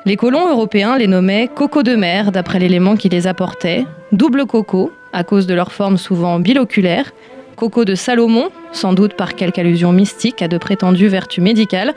Les 0.06 0.18
colons 0.18 0.50
européens 0.50 0.98
les 0.98 1.08
nommaient 1.08 1.48
coco 1.48 1.84
de 1.84 1.96
mer 1.96 2.34
d'après 2.34 2.60
l'élément 2.60 2.98
qui 2.98 3.08
les 3.08 3.26
apportait, 3.26 3.86
double 4.12 4.46
coco 4.48 4.92
à 5.14 5.24
cause 5.24 5.48
de 5.48 5.54
leur 5.54 5.72
forme 5.72 5.98
souvent 5.98 6.40
biloculaire, 6.40 7.14
coco 7.62 7.86
de 7.86 7.94
Salomon, 7.94 8.50
sans 8.72 8.94
doute 8.94 9.14
par 9.14 9.36
quelque 9.36 9.60
allusion 9.60 9.92
mystique 9.92 10.42
à 10.42 10.48
de 10.48 10.58
prétendues 10.58 11.10
vertus 11.10 11.44
médicales, 11.44 11.94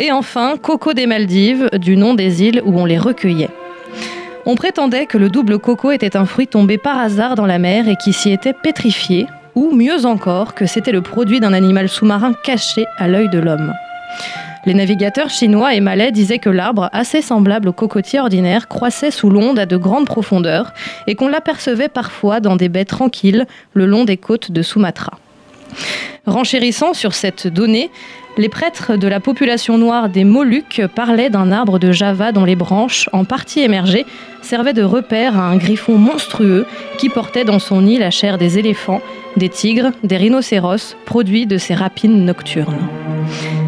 et 0.00 0.10
enfin 0.10 0.56
coco 0.60 0.92
des 0.92 1.06
Maldives, 1.06 1.70
du 1.74 1.96
nom 1.96 2.14
des 2.14 2.42
îles 2.42 2.60
où 2.64 2.80
on 2.80 2.84
les 2.84 2.98
recueillait. 2.98 3.50
On 4.44 4.56
prétendait 4.56 5.06
que 5.06 5.16
le 5.16 5.28
double 5.28 5.60
coco 5.60 5.92
était 5.92 6.16
un 6.16 6.26
fruit 6.26 6.48
tombé 6.48 6.78
par 6.78 6.98
hasard 6.98 7.36
dans 7.36 7.46
la 7.46 7.60
mer 7.60 7.88
et 7.88 7.94
qui 7.94 8.12
s'y 8.12 8.32
était 8.32 8.54
pétrifié, 8.54 9.28
ou 9.54 9.70
mieux 9.70 10.04
encore 10.04 10.52
que 10.52 10.66
c'était 10.66 10.90
le 10.90 11.00
produit 11.00 11.38
d'un 11.38 11.52
animal 11.52 11.88
sous-marin 11.88 12.32
caché 12.32 12.84
à 12.98 13.06
l'œil 13.06 13.28
de 13.28 13.38
l'homme. 13.38 13.72
Les 14.66 14.74
navigateurs 14.74 15.28
chinois 15.28 15.74
et 15.74 15.80
malais 15.80 16.10
disaient 16.10 16.38
que 16.38 16.48
l'arbre, 16.48 16.88
assez 16.92 17.20
semblable 17.20 17.68
au 17.68 17.72
cocotier 17.72 18.18
ordinaire, 18.18 18.66
croissait 18.66 19.10
sous 19.10 19.28
l'onde 19.28 19.58
à 19.58 19.66
de 19.66 19.76
grandes 19.76 20.06
profondeurs 20.06 20.72
et 21.06 21.14
qu'on 21.14 21.28
l'apercevait 21.28 21.88
parfois 21.88 22.40
dans 22.40 22.56
des 22.56 22.70
baies 22.70 22.86
tranquilles 22.86 23.46
le 23.74 23.84
long 23.84 24.04
des 24.04 24.16
côtes 24.16 24.50
de 24.50 24.62
Sumatra. 24.62 25.18
Renchérissant 26.26 26.94
sur 26.94 27.12
cette 27.12 27.46
donnée, 27.46 27.90
les 28.36 28.48
prêtres 28.48 28.96
de 28.96 29.06
la 29.06 29.20
population 29.20 29.78
noire 29.78 30.08
des 30.08 30.24
Moluques 30.24 30.82
parlaient 30.94 31.30
d'un 31.30 31.52
arbre 31.52 31.78
de 31.78 31.92
Java 31.92 32.32
dont 32.32 32.44
les 32.44 32.56
branches, 32.56 33.08
en 33.12 33.24
partie 33.24 33.60
émergées, 33.60 34.06
servaient 34.42 34.72
de 34.72 34.82
repère 34.82 35.38
à 35.38 35.48
un 35.48 35.56
griffon 35.56 35.96
monstrueux 35.96 36.66
qui 36.98 37.08
portait 37.08 37.44
dans 37.44 37.58
son 37.58 37.82
nid 37.82 37.98
la 37.98 38.10
chair 38.10 38.36
des 38.36 38.58
éléphants, 38.58 39.00
des 39.36 39.48
tigres, 39.48 39.92
des 40.02 40.16
rhinocéros, 40.16 40.96
produits 41.04 41.46
de 41.46 41.58
ces 41.58 41.74
rapines 41.74 42.24
nocturnes. 42.24 42.88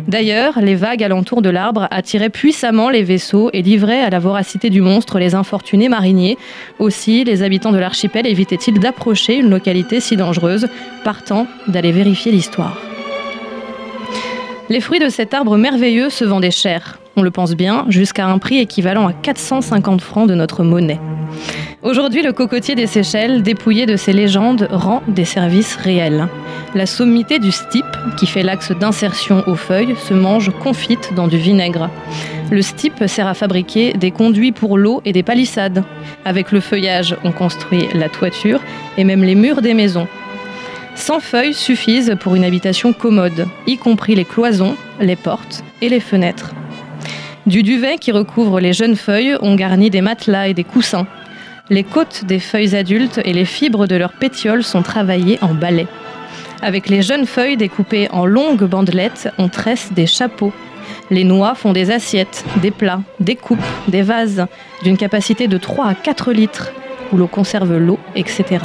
D'ailleurs, 0.09 0.61
les 0.61 0.74
vagues 0.74 1.02
alentour 1.02 1.42
de 1.42 1.50
l'arbre 1.50 1.88
attiraient 1.90 2.31
puissamment 2.31 2.90
les 2.90 3.02
vaisseaux 3.02 3.50
et 3.52 3.62
livraient 3.62 4.02
à 4.02 4.11
la 4.11 4.18
voracité 4.18 4.70
du 4.70 4.81
monstre 4.81 5.18
les 5.18 5.35
infortunés 5.35 5.88
mariniers. 5.88 6.38
Aussi, 6.79 7.24
les 7.24 7.42
habitants 7.42 7.72
de 7.72 7.79
l'archipel 7.79 8.26
évitaient-ils 8.26 8.79
d'approcher 8.79 9.37
une 9.37 9.50
localité 9.50 9.98
si 10.00 10.16
dangereuse, 10.16 10.68
partant 11.05 11.46
d'aller 11.66 11.92
vérifier 11.92 12.31
l'histoire. 12.31 12.79
Les 14.68 14.81
fruits 14.81 14.98
de 14.98 15.09
cet 15.09 15.33
arbre 15.33 15.57
merveilleux 15.57 16.11
se 16.11 16.24
vendaient 16.24 16.50
cher, 16.50 16.98
on 17.14 17.22
le 17.22 17.31
pense 17.31 17.55
bien, 17.55 17.87
jusqu'à 17.88 18.26
un 18.26 18.38
prix 18.38 18.59
équivalent 18.59 19.07
à 19.07 19.12
450 19.12 20.00
francs 20.00 20.29
de 20.29 20.35
notre 20.35 20.64
monnaie. 20.64 20.98
Aujourd'hui, 21.83 22.22
le 22.22 22.33
cocotier 22.33 22.74
des 22.74 22.88
Seychelles, 22.88 23.42
dépouillé 23.42 23.87
de 23.87 23.94
ses 23.94 24.12
légendes, 24.12 24.66
rend 24.72 25.02
des 25.07 25.24
services 25.24 25.76
réels. 25.76 26.26
La 26.74 26.85
sommité 26.85 27.38
du 27.38 27.52
stipe, 27.52 27.85
qui 28.18 28.26
fait 28.26 28.42
l'axe 28.42 28.72
d'insertion 28.72 29.44
aux 29.46 29.55
feuilles, 29.55 29.94
se 29.96 30.14
mange 30.14 30.50
confite 30.62 31.14
dans 31.14 31.29
du 31.29 31.38
vinaigre. 31.38 31.88
Le 32.50 32.61
stipe 32.61 33.07
sert 33.07 33.29
à 33.29 33.35
fabriquer 33.35 33.92
des 33.92 34.11
conduits 34.11 34.52
pour 34.52 34.76
l'eau 34.76 35.00
et 35.05 35.12
des 35.12 35.22
palissades. 35.22 35.85
Avec 36.24 36.50
le 36.50 36.59
feuillage, 36.59 37.16
on 37.22 37.31
construit 37.31 37.87
la 37.94 38.09
toiture 38.09 38.61
et 38.98 39.05
même 39.05 39.22
les 39.22 39.37
murs 39.37 39.62
des 39.62 39.74
maisons. 39.74 40.09
100 40.96 41.20
feuilles 41.20 41.54
suffisent 41.54 42.16
pour 42.18 42.35
une 42.35 42.44
habitation 42.44 42.92
commode, 42.92 43.46
y 43.66 43.76
compris 43.76 44.14
les 44.14 44.24
cloisons, 44.24 44.76
les 44.98 45.14
portes 45.14 45.62
et 45.82 45.88
les 45.88 46.00
fenêtres. 46.00 46.52
Du 47.46 47.62
duvet 47.62 47.98
qui 47.98 48.11
recouvre 48.11 48.59
les 48.61 48.72
jeunes 48.72 48.96
feuilles, 48.96 49.37
on 49.40 49.54
garnit 49.54 49.90
des 49.90 50.00
matelas 50.00 50.48
et 50.48 50.54
des 50.54 50.64
coussins. 50.64 51.06
Les 51.68 51.85
côtes 51.85 52.24
des 52.24 52.40
feuilles 52.40 52.74
adultes 52.74 53.20
et 53.24 53.35
les 53.35 53.44
fibres 53.44 53.87
de 53.87 53.94
leurs 53.94 54.14
pétioles 54.14 54.64
sont 54.64 54.82
travaillées 54.82 55.38
en 55.42 55.54
balai. 55.54 55.87
Avec 56.62 56.88
les 56.88 57.02
jeunes 57.02 57.26
feuilles 57.26 57.59
découpées 57.59 58.09
en 58.11 58.24
longues 58.24 58.64
bandelettes, 58.64 59.28
on 59.38 59.48
tresse 59.48 59.92
des 59.92 60.06
chapeaux. 60.06 60.52
Les 61.11 61.24
noix 61.24 61.54
font 61.54 61.72
des 61.72 61.90
assiettes, 61.90 62.44
des 62.62 62.70
plats, 62.70 63.02
des 63.20 63.37
coupes, 63.37 63.59
des 63.88 64.02
vases, 64.02 64.46
d'une 64.82 64.96
capacité 64.96 65.46
de 65.46 65.59
3 65.59 65.87
à 65.87 65.94
4 65.94 66.32
litres, 66.32 66.72
où 67.12 67.18
l'on 67.18 67.28
conserve 67.28 67.76
l'eau, 67.76 67.98
etc. 68.14 68.59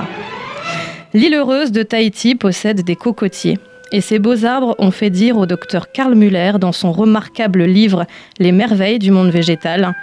L'île 1.14 1.34
heureuse 1.34 1.72
de 1.72 1.84
Tahiti 1.84 2.36
possède 2.36 2.84
des 2.84 2.96
cocotiers. 2.96 3.60
Et 3.92 4.00
ces 4.00 4.20
beaux 4.20 4.46
arbres 4.46 4.76
ont 4.80 4.92
fait 4.92 5.10
dire 5.10 5.38
au 5.38 5.46
docteur 5.46 5.92
Karl 5.92 6.16
Müller 6.16 6.54
dans 6.60 6.72
son 6.72 6.94
remarquable 6.94 7.64
livre 7.66 8.06
Les 8.40 8.54
merveilles 8.54 9.00
du 9.00 9.12
monde 9.12 9.30
végétal. 9.30 9.94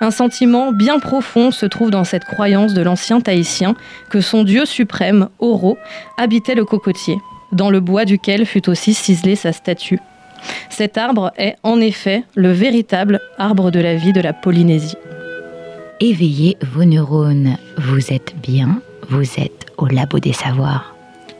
Un 0.00 0.10
sentiment 0.10 0.70
bien 0.72 0.98
profond 0.98 1.50
se 1.50 1.64
trouve 1.64 1.90
dans 1.90 2.04
cette 2.04 2.26
croyance 2.26 2.74
de 2.74 2.82
l'ancien 2.82 3.22
Tahitien 3.22 3.74
que 4.10 4.20
son 4.20 4.44
dieu 4.44 4.66
suprême, 4.66 5.30
Oro, 5.38 5.78
habitait 6.18 6.54
le 6.54 6.66
cocotier, 6.66 7.16
dans 7.52 7.70
le 7.70 7.80
bois 7.80 8.04
duquel 8.04 8.44
fut 8.44 8.68
aussi 8.68 8.92
ciselée 8.92 9.36
sa 9.36 9.52
statue. 9.52 10.00
Cet 10.68 10.98
arbre 10.98 11.32
est 11.38 11.56
en 11.62 11.80
effet 11.80 12.24
le 12.34 12.52
véritable 12.52 13.18
arbre 13.38 13.70
de 13.70 13.80
la 13.80 13.94
vie 13.94 14.12
de 14.12 14.20
la 14.20 14.34
Polynésie. 14.34 14.96
Éveillez 16.00 16.58
vos 16.74 16.84
neurones, 16.84 17.56
vous 17.78 18.12
êtes 18.12 18.34
bien, 18.40 18.80
vous 19.08 19.24
êtes 19.38 19.66
au 19.76 19.86
labo 19.86 20.18
des 20.18 20.32
savoirs. 20.32 20.94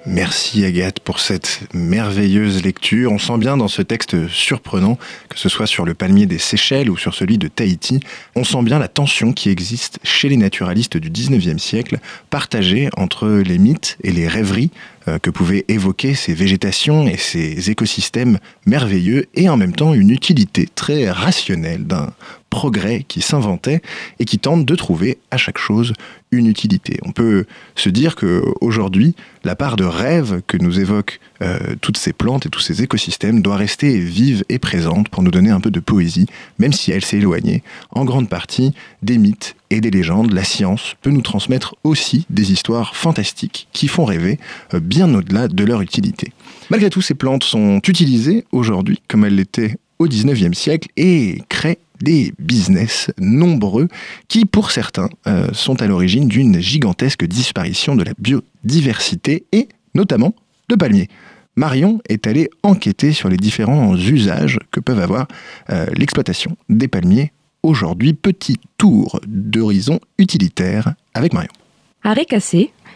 Merci 0.06 0.64
Agathe 0.64 1.00
pour 1.00 1.20
cette 1.20 1.60
merveilleuse 1.74 2.62
lecture. 2.62 3.12
On 3.12 3.18
sent 3.18 3.36
bien 3.36 3.58
dans 3.58 3.68
ce 3.68 3.82
texte 3.82 4.26
surprenant, 4.28 4.96
que 5.28 5.38
ce 5.38 5.50
soit 5.50 5.66
sur 5.66 5.84
le 5.84 5.92
palmier 5.92 6.24
des 6.24 6.38
Seychelles 6.38 6.88
ou 6.88 6.96
sur 6.96 7.14
celui 7.14 7.36
de 7.36 7.46
Tahiti, 7.46 8.00
on 8.34 8.42
sent 8.42 8.62
bien 8.62 8.78
la 8.78 8.88
tension 8.88 9.34
qui 9.34 9.50
existe 9.50 9.98
chez 10.02 10.30
les 10.30 10.38
naturalistes 10.38 10.96
du 10.96 11.10
19e 11.10 11.58
siècle, 11.58 11.98
partagée 12.30 12.88
entre 12.96 13.28
les 13.28 13.58
mythes 13.58 13.98
et 14.02 14.12
les 14.12 14.28
rêveries 14.28 14.70
euh, 15.08 15.18
que 15.18 15.28
pouvaient 15.28 15.66
évoquer 15.68 16.14
ces 16.14 16.32
végétations 16.32 17.06
et 17.06 17.18
ces 17.18 17.70
écosystèmes 17.70 18.38
merveilleux 18.64 19.26
et 19.34 19.50
en 19.50 19.58
même 19.58 19.74
temps 19.74 19.92
une 19.92 20.10
utilité 20.10 20.68
très 20.74 21.10
rationnelle 21.10 21.86
d'un 21.86 22.12
progrès 22.50 23.04
qui 23.06 23.20
s'inventait 23.20 23.82
et 24.18 24.24
qui 24.24 24.38
tente 24.38 24.64
de 24.64 24.74
trouver 24.74 25.18
à 25.30 25.36
chaque 25.36 25.58
chose 25.58 25.92
une 26.30 26.46
utilité. 26.46 26.98
On 27.04 27.12
peut 27.12 27.46
se 27.74 27.88
dire 27.88 28.14
que 28.14 28.42
aujourd'hui, 28.60 29.14
la 29.44 29.56
part 29.56 29.76
de 29.76 29.84
rêve 29.84 30.42
que 30.46 30.58
nous 30.58 30.80
évoquent 30.80 31.20
euh, 31.40 31.76
toutes 31.80 31.96
ces 31.96 32.12
plantes 32.12 32.46
et 32.46 32.48
tous 32.50 32.60
ces 32.60 32.82
écosystèmes 32.82 33.40
doit 33.40 33.56
rester 33.56 33.98
vive 33.98 34.44
et 34.48 34.58
présente 34.58 35.08
pour 35.08 35.22
nous 35.22 35.30
donner 35.30 35.50
un 35.50 35.60
peu 35.60 35.70
de 35.70 35.80
poésie, 35.80 36.26
même 36.58 36.72
si 36.72 36.90
elle 36.90 37.04
s'est 37.04 37.18
éloignée 37.18 37.62
en 37.90 38.04
grande 38.04 38.28
partie 38.28 38.74
des 39.02 39.18
mythes 39.18 39.56
et 39.70 39.80
des 39.80 39.90
légendes. 39.90 40.32
La 40.32 40.44
science 40.44 40.94
peut 41.00 41.10
nous 41.10 41.22
transmettre 41.22 41.76
aussi 41.84 42.26
des 42.28 42.52
histoires 42.52 42.94
fantastiques 42.96 43.68
qui 43.72 43.88
font 43.88 44.04
rêver 44.04 44.38
euh, 44.74 44.80
bien 44.80 45.12
au-delà 45.14 45.48
de 45.48 45.64
leur 45.64 45.80
utilité. 45.80 46.32
Malgré 46.70 46.90
tout, 46.90 47.02
ces 47.02 47.14
plantes 47.14 47.44
sont 47.44 47.80
utilisées 47.86 48.44
aujourd'hui 48.52 49.00
comme 49.08 49.24
elles 49.24 49.36
l'étaient 49.36 49.76
au 49.98 50.06
19e 50.06 50.54
siècle 50.54 50.88
et 50.96 51.42
créent 51.48 51.78
des 52.00 52.32
business 52.38 53.10
nombreux 53.18 53.88
qui, 54.28 54.44
pour 54.44 54.70
certains, 54.70 55.08
euh, 55.26 55.48
sont 55.52 55.82
à 55.82 55.86
l'origine 55.86 56.28
d'une 56.28 56.60
gigantesque 56.60 57.24
disparition 57.24 57.96
de 57.96 58.04
la 58.04 58.12
biodiversité 58.18 59.44
et 59.52 59.68
notamment 59.94 60.34
de 60.68 60.76
palmiers. 60.76 61.08
Marion 61.56 62.00
est 62.08 62.28
allée 62.28 62.50
enquêter 62.62 63.12
sur 63.12 63.28
les 63.28 63.36
différents 63.36 63.96
usages 63.96 64.60
que 64.70 64.78
peuvent 64.78 65.00
avoir 65.00 65.26
euh, 65.70 65.86
l'exploitation 65.96 66.56
des 66.68 66.86
palmiers 66.86 67.32
aujourd'hui. 67.64 68.14
Petit 68.14 68.58
tour 68.76 69.20
d'horizon 69.26 69.98
utilitaire 70.18 70.94
avec 71.14 71.32
Marion. 71.32 71.50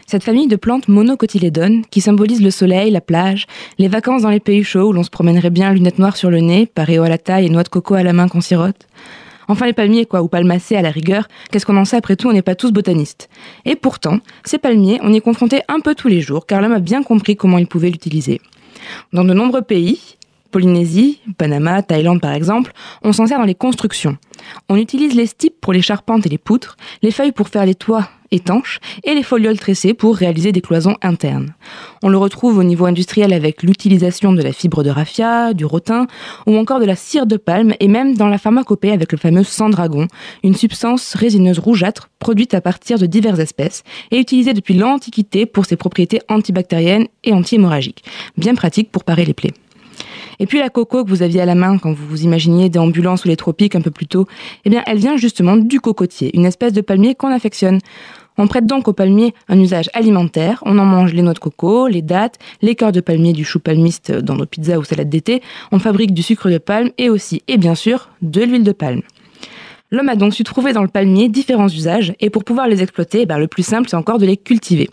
Cette 0.07 0.25
famille 0.25 0.49
de 0.49 0.57
plantes 0.57 0.88
monocotylédones 0.88 1.83
qui 1.91 2.01
symbolise 2.01 2.43
le 2.43 2.51
soleil, 2.51 2.91
la 2.91 3.01
plage, 3.01 3.47
les 3.79 3.88
vacances 3.88 4.23
dans 4.23 4.31
les 4.31 4.41
pays 4.41 4.65
chauds 4.65 4.88
où 4.88 4.93
l'on 4.93 5.03
se 5.03 5.11
promènerait 5.11 5.51
bien 5.51 5.73
lunettes 5.73 5.99
noires 5.99 6.17
sur 6.17 6.31
le 6.31 6.41
nez, 6.41 6.67
paréo 6.67 7.03
à 7.03 7.09
la 7.09 7.19
taille 7.19 7.47
et 7.47 7.51
noix 7.51 7.62
de 7.62 7.69
coco 7.69 7.95
à 7.95 8.03
la 8.03 8.12
main 8.12 8.29
qu'on 8.29 8.41
sirote. 8.41 8.87
Enfin 9.49 9.67
les 9.67 9.73
palmiers 9.73 10.07
quoi, 10.07 10.23
ou 10.23 10.29
palmacées 10.29 10.77
à 10.77 10.83
la 10.83 10.91
rigueur, 10.91 11.29
qu'est-ce 11.51 11.67
qu'on 11.67 11.77
en 11.77 11.85
sait 11.85 11.97
après 11.97 12.17
tout, 12.17 12.29
on 12.29 12.33
n'est 12.33 12.43
pas 12.43 12.55
tous 12.55 12.73
botanistes. 12.73 13.29
Et 13.65 13.77
pourtant, 13.77 14.19
ces 14.45 14.59
palmiers, 14.59 15.01
on 15.03 15.12
y 15.12 15.17
est 15.17 15.21
confronté 15.21 15.62
un 15.69 15.81
peu 15.81 15.95
tous 15.95 16.09
les 16.09 16.21
jours 16.21 16.47
car 16.47 16.61
l'homme 16.61 16.73
a 16.73 16.79
bien 16.79 17.03
compris 17.03 17.37
comment 17.37 17.59
il 17.59 17.67
pouvait 17.67 17.91
l'utiliser. 17.91 18.41
Dans 19.12 19.25
de 19.25 19.35
nombreux 19.35 19.62
pays, 19.62 20.17
Polynésie, 20.51 21.21
Panama, 21.38 21.83
Thaïlande 21.83 22.21
par 22.21 22.33
exemple, 22.33 22.73
on 23.03 23.12
s'en 23.12 23.27
sert 23.27 23.38
dans 23.38 23.45
les 23.45 23.55
constructions. 23.55 24.17
On 24.69 24.77
utilise 24.77 25.15
les 25.15 25.27
stipes 25.27 25.61
pour 25.61 25.73
les 25.73 25.83
charpentes 25.83 26.27
et 26.27 26.29
les 26.29 26.38
poutres, 26.38 26.77
les 27.03 27.11
feuilles 27.11 27.33
pour 27.33 27.49
faire 27.49 27.67
les 27.67 27.75
toits 27.75 28.09
étanches 28.33 28.81
et 29.05 29.14
les 29.14 29.23
folioles 29.23 29.59
tressées 29.59 29.95
pour 29.95 30.16
réaliser 30.16 30.51
des 30.51 30.61
cloisons 30.61 30.97
internes. 31.03 31.55
On 32.03 32.09
le 32.09 32.18
retrouve 32.18 32.59
au 32.59 32.64
niveau 32.64 32.87
industriel 32.87 33.33
avec 33.33 33.62
l'utilisation 33.62 34.33
de 34.33 34.42
la 34.42 34.53
fibre 34.53 34.83
de 34.83 34.90
raffia, 34.90 35.55
du 35.55 35.64
rotin 35.64 36.07
ou 36.47 36.57
encore 36.57 36.81
de 36.81 36.85
la 36.85 36.97
cire 36.97 37.27
de 37.27 37.37
palme 37.37 37.75
et 37.79 37.88
même 37.88 38.16
dans 38.16 38.29
la 38.29 38.38
pharmacopée 38.38 38.90
avec 38.90 39.12
le 39.12 39.18
fameux 39.18 39.45
sang-dragon, 39.45 40.09
une 40.42 40.55
substance 40.55 41.14
résineuse 41.14 41.59
rougeâtre 41.59 42.09
produite 42.18 42.55
à 42.55 42.61
partir 42.61 42.99
de 42.99 43.07
diverses 43.07 43.38
espèces 43.38 43.85
et 44.11 44.18
utilisée 44.18 44.55
depuis 44.55 44.75
l'Antiquité 44.75 45.47
pour 45.47 45.66
ses 45.66 45.77
propriétés 45.77 46.21
antibactériennes 46.29 47.07
et 47.25 47.33
anti-hémorragiques, 47.33 48.05
bien 48.37 48.55
pratique 48.55 48.90
pour 48.90 49.05
parer 49.05 49.25
les 49.25 49.35
plaies. 49.35 49.55
Et 50.38 50.47
puis 50.47 50.59
la 50.59 50.71
coco 50.71 51.05
que 51.05 51.11
vous 51.11 51.23
aviez 51.23 51.40
à 51.40 51.47
la 51.47 51.55
main 51.55 51.79
quand 51.79 51.92
vous 51.92 52.07
vous 52.07 52.25
imaginiez 52.25 52.68
déambulant 52.68 53.16
sous 53.16 53.29
les 53.29 53.37
tropiques 53.37 53.75
un 53.75 53.81
peu 53.81 53.90
plus 53.90 54.07
tôt, 54.07 54.27
eh 54.64 54.71
bien 54.71 54.83
elle 54.87 54.99
vient 54.99 55.16
justement 55.16 55.57
du 55.57 55.81
cocotier, 55.81 56.31
une 56.35 56.47
espèce 56.47 56.73
de 56.73 56.81
palmier 56.81 57.14
qu'on 57.14 57.33
affectionne. 57.33 57.79
On 58.38 58.47
prête 58.47 58.66
donc 58.66 58.88
au 58.88 58.92
palmier 58.92 59.35
un 59.49 59.59
usage 59.59 59.90
alimentaire. 59.92 60.62
On 60.66 60.79
en 60.79 60.85
mange 60.85 61.12
les 61.12 61.23
noix 61.23 61.35
de 61.35 61.38
coco, 61.38 61.88
les 61.88 62.03
dattes, 62.03 62.38
les 62.61 62.75
cœurs 62.75 62.92
de 62.92 63.01
palmier 63.01 63.33
du 63.33 63.45
chou 63.45 63.61
palmiste 63.61 64.12
dans 64.12 64.35
nos 64.35 64.47
pizzas 64.47 64.79
ou 64.79 64.85
salades 64.85 65.09
d'été. 65.11 65.42
On 65.71 65.79
fabrique 65.79 66.14
du 66.14 66.23
sucre 66.23 66.51
de 66.51 66.59
palme 66.59 66.90
et 66.99 67.11
aussi, 67.11 67.42
et 67.49 67.57
bien 67.57 67.75
sûr, 67.75 68.09
de 68.23 68.42
l'huile 68.42 68.64
de 68.64 68.73
palme. 68.73 69.03
L'homme 69.92 70.09
a 70.09 70.16
donc 70.16 70.33
su 70.33 70.42
trouver 70.42 70.73
dans 70.73 70.81
le 70.81 70.88
palmier 70.88 71.29
différents 71.29 71.68
usages 71.68 72.14
et 72.18 72.31
pour 72.31 72.45
pouvoir 72.45 72.66
les 72.66 72.83
exploiter, 72.83 73.27
ben, 73.27 73.37
le 73.37 73.47
plus 73.47 73.62
simple 73.62 73.90
c'est 73.90 73.97
encore 73.97 74.16
de 74.16 74.25
les 74.25 74.38
cultiver. 74.38 74.88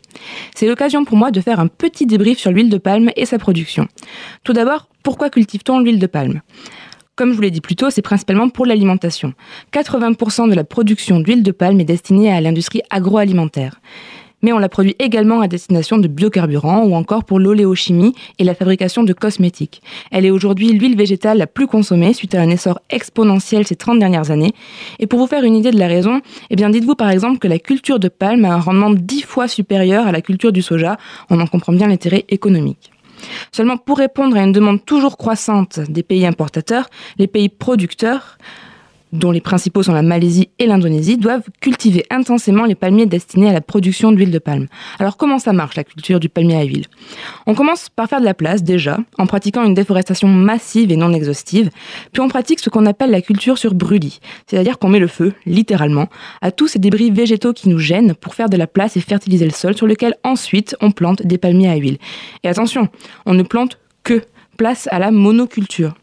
C'est 0.54 0.68
l'occasion 0.68 1.06
pour 1.06 1.16
moi 1.16 1.32
de 1.32 1.40
faire 1.40 1.62
un 1.62 1.68
petit 1.68 2.06
débrief 2.06 2.38
sur 2.38 2.52
l'huile 2.52 2.70
de 2.70 2.78
palme 2.78 3.10
et 3.16 3.26
sa 3.26 3.40
production. 3.40 3.88
Tout 4.44 4.52
d'abord, 4.52 4.90
pourquoi 5.02 5.30
cultive-t-on 5.30 5.80
l'huile 5.80 6.00
de 6.00 6.08
palme? 6.08 6.42
Comme 7.20 7.32
je 7.32 7.36
vous 7.36 7.42
l'ai 7.42 7.52
dit 7.52 7.60
plus 7.60 7.76
tôt, 7.76 7.90
c'est 7.90 8.02
principalement 8.02 8.48
pour 8.48 8.66
l'alimentation. 8.66 9.34
80% 9.74 10.50
de 10.50 10.56
la 10.56 10.64
production 10.64 11.20
d'huile 11.20 11.44
de 11.44 11.52
palme 11.52 11.78
est 11.82 11.84
destinée 11.84 12.32
à 12.32 12.40
l'industrie 12.40 12.82
agroalimentaire 12.90 13.82
mais 14.42 14.54
on 14.54 14.58
la 14.58 14.70
produit 14.70 14.96
également 15.00 15.42
à 15.42 15.50
destination 15.50 15.98
de 15.98 16.08
biocarburants 16.08 16.86
ou 16.86 16.96
encore 16.96 17.26
pour 17.26 17.40
l'oléochimie 17.40 18.16
et 18.38 18.46
la 18.46 18.56
fabrication 18.56 19.04
de 19.04 19.12
cosmétiques. 19.12 19.82
Elle 20.12 20.26
est 20.26 20.32
aujourd'hui 20.32 20.72
l'huile 20.72 20.96
végétale 20.96 21.38
la 21.38 21.46
plus 21.46 21.68
consommée 21.68 22.14
suite 22.14 22.36
à 22.36 22.42
un 22.42 22.50
essor 22.50 22.80
exponentiel 22.90 23.68
ces 23.68 23.76
30 23.76 24.00
dernières 24.00 24.32
années. 24.32 24.54
Et 25.00 25.08
pour 25.08 25.20
vous 25.20 25.28
faire 25.28 25.44
une 25.44 25.58
idée 25.58 25.72
de 25.72 25.78
la 25.78 25.88
raison, 25.88 26.22
eh 26.50 26.56
bien 26.56 26.70
dites-vous 26.70 26.96
par 26.96 27.10
exemple 27.10 27.40
que 27.40 27.50
la 27.50 27.60
culture 27.60 28.00
de 28.00 28.08
palme 28.08 28.46
a 28.46 28.54
un 28.54 28.62
rendement 28.62 28.92
10 28.92 29.24
fois 29.24 29.50
supérieur 29.50 30.08
à 30.08 30.14
la 30.14 30.22
culture 30.22 30.54
du 30.54 30.62
soja. 30.62 30.96
On 31.30 31.42
en 31.42 31.48
comprend 31.48 31.74
bien 31.74 31.90
l'intérêt 31.90 32.24
économique. 32.30 32.89
Seulement 33.52 33.78
pour 33.78 33.98
répondre 33.98 34.38
à 34.38 34.44
une 34.44 34.52
demande 34.52 34.86
toujours 34.86 35.18
croissante 35.18 35.80
des 35.80 36.04
pays 36.04 36.26
importateurs, 36.26 36.90
les 37.18 37.28
pays 37.28 37.50
producteurs 37.50 38.38
dont 39.14 39.32
les 39.32 39.42
principaux 39.42 39.84
sont 39.84 39.94
la 39.94 40.02
Malaisie 40.02 40.50
et 40.60 40.68
l'Indonésie, 40.68 41.18
doivent 41.18 41.48
cultiver 41.62 42.06
intensément 42.10 42.66
les 42.66 42.76
palmiers 42.76 43.06
destinés 43.06 43.50
à 43.50 43.54
la 43.54 43.62
production 43.62 44.12
d'huile 44.12 44.32
de 44.32 44.40
palme. 44.40 44.68
Alors 45.00 45.18
comment 45.18 45.40
ça 45.40 45.54
marche 45.54 45.76
la 45.76 45.84
culture 45.84 46.20
du 46.20 46.30
palmier 46.30 46.58
à 46.58 46.64
huile? 46.64 46.86
On 47.48 47.56
commence 47.56 47.90
par 47.90 48.08
faire 48.08 48.20
de 48.20 48.26
la 48.26 48.34
place 48.34 48.64
déjà, 48.64 48.98
en 49.18 49.26
pratiquant 49.26 49.64
une 49.64 49.74
déforestation 49.74 50.28
massive 50.28 50.92
et 50.92 50.98
non 50.98 51.14
exhaustive, 51.14 51.70
puis 52.12 52.22
on 52.22 52.28
pratique 52.28 52.60
ce 52.60 52.70
qu'on 52.70 52.86
appelle 52.86 53.12
la 53.12 53.22
culture 53.22 53.58
sur 53.58 53.74
brûlis, 53.74 54.20
c'est-à-dire 54.48 54.78
qu'on 54.78 54.90
met 54.90 55.00
le 55.00 55.08
feu, 55.08 55.34
littéralement, 55.46 56.08
à 56.42 56.52
tous 56.52 56.68
ces 56.68 56.80
débris 56.80 57.12
végétaux 57.12 57.54
qui 57.54 57.70
nous 57.70 57.80
gênent 57.80 58.14
pour 58.16 58.36
faire 58.36 58.50
de 58.50 58.58
la 58.58 58.68
place 58.68 58.98
et 58.98 59.02
fertiliser 59.02 59.46
le 59.46 59.52
sol 59.52 59.76
sur 59.76 59.88
lequel 59.88 60.16
ensuite 60.24 60.76
on 60.82 60.92
plante 60.92 61.24
des 61.24 61.38
palmiers 61.38 61.70
à 61.70 61.76
huile. 61.76 61.98
Et 62.44 62.48
attention, 62.48 62.90
on 63.26 63.34
ne 63.34 63.44
plante 63.44 63.80
que 64.04 64.22
place 64.58 64.88
à 64.92 65.00
la 65.00 65.12
monoculture. 65.12 65.94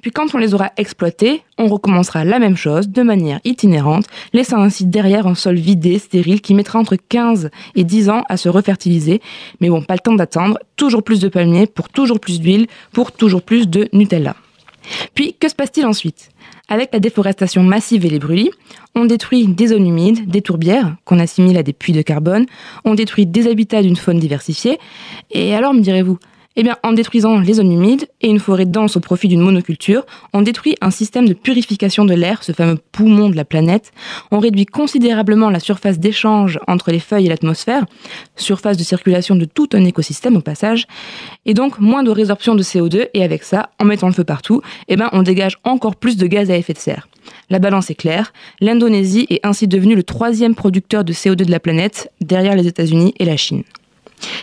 Puis 0.00 0.10
quand 0.10 0.34
on 0.34 0.38
les 0.38 0.54
aura 0.54 0.72
exploités, 0.76 1.42
on 1.58 1.66
recommencera 1.66 2.24
la 2.24 2.38
même 2.38 2.56
chose 2.56 2.88
de 2.88 3.02
manière 3.02 3.40
itinérante, 3.44 4.06
laissant 4.32 4.60
ainsi 4.60 4.86
derrière 4.86 5.26
un 5.26 5.34
sol 5.34 5.56
vidé, 5.56 5.98
stérile, 5.98 6.40
qui 6.40 6.54
mettra 6.54 6.78
entre 6.78 6.96
15 6.96 7.50
et 7.74 7.84
10 7.84 8.10
ans 8.10 8.22
à 8.28 8.36
se 8.36 8.48
refertiliser. 8.48 9.20
Mais 9.60 9.68
bon, 9.68 9.82
pas 9.82 9.94
le 9.94 10.00
temps 10.00 10.14
d'attendre, 10.14 10.58
toujours 10.76 11.02
plus 11.02 11.20
de 11.20 11.28
palmiers 11.28 11.66
pour 11.66 11.88
toujours 11.88 12.20
plus 12.20 12.40
d'huile, 12.40 12.66
pour 12.92 13.12
toujours 13.12 13.42
plus 13.42 13.68
de 13.68 13.88
Nutella. 13.92 14.36
Puis, 15.14 15.34
que 15.38 15.48
se 15.48 15.54
passe-t-il 15.54 15.86
ensuite? 15.86 16.30
Avec 16.68 16.90
la 16.92 17.00
déforestation 17.00 17.62
massive 17.62 18.06
et 18.06 18.10
les 18.10 18.18
brûlis, 18.18 18.50
on 18.94 19.04
détruit 19.04 19.46
des 19.46 19.68
zones 19.68 19.86
humides, 19.86 20.28
des 20.28 20.42
tourbières, 20.42 20.96
qu'on 21.04 21.18
assimile 21.18 21.58
à 21.58 21.62
des 21.62 21.72
puits 21.72 21.92
de 21.92 22.02
carbone, 22.02 22.46
on 22.84 22.94
détruit 22.94 23.26
des 23.26 23.46
habitats 23.46 23.82
d'une 23.82 23.96
faune 23.96 24.18
diversifiée, 24.18 24.78
et 25.30 25.54
alors 25.54 25.74
me 25.74 25.80
direz-vous, 25.80 26.18
eh 26.56 26.62
bien, 26.62 26.76
en 26.82 26.92
détruisant 26.92 27.38
les 27.38 27.54
zones 27.54 27.72
humides 27.72 28.08
et 28.20 28.28
une 28.28 28.38
forêt 28.38 28.66
dense 28.66 28.96
au 28.96 29.00
profit 29.00 29.28
d'une 29.28 29.40
monoculture, 29.40 30.04
on 30.32 30.42
détruit 30.42 30.76
un 30.80 30.90
système 30.90 31.28
de 31.28 31.34
purification 31.34 32.04
de 32.04 32.14
l'air, 32.14 32.42
ce 32.42 32.52
fameux 32.52 32.78
poumon 32.92 33.30
de 33.30 33.36
la 33.36 33.44
planète. 33.44 33.92
On 34.30 34.38
réduit 34.38 34.66
considérablement 34.66 35.50
la 35.50 35.60
surface 35.60 35.98
d'échange 35.98 36.58
entre 36.66 36.90
les 36.90 37.00
feuilles 37.00 37.26
et 37.26 37.28
l'atmosphère, 37.28 37.86
surface 38.36 38.76
de 38.76 38.84
circulation 38.84 39.36
de 39.36 39.44
tout 39.44 39.68
un 39.72 39.84
écosystème 39.84 40.36
au 40.36 40.40
passage, 40.40 40.86
et 41.46 41.54
donc 41.54 41.78
moins 41.78 42.02
de 42.02 42.10
résorption 42.10 42.54
de 42.54 42.62
CO2. 42.62 43.08
Et 43.14 43.22
avec 43.22 43.42
ça, 43.42 43.70
en 43.80 43.84
mettant 43.84 44.06
le 44.06 44.12
feu 44.12 44.24
partout, 44.24 44.62
eh 44.88 44.96
bien, 44.96 45.08
on 45.12 45.22
dégage 45.22 45.58
encore 45.64 45.96
plus 45.96 46.16
de 46.16 46.26
gaz 46.26 46.50
à 46.50 46.56
effet 46.56 46.72
de 46.72 46.78
serre. 46.78 47.08
La 47.50 47.58
balance 47.58 47.90
est 47.90 47.94
claire. 47.94 48.32
L'Indonésie 48.60 49.26
est 49.30 49.40
ainsi 49.44 49.68
devenue 49.68 49.94
le 49.94 50.02
troisième 50.02 50.54
producteur 50.54 51.04
de 51.04 51.12
CO2 51.12 51.44
de 51.44 51.50
la 51.50 51.60
planète, 51.60 52.10
derrière 52.20 52.56
les 52.56 52.66
États-Unis 52.66 53.14
et 53.18 53.24
la 53.24 53.36
Chine. 53.36 53.62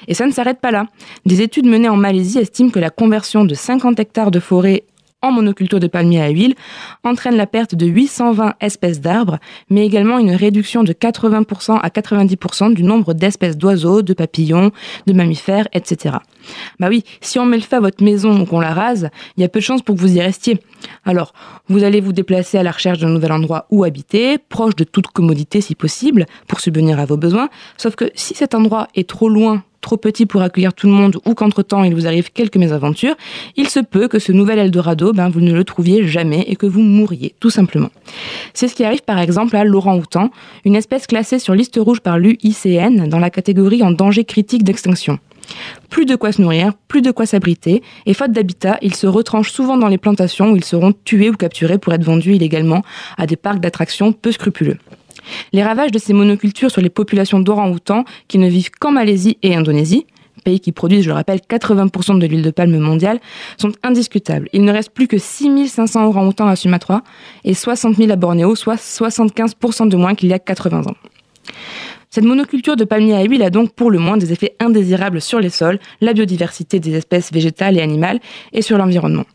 Et 0.07 0.13
ça 0.13 0.25
ne 0.25 0.31
s'arrête 0.31 0.59
pas 0.59 0.71
là. 0.71 0.85
Des 1.25 1.41
études 1.41 1.65
menées 1.65 1.89
en 1.89 1.97
Malaisie 1.97 2.39
estiment 2.39 2.69
que 2.69 2.79
la 2.79 2.89
conversion 2.89 3.45
de 3.45 3.53
50 3.53 3.99
hectares 3.99 4.31
de 4.31 4.39
forêt 4.39 4.83
en 5.21 5.31
monoculture 5.31 5.79
de 5.79 5.87
palmiers 5.87 6.21
à 6.21 6.29
huile 6.29 6.55
entraîne 7.03 7.35
la 7.35 7.47
perte 7.47 7.75
de 7.75 7.85
820 7.85 8.55
espèces 8.61 9.01
d'arbres, 9.01 9.39
mais 9.69 9.85
également 9.85 10.17
une 10.17 10.31
réduction 10.31 10.83
de 10.83 10.93
80% 10.93 11.77
à 11.77 11.89
90% 11.89 12.73
du 12.73 12.83
nombre 12.83 13.13
d'espèces 13.13 13.57
d'oiseaux, 13.57 14.01
de 14.01 14.13
papillons, 14.13 14.71
de 15.07 15.13
mammifères, 15.13 15.67
etc. 15.73 16.15
Bah 16.79 16.87
oui, 16.89 17.03
si 17.21 17.37
on 17.39 17.45
met 17.45 17.57
le 17.57 17.63
feu 17.63 17.77
à 17.77 17.81
votre 17.81 18.03
maison 18.03 18.39
ou 18.39 18.45
qu'on 18.45 18.59
la 18.59 18.73
rase, 18.73 19.09
il 19.35 19.41
y 19.41 19.43
a 19.43 19.49
peu 19.49 19.59
de 19.59 19.65
chances 19.65 19.81
pour 19.81 19.95
que 19.95 20.01
vous 20.01 20.15
y 20.15 20.21
restiez. 20.21 20.59
Alors, 21.05 21.33
vous 21.67 21.83
allez 21.83 22.01
vous 22.01 22.13
déplacer 22.13 22.57
à 22.57 22.63
la 22.63 22.71
recherche 22.71 22.99
d'un 22.99 23.09
nouvel 23.09 23.31
endroit 23.31 23.65
où 23.69 23.83
habiter, 23.83 24.37
proche 24.37 24.75
de 24.75 24.83
toute 24.83 25.07
commodité 25.07 25.61
si 25.61 25.75
possible, 25.75 26.25
pour 26.47 26.59
subvenir 26.59 26.99
à 26.99 27.05
vos 27.05 27.17
besoins, 27.17 27.49
sauf 27.77 27.95
que 27.95 28.11
si 28.15 28.35
cet 28.35 28.55
endroit 28.55 28.87
est 28.95 29.07
trop 29.07 29.29
loin 29.29 29.63
trop 29.81 29.97
petit 29.97 30.25
pour 30.25 30.41
accueillir 30.41 30.73
tout 30.73 30.87
le 30.87 30.93
monde 30.93 31.17
ou 31.25 31.33
qu'entre-temps 31.33 31.83
il 31.83 31.93
vous 31.95 32.07
arrive 32.07 32.31
quelques 32.31 32.57
mésaventures, 32.57 33.15
il 33.55 33.69
se 33.69 33.79
peut 33.79 34.07
que 34.07 34.19
ce 34.19 34.31
nouvel 34.31 34.59
Eldorado, 34.59 35.13
ben, 35.13 35.29
vous 35.29 35.41
ne 35.41 35.53
le 35.53 35.63
trouviez 35.63 36.05
jamais 36.07 36.43
et 36.47 36.55
que 36.55 36.65
vous 36.65 36.81
mouriez, 36.81 37.33
tout 37.39 37.49
simplement. 37.49 37.89
C'est 38.53 38.67
ce 38.67 38.75
qui 38.75 38.83
arrive 38.83 39.03
par 39.03 39.19
exemple 39.19 39.55
à 39.55 39.63
Laurent 39.63 39.97
Houtan, 39.97 40.31
une 40.65 40.75
espèce 40.75 41.07
classée 41.07 41.39
sur 41.39 41.55
liste 41.55 41.79
rouge 41.79 42.01
par 42.01 42.19
l'UICN 42.19 43.07
dans 43.07 43.19
la 43.19 43.29
catégorie 43.29 43.83
en 43.83 43.91
danger 43.91 44.25
critique 44.25 44.63
d'extinction. 44.63 45.19
Plus 45.89 46.05
de 46.05 46.15
quoi 46.15 46.31
se 46.31 46.41
nourrir, 46.41 46.73
plus 46.87 47.01
de 47.01 47.11
quoi 47.11 47.25
s'abriter, 47.25 47.81
et 48.05 48.13
faute 48.13 48.31
d'habitat, 48.31 48.77
ils 48.81 48.95
se 48.95 49.07
retranchent 49.07 49.51
souvent 49.51 49.77
dans 49.77 49.87
les 49.87 49.97
plantations 49.97 50.51
où 50.51 50.55
ils 50.55 50.63
seront 50.63 50.93
tués 51.05 51.29
ou 51.29 51.33
capturés 51.33 51.77
pour 51.77 51.93
être 51.93 52.03
vendus 52.03 52.35
illégalement 52.35 52.83
à 53.17 53.25
des 53.25 53.35
parcs 53.35 53.59
d'attractions 53.59 54.11
peu 54.11 54.31
scrupuleux. 54.31 54.77
Les 55.53 55.63
ravages 55.63 55.91
de 55.91 55.99
ces 55.99 56.13
monocultures 56.13 56.71
sur 56.71 56.81
les 56.81 56.89
populations 56.89 57.39
d'orang-outans 57.39 58.05
qui 58.27 58.37
ne 58.37 58.47
vivent 58.47 58.71
qu'en 58.79 58.91
Malaisie 58.91 59.37
et 59.43 59.55
Indonésie, 59.55 60.05
pays 60.43 60.59
qui 60.59 60.71
produisent, 60.71 61.03
je 61.03 61.09
le 61.09 61.15
rappelle, 61.15 61.39
80% 61.39 62.17
de 62.19 62.25
l'huile 62.25 62.41
de 62.41 62.51
palme 62.51 62.77
mondiale, 62.77 63.19
sont 63.57 63.71
indiscutables. 63.83 64.49
Il 64.53 64.63
ne 64.63 64.71
reste 64.71 64.91
plus 64.91 65.07
que 65.07 65.17
6500 65.17 66.05
orang-outans 66.05 66.47
à 66.47 66.55
Sumatra 66.55 67.03
et 67.43 67.53
60 67.53 67.97
000 67.97 68.11
à 68.11 68.15
Bornéo, 68.15 68.55
soit 68.55 68.75
75% 68.75 69.89
de 69.89 69.97
moins 69.97 70.15
qu'il 70.15 70.29
y 70.29 70.33
a 70.33 70.39
80 70.39 70.83
ans. 70.87 70.95
Cette 72.11 72.23
monoculture 72.23 72.75
de 72.75 72.85
palmiers 72.85 73.17
à 73.17 73.23
huile 73.23 73.43
a 73.43 73.51
donc 73.51 73.71
pour 73.71 73.91
le 73.91 73.99
moins 73.99 74.17
des 74.17 74.33
effets 74.33 74.55
indésirables 74.59 75.21
sur 75.21 75.39
les 75.39 75.51
sols, 75.51 75.77
la 76.01 76.13
biodiversité 76.13 76.79
des 76.79 76.95
espèces 76.95 77.31
végétales 77.31 77.77
et 77.77 77.81
animales 77.81 78.19
et 78.51 78.63
sur 78.63 78.79
l'environnement. 78.79 79.25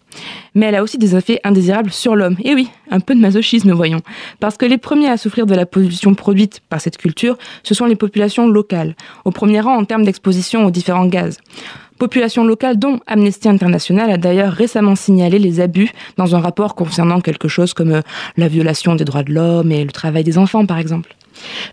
Mais 0.57 0.67
elle 0.67 0.75
a 0.75 0.83
aussi 0.83 0.99
des 0.99 1.15
effets 1.15 1.39
indésirables 1.45 1.93
sur 1.93 2.17
l'homme. 2.17 2.37
Et 2.43 2.53
oui, 2.53 2.69
un 2.91 2.99
peu 2.99 3.15
de 3.15 3.21
masochisme, 3.21 3.71
voyons. 3.71 4.01
Parce 4.41 4.57
que 4.57 4.67
les 4.67 4.77
premiers 4.77 5.09
à 5.09 5.17
souffrir 5.17 5.47
de 5.47 5.55
la 5.55 5.67
pollution 5.67 6.17
produite 6.17 6.63
par 6.69 6.81
cette 6.81 6.97
culture, 6.97 7.39
ce 7.63 7.75
sont 7.75 7.87
les 7.87 7.95
populations 7.95 8.49
locales, 8.49 8.97
au 9.25 9.31
premier 9.31 9.61
rang 9.61 9.77
en 9.77 9.85
termes 9.85 10.05
d'exposition 10.05 10.67
aux 10.67 10.73
différents 10.73 11.07
gaz. 11.07 11.39
Population 12.01 12.43
locale 12.43 12.77
dont 12.77 12.99
Amnesty 13.07 13.49
International 13.49 14.11
a 14.11 14.17
d'ailleurs 14.17 14.53
récemment 14.53 14.97
signalé 14.97 15.39
les 15.39 15.61
abus 15.61 15.93
dans 16.17 16.35
un 16.35 16.41
rapport 16.41 16.75
concernant 16.75 17.21
quelque 17.21 17.47
chose 17.47 17.73
comme 17.73 17.93
euh, 17.93 18.03
la 18.37 18.49
violation 18.49 18.97
des 18.97 19.05
droits 19.05 19.23
de 19.23 19.33
l'homme 19.33 19.71
et 19.71 19.85
le 19.85 19.93
travail 19.93 20.25
des 20.25 20.39
enfants, 20.39 20.67
par 20.67 20.79
exemple. 20.79 21.15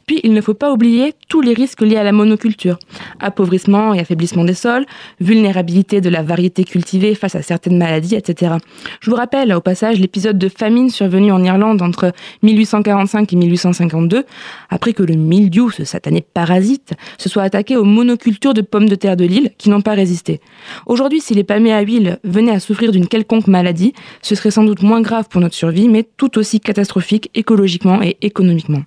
Puis, 0.06 0.20
il 0.24 0.34
ne 0.34 0.42
faut 0.42 0.54
pas 0.54 0.72
oublier 0.72 1.14
tous 1.28 1.42
les 1.42 1.54
risques 1.54 1.82
liés 1.82 1.98
à 1.98 2.04
la 2.04 2.12
monoculture. 2.12 2.78
Appauvrissement 3.20 3.94
et 3.94 4.00
affaiblissement 4.00 4.44
des 4.44 4.54
sols, 4.54 4.86
vulnérabilité 5.20 6.02
de 6.02 6.10
la 6.10 6.22
variété 6.22 6.64
cultivée 6.64 7.16
face 7.16 7.36
à 7.36 7.42
certaines 7.42 7.78
maladies, 7.78 8.16
etc. 8.16 8.56
Je 9.00 9.10
vous 9.10 9.16
rappelle 9.16 9.54
au 9.54 9.62
passage 9.62 10.00
l'épisode 10.00 10.38
de 10.38 10.50
famine 10.50 10.90
survenu 10.90 11.32
en 11.32 11.44
Irlande 11.44 11.82
entre 11.82 12.14
1845 12.44 13.34
et 13.34 13.36
1852, 13.36 14.26
après 14.70 14.94
que 14.94 15.04
le 15.04 15.16
mildiou, 15.16 15.70
ce 15.72 15.84
satané 15.84 16.22
parasite, 16.22 16.94
se 17.18 17.30
soit 17.30 17.44
attaqué 17.44 17.76
aux 17.76 17.84
monocultures 17.84 18.54
de 18.54 18.62
pommes 18.62 18.90
de 18.90 18.96
terre 18.96 19.18
de 19.18 19.26
l'île 19.26 19.52
qui 19.58 19.70
n'ont 19.70 19.82
pas 19.82 19.94
résisté. 19.94 20.42
Aujourd'hui, 20.86 21.22
si 21.22 21.34
les 21.34 21.44
palmiers 21.44 21.74
à 21.74 21.82
huile 21.82 22.20
venaient 22.24 22.52
à 22.52 22.60
souffrir 22.60 22.92
d'une 22.92 23.08
quelconque 23.08 23.48
maladie, 23.48 23.94
ce 24.22 24.36
serait 24.36 24.52
sans 24.52 24.64
doute 24.64 24.82
moins 24.82 25.02
grave 25.02 25.28
pour 25.30 25.42
notre 25.42 25.56
survie, 25.56 25.88
mais 25.88 26.08
tout 26.18 26.38
aussi 26.38 26.60
catastrophique 26.60 27.30
écologiquement 27.34 28.02
et 28.02 28.18
économiquement. 28.22 28.84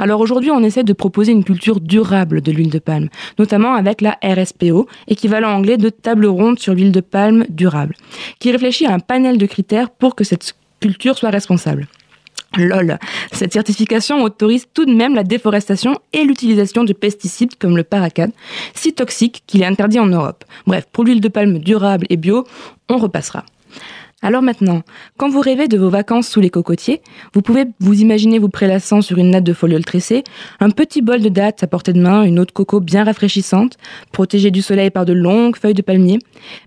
Alors 0.00 0.20
aujourd'hui, 0.20 0.50
on 0.50 0.62
essaie 0.62 0.82
de 0.82 0.94
proposer 0.94 1.32
une 1.32 1.44
culture 1.44 1.78
durable 1.78 2.40
de 2.40 2.50
l'huile 2.50 2.70
de 2.70 2.78
palme, 2.78 3.10
notamment 3.38 3.74
avec 3.74 4.00
la 4.00 4.18
RSPO, 4.22 4.88
équivalent 5.08 5.50
anglais 5.50 5.76
de 5.76 5.90
table 5.90 6.24
ronde 6.24 6.58
sur 6.58 6.72
l'huile 6.72 6.90
de 6.90 7.02
palme 7.02 7.44
durable, 7.50 7.94
qui 8.38 8.50
réfléchit 8.50 8.86
à 8.86 8.94
un 8.94 8.98
panel 8.98 9.36
de 9.36 9.44
critères 9.44 9.90
pour 9.90 10.14
que 10.14 10.24
cette 10.24 10.54
culture 10.80 11.18
soit 11.18 11.28
responsable. 11.28 11.86
LOL, 12.56 12.98
cette 13.30 13.52
certification 13.52 14.22
autorise 14.24 14.66
tout 14.72 14.86
de 14.86 14.94
même 14.94 15.14
la 15.14 15.22
déforestation 15.22 15.98
et 16.14 16.24
l'utilisation 16.24 16.82
de 16.82 16.94
pesticides 16.94 17.56
comme 17.58 17.76
le 17.76 17.84
paracane, 17.84 18.32
si 18.74 18.94
toxique 18.94 19.42
qu'il 19.46 19.60
est 19.60 19.66
interdit 19.66 20.00
en 20.00 20.06
Europe. 20.06 20.46
Bref, 20.66 20.86
pour 20.90 21.04
l'huile 21.04 21.20
de 21.20 21.28
palme 21.28 21.58
durable 21.58 22.06
et 22.08 22.16
bio, 22.16 22.46
on 22.88 22.96
repassera. 22.96 23.44
Alors 24.22 24.42
maintenant, 24.42 24.82
quand 25.16 25.30
vous 25.30 25.40
rêvez 25.40 25.66
de 25.66 25.78
vos 25.78 25.88
vacances 25.88 26.28
sous 26.28 26.40
les 26.40 26.50
cocotiers, 26.50 27.00
vous 27.32 27.40
pouvez 27.40 27.64
vous 27.80 28.02
imaginer 28.02 28.38
vous 28.38 28.50
prélassant 28.50 29.00
sur 29.00 29.16
une 29.16 29.30
natte 29.30 29.44
de 29.44 29.54
foliole 29.54 29.84
tressée, 29.84 30.24
un 30.60 30.68
petit 30.68 31.00
bol 31.00 31.22
de 31.22 31.30
dattes 31.30 31.62
à 31.62 31.66
portée 31.66 31.94
de 31.94 32.02
main, 32.02 32.24
une 32.24 32.38
eau 32.38 32.44
de 32.44 32.50
coco 32.50 32.80
bien 32.80 33.04
rafraîchissante, 33.04 33.78
protégée 34.12 34.50
du 34.50 34.60
soleil 34.60 34.90
par 34.90 35.06
de 35.06 35.14
longues 35.14 35.56
feuilles 35.56 35.72
de 35.72 35.80
palmier. 35.80 36.18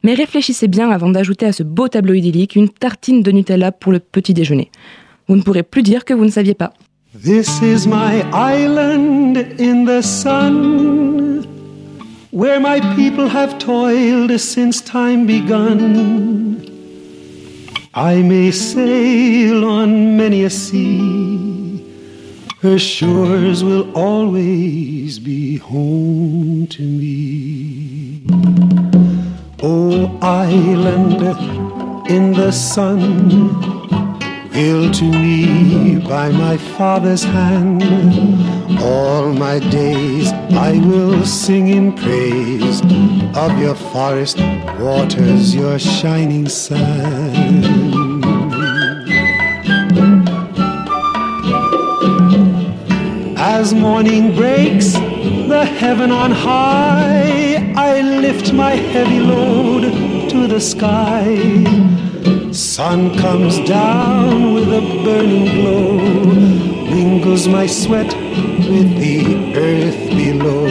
Mais 0.04 0.16
réfléchissez 0.16 0.68
bien 0.68 0.90
avant 0.90 1.10
d'ajouter 1.10 1.46
à 1.46 1.52
ce 1.54 1.62
beau 1.62 1.88
tableau 1.88 2.16
idyllique 2.16 2.56
une 2.56 2.70
tartine 2.70 3.22
de 3.22 3.32
Nutella 3.32 3.72
pour 3.72 3.92
le 3.92 4.00
petit 4.00 4.34
déjeuner. 4.34 4.72
Vous 5.28 5.36
ne 5.36 5.44
pourrez 5.44 5.64
plus 5.64 5.84
dire 5.84 6.06
que 6.06 6.16
vous 6.16 6.26
ne 6.26 6.32
saviez 6.32 6.56
pas. 6.56 6.74
This 7.24 7.62
is 7.62 7.88
my 7.88 8.24
island 8.34 9.38
in 9.60 9.86
the 9.86 10.02
sun, 10.02 11.46
where 12.32 12.60
my 12.60 12.82
people 12.96 13.30
have 13.30 13.60
toiled 13.60 14.36
since 14.40 14.84
time 14.84 15.28
begun. 15.28 16.73
I 17.96 18.24
may 18.24 18.50
sail 18.50 19.66
on 19.66 20.18
many 20.18 20.46
a 20.46 20.50
sea, 20.50 21.86
her 22.60 22.80
shores 22.80 23.64
will 23.64 23.96
always 23.96 25.20
be 25.20 25.58
home 25.58 26.66
to 26.72 26.82
me. 26.82 28.24
Oh, 29.62 30.18
island 30.24 31.22
in 32.10 32.34
the 32.34 32.50
sun, 32.50 33.30
built 34.52 34.96
to 34.96 35.04
me 35.04 35.98
by 35.98 36.32
my 36.32 36.58
father's 36.58 37.24
hand. 37.24 37.84
All 38.82 39.32
my 39.34 39.60
days 39.60 40.32
I 40.54 40.80
will 40.80 41.24
sing 41.26 41.68
in 41.68 41.94
praise 41.94 42.82
of 43.38 43.56
your 43.60 43.76
forest 43.76 44.40
waters, 44.80 45.54
your 45.54 45.78
shining 45.78 46.50
sun. 46.50 47.83
As 53.56 53.72
morning 53.72 54.36
breaks, 54.36 54.94
the 54.94 55.64
heaven 55.64 56.10
on 56.10 56.32
high, 56.32 57.72
I 57.76 58.02
lift 58.02 58.52
my 58.52 58.72
heavy 58.72 59.20
load 59.20 59.84
to 60.32 60.48
the 60.48 60.60
sky. 60.60 61.38
Sun 62.52 63.16
comes 63.20 63.60
down 63.70 64.56
with 64.56 64.70
a 64.70 64.82
burning 65.06 65.46
glow, 65.54 65.98
mingles 66.96 67.48
my 67.48 67.68
sweat 67.68 68.12
with 68.72 68.90
the 68.98 69.54
earth 69.56 70.02
below. 70.10 70.68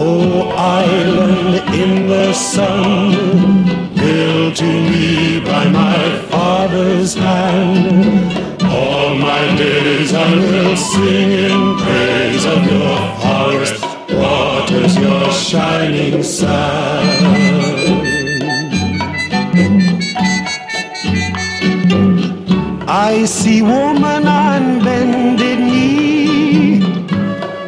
Oh, 0.00 0.48
island 0.56 1.74
in 1.76 2.08
the 2.08 2.32
sun, 2.34 3.94
built 3.94 4.56
to 4.56 4.64
me 4.90 5.38
by 5.44 5.68
my 5.68 6.26
father's 6.28 7.14
hand. 7.14 8.39
All 8.82 9.14
my 9.14 9.42
days 9.56 10.14
I 10.14 10.34
will 10.34 10.76
sing 10.76 11.30
in 11.46 11.60
praise 11.82 12.44
of 12.54 12.60
your 12.72 12.96
forest 13.22 13.82
waters, 14.20 14.96
your 14.96 15.30
shining 15.32 16.22
sun. 16.22 17.04
I 22.88 23.24
see 23.26 23.60
woman 23.62 24.26
on 24.26 24.82
bended 24.82 25.58
knee, 25.58 26.80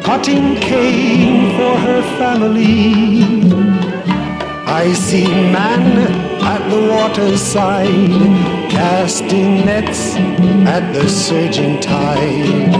cutting 0.03 0.55
cane 0.55 1.55
for 1.57 1.73
her 1.85 2.01
family. 2.17 2.93
I 4.65 4.93
see 4.93 5.27
man 5.27 5.83
at 6.53 6.61
the 6.69 6.81
water's 6.91 7.41
side, 7.41 8.62
casting 8.73 9.65
nets 9.65 10.15
at 10.75 10.83
the 10.93 11.07
surging 11.07 11.79
tide. 11.79 12.73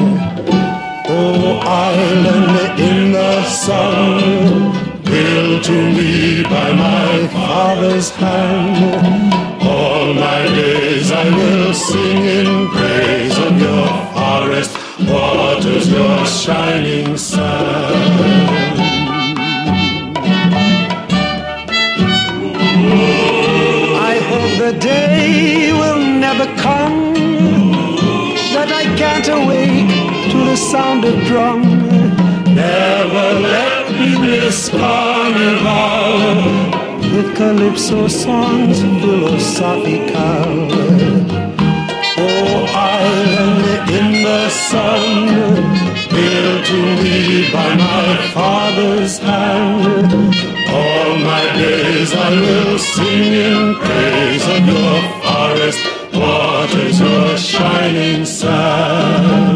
Oh, 1.08 1.60
island 1.62 2.80
in 2.80 3.12
the 3.12 3.44
sun, 3.46 4.72
built 5.04 5.64
to 5.66 5.78
me 5.98 6.44
by 6.44 6.70
my 6.74 7.28
father's 7.28 8.10
hand. 8.10 9.34
All 9.62 10.14
my 10.14 10.42
days 10.62 11.12
I 11.12 11.26
will 11.38 11.74
sing 11.74 12.22
in 12.40 12.50
praise 12.76 13.38
of 13.48 13.54
your 13.68 13.88
forest 14.16 14.74
waters, 15.12 15.86
your 15.92 16.26
shining 16.26 17.18
can't 29.24 29.44
awake 29.44 30.32
to 30.32 30.38
the 30.38 30.56
sound 30.56 31.06
of 31.06 31.16
drum. 31.26 31.62
Never 32.56 33.40
let 33.40 33.92
me 33.92 34.20
miss 34.20 34.70
carnival 34.70 36.18
with 37.16 37.36
calypso 37.36 38.08
songs 38.08 38.82
philosophical. 39.02 40.72
Oh, 42.16 42.66
island 42.76 43.90
in 43.90 44.24
the 44.24 44.50
sun, 44.50 45.28
built 46.10 46.66
to 46.66 46.82
me 47.04 47.52
by 47.52 47.76
my 47.76 48.28
father's 48.34 49.20
hand. 49.20 50.12
All 50.70 51.18
my 51.18 51.44
days 51.56 52.14
I 52.14 52.30
will 52.30 52.80
sing 52.80 53.34
in 53.34 53.76
praise 53.76 54.48
of 54.48 54.66
your 54.68 55.02
forest 55.22 56.04
shining 57.54 58.26
sun. 58.26 59.54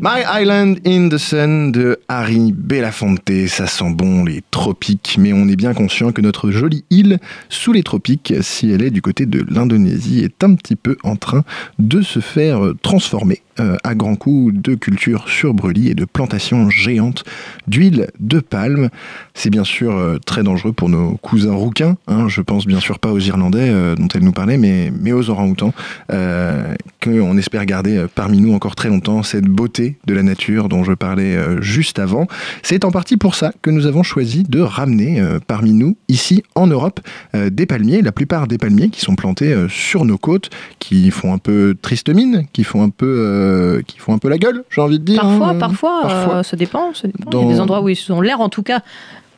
My 0.00 0.22
Island 0.22 0.86
in 0.86 1.08
the 1.10 1.18
Sun 1.18 1.72
de 1.72 1.96
Harry 2.18 2.52
Belafonte. 2.52 3.30
Ça 3.46 3.68
sent 3.68 3.90
bon 3.90 4.24
les 4.24 4.42
tropiques, 4.50 5.14
mais 5.20 5.32
on 5.32 5.46
est 5.46 5.54
bien 5.54 5.72
conscient 5.72 6.10
que 6.10 6.20
notre 6.20 6.50
jolie 6.50 6.84
île 6.90 7.20
sous 7.48 7.72
les 7.72 7.84
tropiques, 7.84 8.34
si 8.40 8.72
elle 8.72 8.82
est 8.82 8.90
du 8.90 9.02
côté 9.02 9.24
de 9.24 9.46
l'Indonésie, 9.48 10.24
est 10.24 10.42
un 10.42 10.56
petit 10.56 10.74
peu 10.74 10.96
en 11.04 11.14
train 11.14 11.44
de 11.78 12.02
se 12.02 12.18
faire 12.18 12.72
transformer 12.82 13.42
euh, 13.60 13.76
à 13.84 13.94
grands 13.94 14.14
coups 14.14 14.54
de 14.54 14.74
culture 14.74 15.28
sur 15.28 15.54
brûlis 15.54 15.88
et 15.88 15.94
de 15.94 16.04
plantations 16.04 16.70
géantes 16.70 17.24
d'huile 17.66 18.08
de 18.20 18.40
palme. 18.40 18.88
C'est 19.34 19.50
bien 19.50 19.64
sûr 19.64 19.96
euh, 19.96 20.18
très 20.24 20.42
dangereux 20.42 20.72
pour 20.72 20.88
nos 20.88 21.16
cousins 21.16 21.54
rouquins. 21.54 21.96
hein. 22.06 22.28
Je 22.28 22.40
pense 22.40 22.66
bien 22.66 22.80
sûr 22.80 22.98
pas 22.98 23.10
aux 23.12 23.18
Irlandais 23.18 23.68
euh, 23.70 23.94
dont 23.96 24.08
elle 24.14 24.22
nous 24.22 24.32
parlait, 24.32 24.58
mais, 24.58 24.92
mais 25.00 25.12
aux 25.12 25.30
orang-outans, 25.30 25.72
qu'on 26.08 27.38
espère 27.38 27.64
garder 27.64 28.06
parmi 28.14 28.40
nous 28.40 28.54
encore 28.54 28.74
très 28.74 28.88
longtemps 28.88 29.22
cette 29.22 29.46
beauté 29.46 29.98
de 30.06 30.14
la 30.14 30.22
nature 30.22 30.68
dont 30.68 30.84
je 30.84 30.92
parlais 30.92 31.36
juste 31.60 31.98
avant. 31.98 32.07
C'est 32.62 32.84
en 32.84 32.90
partie 32.90 33.16
pour 33.16 33.34
ça 33.34 33.52
que 33.62 33.70
nous 33.70 33.86
avons 33.86 34.02
choisi 34.02 34.42
de 34.42 34.60
ramener 34.60 35.20
euh, 35.20 35.38
parmi 35.46 35.72
nous, 35.72 35.96
ici 36.08 36.42
en 36.54 36.66
Europe, 36.66 37.00
euh, 37.34 37.50
des 37.50 37.66
palmiers, 37.66 38.02
la 38.02 38.12
plupart 38.12 38.46
des 38.46 38.58
palmiers 38.58 38.90
qui 38.90 39.00
sont 39.00 39.14
plantés 39.14 39.52
euh, 39.52 39.68
sur 39.68 40.04
nos 40.04 40.18
côtes, 40.18 40.50
qui 40.78 41.10
font 41.10 41.32
un 41.32 41.38
peu 41.38 41.76
triste 41.80 42.08
mine, 42.08 42.46
qui 42.52 42.64
font 42.64 42.82
un 42.82 42.90
peu, 42.90 43.82
qui 43.86 43.98
font 43.98 44.14
un 44.14 44.18
peu 44.18 44.28
la 44.28 44.38
gueule, 44.38 44.64
j'ai 44.70 44.80
envie 44.80 44.98
de 44.98 45.04
dire. 45.04 45.20
Parfois, 45.20 45.48
hein. 45.48 45.54
parfois, 45.58 46.00
parfois. 46.02 46.42
ça 46.42 46.56
dépend. 46.56 46.94
ça 46.94 47.08
dépend. 47.08 47.30
Il 47.30 47.38
y 47.38 47.42
Dans- 47.42 47.48
a 47.48 47.52
des 47.52 47.60
endroits 47.60 47.80
où 47.82 47.88
ils 47.88 48.12
ont 48.12 48.20
l'air, 48.20 48.40
en 48.40 48.48
tout 48.48 48.62
cas, 48.62 48.82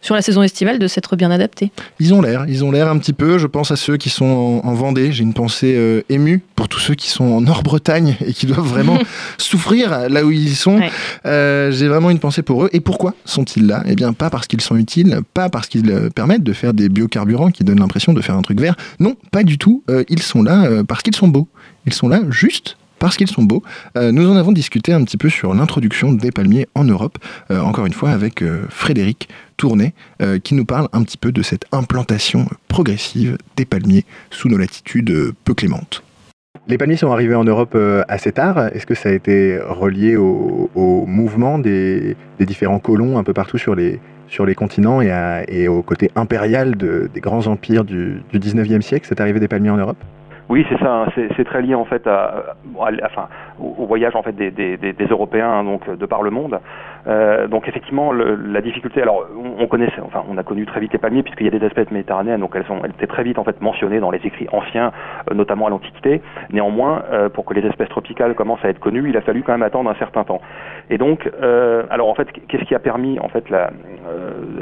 sur 0.01 0.15
la 0.15 0.23
saison 0.23 0.43
estivale, 0.43 0.79
de 0.79 0.87
s'être 0.87 1.17
bien 1.17 1.31
adaptés. 1.31 1.71
Ils 1.99 2.15
ont 2.15 2.23
l'air, 2.23 2.45
ils 2.49 2.65
ont 2.65 2.71
l'air 2.71 2.89
un 2.89 2.99
petit 2.99 3.13
peu. 3.13 3.39
Je 3.39 3.47
pense 3.47 3.71
à 3.71 3.77
ceux 3.77 3.97
qui 3.97 4.11
sont 4.11 4.25
en, 4.65 4.69
en 4.69 4.75
Vendée. 4.75 5.13
J'ai 5.13 5.23
une 5.23 5.35
pensée 5.35 5.75
euh, 5.77 6.03
émue 6.09 6.43
pour 6.57 6.69
tous 6.69 6.81
ceux 6.81 6.95
qui 6.95 7.09
sont 7.09 7.25
en 7.25 7.41
Nord-Bretagne 7.41 8.17
et 8.25 8.33
qui 8.33 8.47
doivent 8.47 8.67
vraiment 8.67 8.99
souffrir 9.39 10.09
là 10.09 10.25
où 10.25 10.31
ils 10.31 10.57
sont. 10.57 10.79
Ouais. 10.79 10.91
Euh, 11.27 11.71
J'ai 11.71 11.89
vraiment 11.89 12.11
une 12.11 12.19
pensée 12.19 12.43
pour 12.43 12.65
eux. 12.65 12.71
Et 12.73 12.81
pourquoi 12.81 13.15
sont-ils 13.25 13.67
là? 13.67 13.83
Eh 13.87 13.95
bien, 13.95 14.13
pas 14.13 14.31
parce 14.31 14.47
qu'ils 14.47 14.61
sont 14.61 14.77
utiles, 14.77 15.21
pas 15.35 15.49
parce 15.49 15.69
qu'ils 15.69 15.91
euh, 15.91 16.09
permettent 16.11 16.45
de 16.45 16.53
faire 16.53 16.73
des 16.75 16.89
biocarburants 16.89 17.51
qui 17.51 17.65
donnent 17.65 17.81
l'impression 17.81 18.13
de 18.13 18.21
faire 18.21 18.37
un 18.37 18.43
truc 18.43 18.61
vert. 18.61 18.77
Non, 18.99 19.17
pas 19.31 19.43
du 19.43 19.59
tout. 19.59 19.83
Euh, 19.91 20.05
ils 20.09 20.23
sont 20.23 20.43
là 20.43 20.83
parce 20.87 21.03
qu'ils 21.03 21.17
sont 21.17 21.29
beaux. 21.29 21.49
Ils 21.87 21.95
sont 21.95 22.09
là 22.09 22.21
juste 22.31 22.77
parce 23.01 23.17
qu'ils 23.17 23.31
sont 23.31 23.43
beaux. 23.43 23.65
Euh, 23.97 24.13
nous 24.13 24.31
en 24.31 24.37
avons 24.37 24.53
discuté 24.53 24.93
un 24.93 25.03
petit 25.03 25.17
peu 25.17 25.29
sur 25.29 25.53
l'introduction 25.53 26.13
des 26.13 26.31
palmiers 26.31 26.69
en 26.77 26.85
Europe, 26.85 27.19
euh, 27.51 27.59
encore 27.59 27.87
une 27.87 27.93
fois 27.93 28.11
avec 28.11 28.43
euh, 28.43 28.63
Frédéric 28.69 29.29
Tournet, 29.57 29.93
qui 30.43 30.55
nous 30.55 30.65
parle 30.65 30.89
un 30.95 31.03
petit 31.03 31.19
peu 31.19 31.33
de 31.33 31.43
cette 31.43 31.67
implantation 31.71 32.47
progressive 32.69 33.37
des 33.59 33.67
palmiers 33.67 34.07
sous 34.31 34.49
nos 34.49 34.57
latitudes 34.57 35.35
peu 35.45 35.53
clémentes. 35.53 36.03
Les 36.67 36.79
palmiers 36.79 36.97
sont 36.97 37.13
arrivés 37.13 37.35
en 37.35 37.45
Europe 37.45 37.77
assez 38.09 38.33
tard. 38.33 38.69
Est-ce 38.75 38.87
que 38.87 38.95
ça 38.95 39.11
a 39.11 39.13
été 39.13 39.59
relié 39.63 40.17
au, 40.17 41.05
mouvement 41.07 41.59
des, 41.59 42.17
différents 42.39 42.79
colons 42.79 43.19
un 43.19 43.23
peu 43.23 43.35
partout 43.35 43.59
sur 43.59 43.75
les, 43.75 44.01
continents 44.57 45.03
et, 45.03 45.69
au 45.69 45.83
côté 45.83 46.11
impérial 46.17 46.79
de- 46.79 47.11
des 47.13 47.21
grands 47.21 47.47
empires 47.47 47.85
du, 47.85 48.23
du 48.33 48.39
19e 48.39 48.81
siècle, 48.81 49.07
cette 49.07 49.21
arrivée 49.21 49.41
des 49.41 49.49
palmiers 49.49 49.69
en 49.69 49.77
Europe? 49.77 50.03
Oui, 50.51 50.67
c'est 50.69 50.79
ça. 50.81 51.05
Hein. 51.05 51.07
C'est 51.37 51.45
très 51.45 51.63
lié 51.63 51.77
en 51.77 51.85
fait 51.85 52.09
à, 52.09 52.57
enfin, 52.77 53.29
au, 53.61 53.87
voyage 53.87 54.17
en 54.17 54.23
fait 54.25 54.35
des, 54.35 55.07
Européens 55.09 55.49
hein, 55.49 55.65
donc 55.65 55.89
de 55.89 56.07
par 56.07 56.23
le 56.23 56.31
monde. 56.31 56.59
Euh, 57.07 57.47
donc 57.47 57.69
effectivement, 57.69 58.13
la 58.13 58.61
difficulté. 58.61 59.01
Alors, 59.01 59.27
on, 59.37 59.63
on, 59.63 59.67
connaissait, 59.69 60.01
enfin, 60.05 60.25
on 60.29 60.37
a 60.39 60.43
connu 60.43 60.67
très 60.67 60.81
vite 60.81 60.93
les 60.93 60.99
palmiers 60.99 61.23
puisqu'il 61.23 61.47
y 61.47 61.55
a 61.55 61.57
des 61.57 61.65
espèces 61.65 61.89
méditerranéennes, 61.93 62.41
donc 62.41 62.51
elles 62.57 62.67
sont, 62.67 62.81
elles 62.83 62.91
étaient 62.91 63.07
très 63.07 63.23
vite 63.23 63.39
en 63.39 63.45
fait 63.45 63.61
mentionnées 63.61 64.01
dans 64.01 64.11
les 64.11 64.19
écrits 64.25 64.49
anciens, 64.51 64.91
euh, 65.31 65.35
notamment 65.35 65.69
à 65.69 65.71
l'Antiquité. 65.71 66.21
Néanmoins, 66.51 67.05
euh, 67.13 67.29
pour 67.29 67.45
que 67.45 67.55
les 67.55 67.65
espèces 67.65 67.89
tropicales 67.89 68.35
commencent 68.35 68.65
à 68.65 68.71
être 68.71 68.81
connues, 68.81 69.09
il 69.09 69.17
a 69.17 69.21
fallu 69.21 69.45
quand 69.45 69.53
même 69.53 69.63
attendre 69.63 69.89
un 69.89 69.95
certain 69.95 70.25
temps. 70.25 70.41
Et 70.91 70.99
donc, 70.99 71.31
euh, 71.41 71.85
alors 71.89 72.09
en 72.09 72.15
fait, 72.15 72.29
qu'est-ce 72.49 72.65
qui 72.65 72.75
a 72.75 72.81
permis 72.81 73.19
en 73.21 73.29
fait 73.29 73.49
la, 73.49 73.71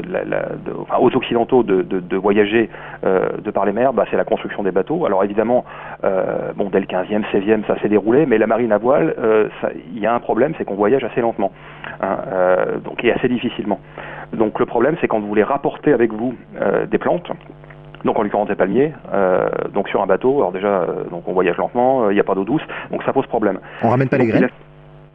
la, 0.07 0.23
la 0.23 0.39
de, 0.63 0.71
enfin, 0.79 0.97
aux 0.99 1.13
occidentaux 1.15 1.63
de, 1.63 1.81
de, 1.81 1.99
de 1.99 2.17
voyager 2.17 2.69
de 3.03 3.51
par 3.51 3.65
les 3.65 3.71
mers? 3.71 3.93
Bah, 3.93 4.05
C'est 4.09 4.17
la 4.17 4.25
construction 4.25 4.63
des 4.63 4.71
bateaux. 4.71 5.05
Alors 5.05 5.23
évidemment, 5.23 5.65
euh, 6.03 6.51
bon, 6.55 6.69
dès 6.69 6.79
le 6.79 6.85
15e, 6.85 7.23
16e, 7.31 7.65
ça 7.65 7.79
s'est 7.81 7.89
déroulé, 7.89 8.25
mais 8.25 8.37
la 8.37 8.47
marine 8.47 8.71
à 8.71 8.77
voile, 8.77 9.15
euh, 9.19 9.49
il 9.93 9.99
y 9.99 10.05
a 10.05 10.13
un 10.13 10.19
problème, 10.19 10.53
c'est 10.57 10.65
qu'on 10.65 10.75
voyage 10.75 11.03
assez 11.03 11.21
lentement, 11.21 11.51
hein, 12.01 12.17
euh, 12.31 12.77
donc 12.79 13.03
et 13.03 13.11
assez 13.11 13.27
difficilement. 13.27 13.79
Donc 14.33 14.59
le 14.59 14.65
problème, 14.65 14.95
c'est 15.01 15.07
quand 15.07 15.19
vous 15.19 15.27
voulez 15.27 15.43
rapporter 15.43 15.91
avec 15.93 16.13
vous 16.13 16.35
des 16.91 16.97
plantes, 16.99 17.31
donc 18.05 18.17
en 18.17 18.21
l'occurrence 18.21 18.47
des 18.47 18.55
palmiers, 18.55 18.93
donc 19.73 19.89
sur 19.89 20.01
un 20.01 20.05
bateau, 20.05 20.37
alors 20.37 20.51
déjà, 20.51 20.85
donc 21.09 21.27
on 21.27 21.33
voyage 21.33 21.57
lentement, 21.57 22.11
il 22.11 22.13
n'y 22.13 22.19
a 22.19 22.23
pas 22.23 22.35
d'eau 22.35 22.43
douce, 22.43 22.61
donc 22.91 23.01
ça 23.03 23.11
pose 23.11 23.25
problème. 23.25 23.59
On 23.81 23.89
ramène 23.89 24.07
pas 24.07 24.17
les 24.17 24.27
graines? 24.27 24.49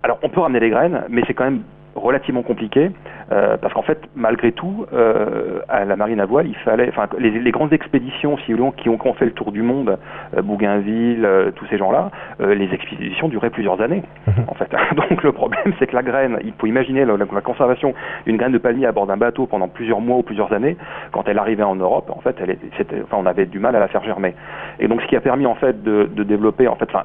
Alors 0.04 0.18
on 0.22 0.28
peut 0.28 0.40
ramener 0.40 0.60
les 0.60 0.68
graines, 0.68 1.04
mais 1.08 1.22
c'est 1.26 1.32
quand 1.32 1.44
même 1.44 1.62
relativement 1.94 2.42
compliqué 2.42 2.90
euh, 3.32 3.56
parce 3.56 3.72
qu'en 3.72 3.82
fait, 3.82 4.00
malgré 4.14 4.52
tout, 4.52 4.86
euh, 4.92 5.60
à 5.68 5.84
la 5.84 5.96
marine 5.96 6.20
à 6.20 6.26
voile, 6.26 6.46
il 6.46 6.56
fallait, 6.56 6.88
enfin, 6.88 7.06
les, 7.18 7.30
les, 7.30 7.50
grandes 7.50 7.72
expéditions, 7.72 8.36
si 8.38 8.52
vous 8.52 8.58
voulez, 8.58 8.72
qui 8.76 8.88
ont, 8.88 8.98
qui 8.98 9.08
ont 9.08 9.14
fait 9.14 9.24
le 9.24 9.32
tour 9.32 9.52
du 9.52 9.62
monde, 9.62 9.98
euh, 10.36 10.42
Bougainville, 10.42 11.24
euh, 11.24 11.50
tous 11.52 11.66
ces 11.66 11.78
gens-là, 11.78 12.10
euh, 12.40 12.54
les 12.54 12.72
expéditions 12.74 13.28
duraient 13.28 13.50
plusieurs 13.50 13.80
années, 13.80 14.02
mhm. 14.26 14.44
en 14.48 14.54
fait. 14.54 14.70
Donc 14.96 15.22
le 15.22 15.32
problème, 15.32 15.72
c'est 15.78 15.86
que 15.86 15.94
la 15.94 16.02
graine, 16.02 16.38
il 16.44 16.52
faut 16.58 16.66
imaginer 16.66 17.04
la, 17.04 17.16
la 17.16 17.40
conservation 17.40 17.94
d'une 18.26 18.36
graine 18.36 18.52
de 18.52 18.58
palmier 18.58 18.86
à 18.86 18.92
bord 18.92 19.06
d'un 19.06 19.16
bateau 19.16 19.46
pendant 19.46 19.68
plusieurs 19.68 20.00
mois 20.00 20.18
ou 20.18 20.22
plusieurs 20.22 20.52
années, 20.52 20.76
quand 21.12 21.26
elle 21.28 21.38
arrivait 21.38 21.62
en 21.62 21.76
Europe, 21.76 22.10
en 22.10 22.20
fait, 22.20 22.36
elle 22.40 22.50
était, 22.50 23.02
enfin, 23.04 23.16
on 23.18 23.26
avait 23.26 23.46
du 23.46 23.58
mal 23.58 23.74
à 23.74 23.80
la 23.80 23.88
faire 23.88 24.04
germer. 24.04 24.34
Et 24.78 24.88
donc, 24.88 25.00
ce 25.02 25.06
qui 25.06 25.16
a 25.16 25.20
permis 25.20 25.46
en 25.46 25.54
fait 25.54 25.82
de, 25.82 26.10
de 26.14 26.22
développer, 26.24 26.68
en 26.68 26.76
fait, 26.76 26.88
enfin, 26.90 27.04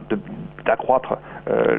d'accroître 0.66 1.18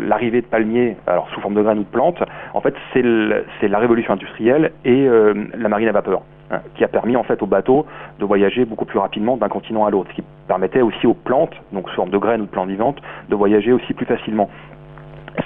l'arrivée 0.01 0.41
de 0.41 0.47
palmiers, 0.47 0.97
alors 1.07 1.29
sous 1.31 1.41
forme 1.41 1.55
de 1.55 1.63
graines 1.63 1.79
ou 1.79 1.85
de 1.85 1.89
plantes, 1.89 2.23
en 2.55 2.61
fait, 2.61 2.75
c'est 2.93 3.69
la 3.69 3.79
révolution 3.79 4.15
industrielle 4.15 4.30
et 4.41 5.09
euh, 5.09 5.35
la 5.57 5.69
marine 5.69 5.89
à 5.89 5.93
vapeur, 5.93 6.23
hein, 6.51 6.61
qui 6.75 6.85
a 6.85 6.89
permis 6.89 7.17
en 7.17 7.23
fait 7.23 7.43
aux 7.43 7.47
bateaux 7.47 7.87
de 8.19 8.25
voyager 8.25 8.65
beaucoup 8.65 8.85
plus 8.85 8.99
rapidement 8.99 9.37
d'un 9.37 9.49
continent 9.49 9.85
à 9.85 9.91
l'autre, 9.91 10.11
ce 10.11 10.17
qui 10.17 10.25
permettait 10.49 10.83
aussi 10.83 11.07
aux 11.07 11.15
plantes, 11.15 11.55
donc 11.73 11.89
sous 11.91 11.97
forme 11.97 12.11
de 12.11 12.19
graines 12.19 12.41
ou 12.41 12.47
de 12.47 12.51
plantes 12.51 12.69
vivantes, 12.69 13.01
de 13.29 13.37
voyager 13.37 13.73
aussi 13.73 13.95
plus 13.95 14.07
facilement. 14.07 14.49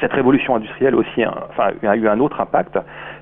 Cette 0.00 0.12
révolution 0.12 0.56
industrielle 0.56 0.94
aussi, 0.94 1.24
enfin, 1.50 1.72
a 1.82 1.96
eu 1.96 2.08
un 2.08 2.18
autre 2.18 2.40
impact, 2.40 2.78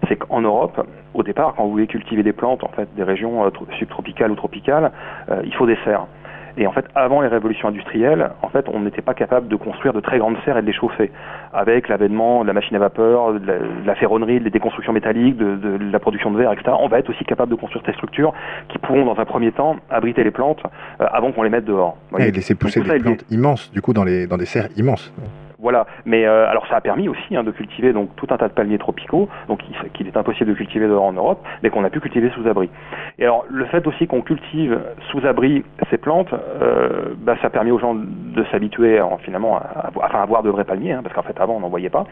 c'est 0.09 0.17
qu'en 0.17 0.41
Europe, 0.41 0.87
au 1.13 1.23
départ, 1.23 1.55
quand 1.57 1.65
vous 1.65 1.73
voulez 1.73 1.87
cultiver 1.87 2.23
des 2.23 2.33
plantes, 2.33 2.63
en 2.65 2.69
fait, 2.69 2.89
des 2.95 3.03
régions 3.03 3.45
euh, 3.45 3.51
subtropicales 3.79 4.31
ou 4.31 4.37
tropicales, 4.37 4.93
euh, 5.31 5.43
il 5.45 5.55
faut 5.55 5.67
des 5.67 5.79
serres. 5.85 6.07
Et 6.57 6.66
en 6.66 6.72
fait, 6.72 6.84
avant 6.94 7.20
les 7.20 7.28
révolutions 7.28 7.68
industrielles, 7.68 8.30
en 8.42 8.48
fait, 8.48 8.66
on 8.68 8.80
n'était 8.80 9.03
pas 9.03 9.14
capable 9.14 9.48
de 9.48 9.57
construire 9.57 9.94
de 9.94 10.00
très 10.00 10.18
grandes 10.18 10.36
serres 10.44 10.59
et 10.59 10.62
de 10.62 10.66
les 10.66 10.72
chauffer. 10.72 11.11
Avec 11.53 11.88
l'avènement 11.88 12.42
de 12.42 12.46
la 12.46 12.53
machine 12.53 12.76
à 12.76 12.78
vapeur, 12.78 13.34
de 13.34 13.53
la, 13.86 13.94
ferronnerie, 13.94 14.40
des 14.40 14.50
déconstructions 14.50 14.92
métalliques, 14.92 15.36
de, 15.36 15.78
la 15.90 15.98
production 15.98 16.30
de 16.30 16.38
verre, 16.38 16.53
etc., 16.53 16.76
on 16.78 16.88
va 16.88 16.98
être 16.98 17.11
aussi 17.11 17.24
capable 17.24 17.50
de 17.50 17.57
construire 17.57 17.84
ces 17.86 17.92
structures 17.92 18.32
qui 18.68 18.78
pourront, 18.78 19.05
dans 19.05 19.18
un 19.18 19.24
premier 19.24 19.53
temps, 19.53 19.76
abriter 19.90 20.24
les 20.24 20.30
plantes 20.30 20.62
euh, 21.00 21.07
avant 21.12 21.32
qu'on 21.32 21.42
les 21.42 21.50
mette 21.50 21.64
dehors. 21.64 21.96
Et 22.18 22.30
laisser 22.30 22.55
pousser 22.55 22.80
des 22.80 22.98
plantes 22.98 23.24
immenses, 23.30 23.70
du 23.72 23.80
coup, 23.80 23.92
dans, 23.92 24.05
les, 24.05 24.26
dans 24.26 24.36
des 24.36 24.46
serres 24.46 24.68
immenses. 24.76 25.12
Voilà, 25.63 25.87
mais 26.05 26.27
euh, 26.27 26.49
alors 26.49 26.67
ça 26.67 26.75
a 26.75 26.81
permis 26.81 27.09
aussi 27.09 27.37
hein, 27.37 27.45
de 27.45 27.53
cultiver 27.53 27.93
donc 27.93 28.17
tout 28.17 28.27
un 28.31 28.37
tas 28.37 28.49
de 28.49 28.53
palmiers 28.53 28.79
tropicaux, 28.79 29.29
donc 29.47 29.63
qu'il 29.95 30.09
est 30.09 30.17
impossible 30.17 30.51
de 30.51 30.57
cultiver 30.57 30.89
dehors 30.89 31.05
en 31.05 31.13
Europe, 31.13 31.39
mais 31.63 31.71
qu'on 31.71 31.85
a 31.85 31.91
pu 31.91 32.01
cultiver 32.01 32.31
sous 32.31 32.49
abri. 32.49 32.69
Et 33.21 33.23
alors 33.23 33.45
le 33.49 33.65
fait 33.67 33.87
aussi 33.87 34.09
qu'on 34.09 34.23
cultive 34.23 34.77
sous 35.13 35.25
abri 35.25 35.65
ces 35.89 35.99
plantes, 35.99 36.33
euh, 36.33 37.15
bah, 37.19 37.37
ça 37.41 37.47
a 37.47 37.51
permis 37.51 37.71
aux 37.71 37.79
gens 37.79 37.95
de 37.95 38.45
s'habituer 38.51 39.01
finalement 39.21 39.57
à, 39.57 39.93
à, 40.03 40.23
avoir 40.23 40.43
de 40.43 40.51
vrais 40.51 40.65
palmiers, 40.65 40.95
hein, 40.95 41.01
parce 41.05 41.15
qu'en 41.15 41.23
fait 41.23 41.41
avant 41.41 41.55
on 41.55 41.61
n'en 41.61 41.69
voyait 41.69 41.91
pas. 41.91 42.07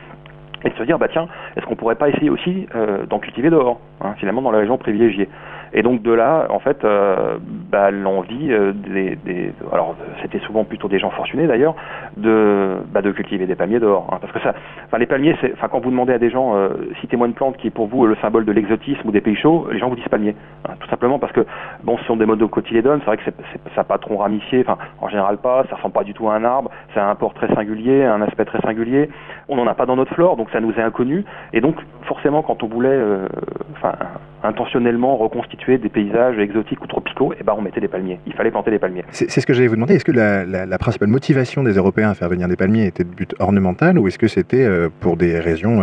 Et 0.64 0.70
de 0.70 0.74
se 0.74 0.82
dire 0.84 0.98
bah 0.98 1.08
tiens 1.10 1.26
est-ce 1.56 1.66
qu'on 1.66 1.74
pourrait 1.74 1.96
pas 1.96 2.08
essayer 2.08 2.30
aussi 2.30 2.68
euh, 2.76 3.04
d'en 3.06 3.18
cultiver 3.18 3.50
dehors 3.50 3.80
hein, 4.00 4.14
finalement 4.18 4.42
dans 4.42 4.52
la 4.52 4.58
région 4.58 4.78
privilégiée? 4.78 5.28
Et 5.72 5.82
donc 5.82 6.02
de 6.02 6.12
là, 6.12 6.46
en 6.50 6.58
fait, 6.58 6.84
euh, 6.84 7.38
bah, 7.70 7.90
l'envie 7.90 8.52
euh, 8.52 8.72
des, 8.72 9.16
des, 9.16 9.52
alors 9.72 9.94
c'était 10.22 10.40
souvent 10.40 10.64
plutôt 10.64 10.88
des 10.88 10.98
gens 10.98 11.10
fortunés 11.10 11.46
d'ailleurs, 11.46 11.74
de, 12.16 12.76
bah, 12.92 13.02
de 13.02 13.12
cultiver 13.12 13.46
des 13.46 13.54
palmiers 13.54 13.78
dehors. 13.78 14.08
Hein, 14.12 14.18
parce 14.20 14.32
que 14.32 14.40
ça, 14.40 14.54
enfin 14.86 14.98
les 14.98 15.06
palmiers, 15.06 15.36
enfin 15.52 15.68
quand 15.68 15.80
vous 15.80 15.90
demandez 15.90 16.12
à 16.12 16.18
des 16.18 16.30
gens, 16.30 16.56
euh, 16.56 16.70
citez-moi 17.00 17.26
une 17.26 17.34
plante 17.34 17.56
qui 17.56 17.68
est 17.68 17.70
pour 17.70 17.86
vous 17.86 18.06
le 18.06 18.16
symbole 18.16 18.44
de 18.44 18.52
l'exotisme 18.52 19.08
ou 19.08 19.12
des 19.12 19.20
pays 19.20 19.36
chauds, 19.36 19.68
les 19.70 19.78
gens 19.78 19.88
vous 19.88 19.96
disent 19.96 20.08
palmier. 20.08 20.34
Hein, 20.68 20.72
tout 20.80 20.88
simplement 20.88 21.18
parce 21.18 21.32
que 21.32 21.46
bon, 21.84 21.96
ce 21.98 22.04
sont 22.04 22.16
des 22.16 22.26
monocotylédones, 22.26 23.00
c'est 23.00 23.06
vrai 23.06 23.16
que 23.16 23.22
c'est, 23.24 23.34
c'est, 23.52 23.74
ça 23.74 23.84
pas 23.84 23.98
tronc 23.98 24.16
ramifié, 24.18 24.64
enfin 24.66 24.78
en 25.00 25.08
général 25.08 25.38
pas, 25.38 25.64
ça 25.70 25.76
ressemble 25.76 25.94
pas 25.94 26.04
du 26.04 26.14
tout 26.14 26.28
à 26.28 26.34
un 26.34 26.44
arbre, 26.44 26.70
c'est 26.94 27.00
un 27.00 27.14
port 27.14 27.34
très 27.34 27.52
singulier, 27.54 28.04
un 28.04 28.22
aspect 28.22 28.44
très 28.44 28.60
singulier. 28.60 29.08
On 29.48 29.56
n'en 29.56 29.66
a 29.66 29.74
pas 29.74 29.86
dans 29.86 29.96
notre 29.96 30.14
flore, 30.14 30.36
donc 30.36 30.50
ça 30.50 30.60
nous 30.60 30.72
est 30.72 30.82
inconnu. 30.82 31.24
Et 31.52 31.60
donc 31.60 31.76
forcément, 32.02 32.42
quand 32.42 32.62
on 32.62 32.66
voulait, 32.66 32.88
euh, 32.90 33.28
enfin 33.76 33.94
intentionnellement 34.42 35.16
reconstituer 35.16 35.59
des 35.68 35.88
paysages 35.88 36.38
exotiques 36.38 36.82
ou 36.82 36.86
tropicaux, 36.86 37.32
et 37.32 37.38
eh 37.40 37.44
ben 37.44 37.54
on 37.56 37.62
mettait 37.62 37.80
des 37.80 37.88
palmiers. 37.88 38.18
Il 38.26 38.32
fallait 38.32 38.50
planter 38.50 38.70
des 38.70 38.78
palmiers. 38.78 39.04
C'est 39.10 39.28
ce 39.28 39.46
que 39.46 39.52
j'allais 39.52 39.68
vous 39.68 39.76
demander. 39.76 39.94
Est-ce 39.94 40.04
que 40.04 40.12
la, 40.12 40.44
la, 40.44 40.78
principale 40.78 41.08
motivation 41.08 41.62
des 41.62 41.74
Européens 41.74 42.10
à 42.10 42.14
faire 42.14 42.28
venir 42.28 42.48
des 42.48 42.56
palmiers 42.56 42.86
était 42.86 43.04
de 43.04 43.08
but 43.08 43.34
ornemental 43.38 43.98
ou 43.98 44.08
est-ce 44.08 44.18
que 44.18 44.28
c'était 44.28 44.64
euh, 44.64 44.88
pour 45.00 45.16
des 45.16 45.38
raisons 45.38 45.82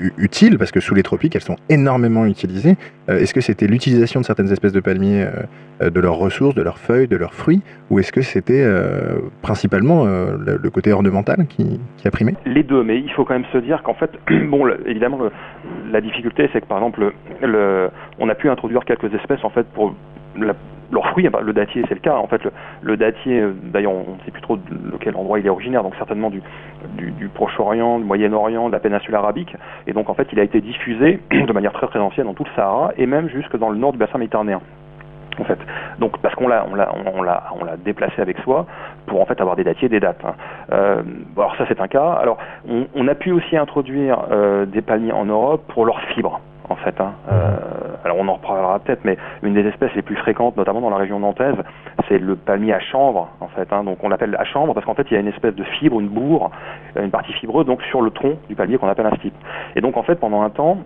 euh, 0.00 0.08
utiles 0.18 0.58
Parce 0.58 0.72
que 0.72 0.80
sous 0.80 0.94
les 0.94 1.02
tropiques, 1.02 1.36
elles 1.36 1.42
sont 1.42 1.56
énormément 1.68 2.26
utilisées. 2.26 2.76
Euh, 3.08 3.18
est-ce 3.18 3.34
que 3.34 3.40
c'était 3.40 3.66
l'utilisation 3.66 4.20
de 4.20 4.24
certaines 4.24 4.50
espèces 4.52 4.72
de 4.72 4.80
palmiers, 4.80 5.26
de 5.80 6.00
leurs 6.00 6.16
ressources, 6.16 6.54
de 6.54 6.62
leurs 6.62 6.78
feuilles, 6.78 7.08
de 7.08 7.16
leurs 7.16 7.34
fruits 7.34 7.62
Ou 7.90 7.98
est-ce 7.98 8.12
que 8.12 8.20
c'était 8.20 8.66
principalement 9.42 10.04
le, 10.04 10.70
côté 10.70 10.92
ornemental 10.92 11.46
qui, 11.48 11.80
qui, 11.96 12.08
a 12.08 12.10
primé? 12.10 12.34
Les 12.44 12.62
deux, 12.62 12.82
mais 12.82 12.98
il 12.98 13.10
faut 13.12 13.24
quand 13.24 13.34
même 13.34 13.50
se 13.52 13.58
dire 13.58 13.82
qu'en 13.82 13.94
fait, 13.94 14.10
bon, 14.48 14.68
évidemment, 14.86 15.18
la 15.90 16.00
difficulté, 16.00 16.48
c'est 16.52 16.60
que 16.60 16.66
par 16.66 16.78
exemple, 16.78 17.12
le, 17.42 17.88
on 18.18 18.28
a 18.28 18.34
pu 18.34 18.48
introduire 18.50 18.84
quelques 18.84 19.12
espèces 19.14 19.44
en 19.44 19.50
fait 19.50 19.66
pour 19.74 19.94
leurs 20.92 21.06
fruits, 21.08 21.28
le 21.42 21.52
dattier 21.52 21.84
c'est 21.88 21.94
le 21.94 22.00
cas, 22.00 22.16
en 22.16 22.26
fait 22.26 22.40
le, 22.82 22.96
dattier, 22.96 23.40
euh, 23.40 23.52
d'ailleurs 23.64 23.92
on 23.92 24.14
ne 24.14 24.24
sait 24.24 24.30
plus 24.30 24.42
trop 24.42 24.56
de 24.56 24.96
quel 25.00 25.16
endroit 25.16 25.38
il 25.38 25.46
est 25.46 25.50
originaire, 25.50 25.82
donc 25.82 25.94
certainement 25.96 26.30
du, 26.30 26.42
du, 26.96 27.28
Proche-Orient, 27.28 27.98
du 27.98 28.04
Moyen-Orient, 28.04 28.68
de 28.68 28.72
la 28.72 28.80
péninsule 28.80 29.14
arabique, 29.14 29.54
et 29.86 29.92
donc 29.92 30.08
en 30.08 30.14
fait 30.14 30.28
il 30.32 30.40
a 30.40 30.42
été 30.42 30.60
diffusé 30.60 31.20
de 31.30 31.52
manière 31.52 31.72
très 31.72 31.86
très 31.86 31.98
ancienne 31.98 32.26
dans 32.26 32.34
tout 32.34 32.44
le 32.44 32.50
Sahara 32.56 32.92
et 32.96 33.06
même 33.06 33.28
jusque 33.28 33.56
dans 33.56 33.70
le 33.70 33.78
nord 33.78 33.92
du 33.92 33.98
bassin 33.98 34.18
méditerranéen. 34.18 34.60
En 35.38 35.44
fait. 35.44 35.58
Donc 36.00 36.18
parce 36.18 36.34
qu'on 36.34 36.48
l'a 36.48 36.66
on 36.70 36.74
l'a 36.74 36.92
on 37.14 37.22
l'a 37.22 37.44
on 37.58 37.64
l'a 37.64 37.76
déplacé 37.76 38.20
avec 38.20 38.38
soi 38.40 38.66
pour 39.06 39.22
en 39.22 39.26
fait 39.26 39.40
avoir 39.40 39.56
des 39.56 39.64
dattiers, 39.64 39.88
des 39.88 40.00
dates. 40.00 40.22
Hein. 40.24 40.34
Euh, 40.72 41.02
alors 41.36 41.56
ça 41.56 41.64
c'est 41.68 41.80
un 41.80 41.86
cas. 41.86 42.12
Alors 42.20 42.36
on, 42.94 43.08
a 43.08 43.14
pu 43.14 43.30
aussi 43.30 43.56
introduire 43.56 44.24
euh, 44.32 44.66
des 44.66 44.82
palmiers 44.82 45.12
en 45.12 45.24
Europe 45.24 45.62
pour 45.68 45.86
leurs 45.86 46.00
fibres 46.12 46.40
en 46.70 46.76
fait. 46.76 47.00
Hein. 47.00 47.12
Euh, 47.30 47.56
alors 48.04 48.16
on 48.18 48.28
en 48.28 48.34
reparlera 48.34 48.78
peut-être, 48.78 49.04
mais 49.04 49.18
une 49.42 49.54
des 49.54 49.66
espèces 49.66 49.94
les 49.94 50.02
plus 50.02 50.16
fréquentes, 50.16 50.56
notamment 50.56 50.80
dans 50.80 50.90
la 50.90 50.96
région 50.96 51.18
nantaise, 51.18 51.56
c'est 52.08 52.18
le 52.18 52.36
palmier 52.36 52.72
à 52.72 52.80
chanvre, 52.80 53.28
en 53.40 53.48
fait. 53.48 53.72
Hein. 53.72 53.84
Donc 53.84 53.98
on 54.02 54.08
l'appelle 54.08 54.36
à 54.38 54.44
chanvre 54.44 54.72
parce 54.72 54.86
qu'en 54.86 54.94
fait 54.94 55.06
il 55.10 55.14
y 55.14 55.16
a 55.16 55.20
une 55.20 55.28
espèce 55.28 55.54
de 55.54 55.64
fibre, 55.64 56.00
une 56.00 56.08
bourre, 56.08 56.50
une 56.96 57.10
partie 57.10 57.32
fibreuse, 57.34 57.66
donc 57.66 57.82
sur 57.82 58.00
le 58.00 58.10
tronc 58.10 58.38
du 58.48 58.54
palmier 58.54 58.78
qu'on 58.78 58.88
appelle 58.88 59.06
un 59.06 59.16
stipe. 59.16 59.34
Et 59.76 59.80
donc 59.80 59.96
en 59.96 60.02
fait 60.02 60.16
pendant 60.16 60.42
un 60.42 60.50
temps, 60.50 60.78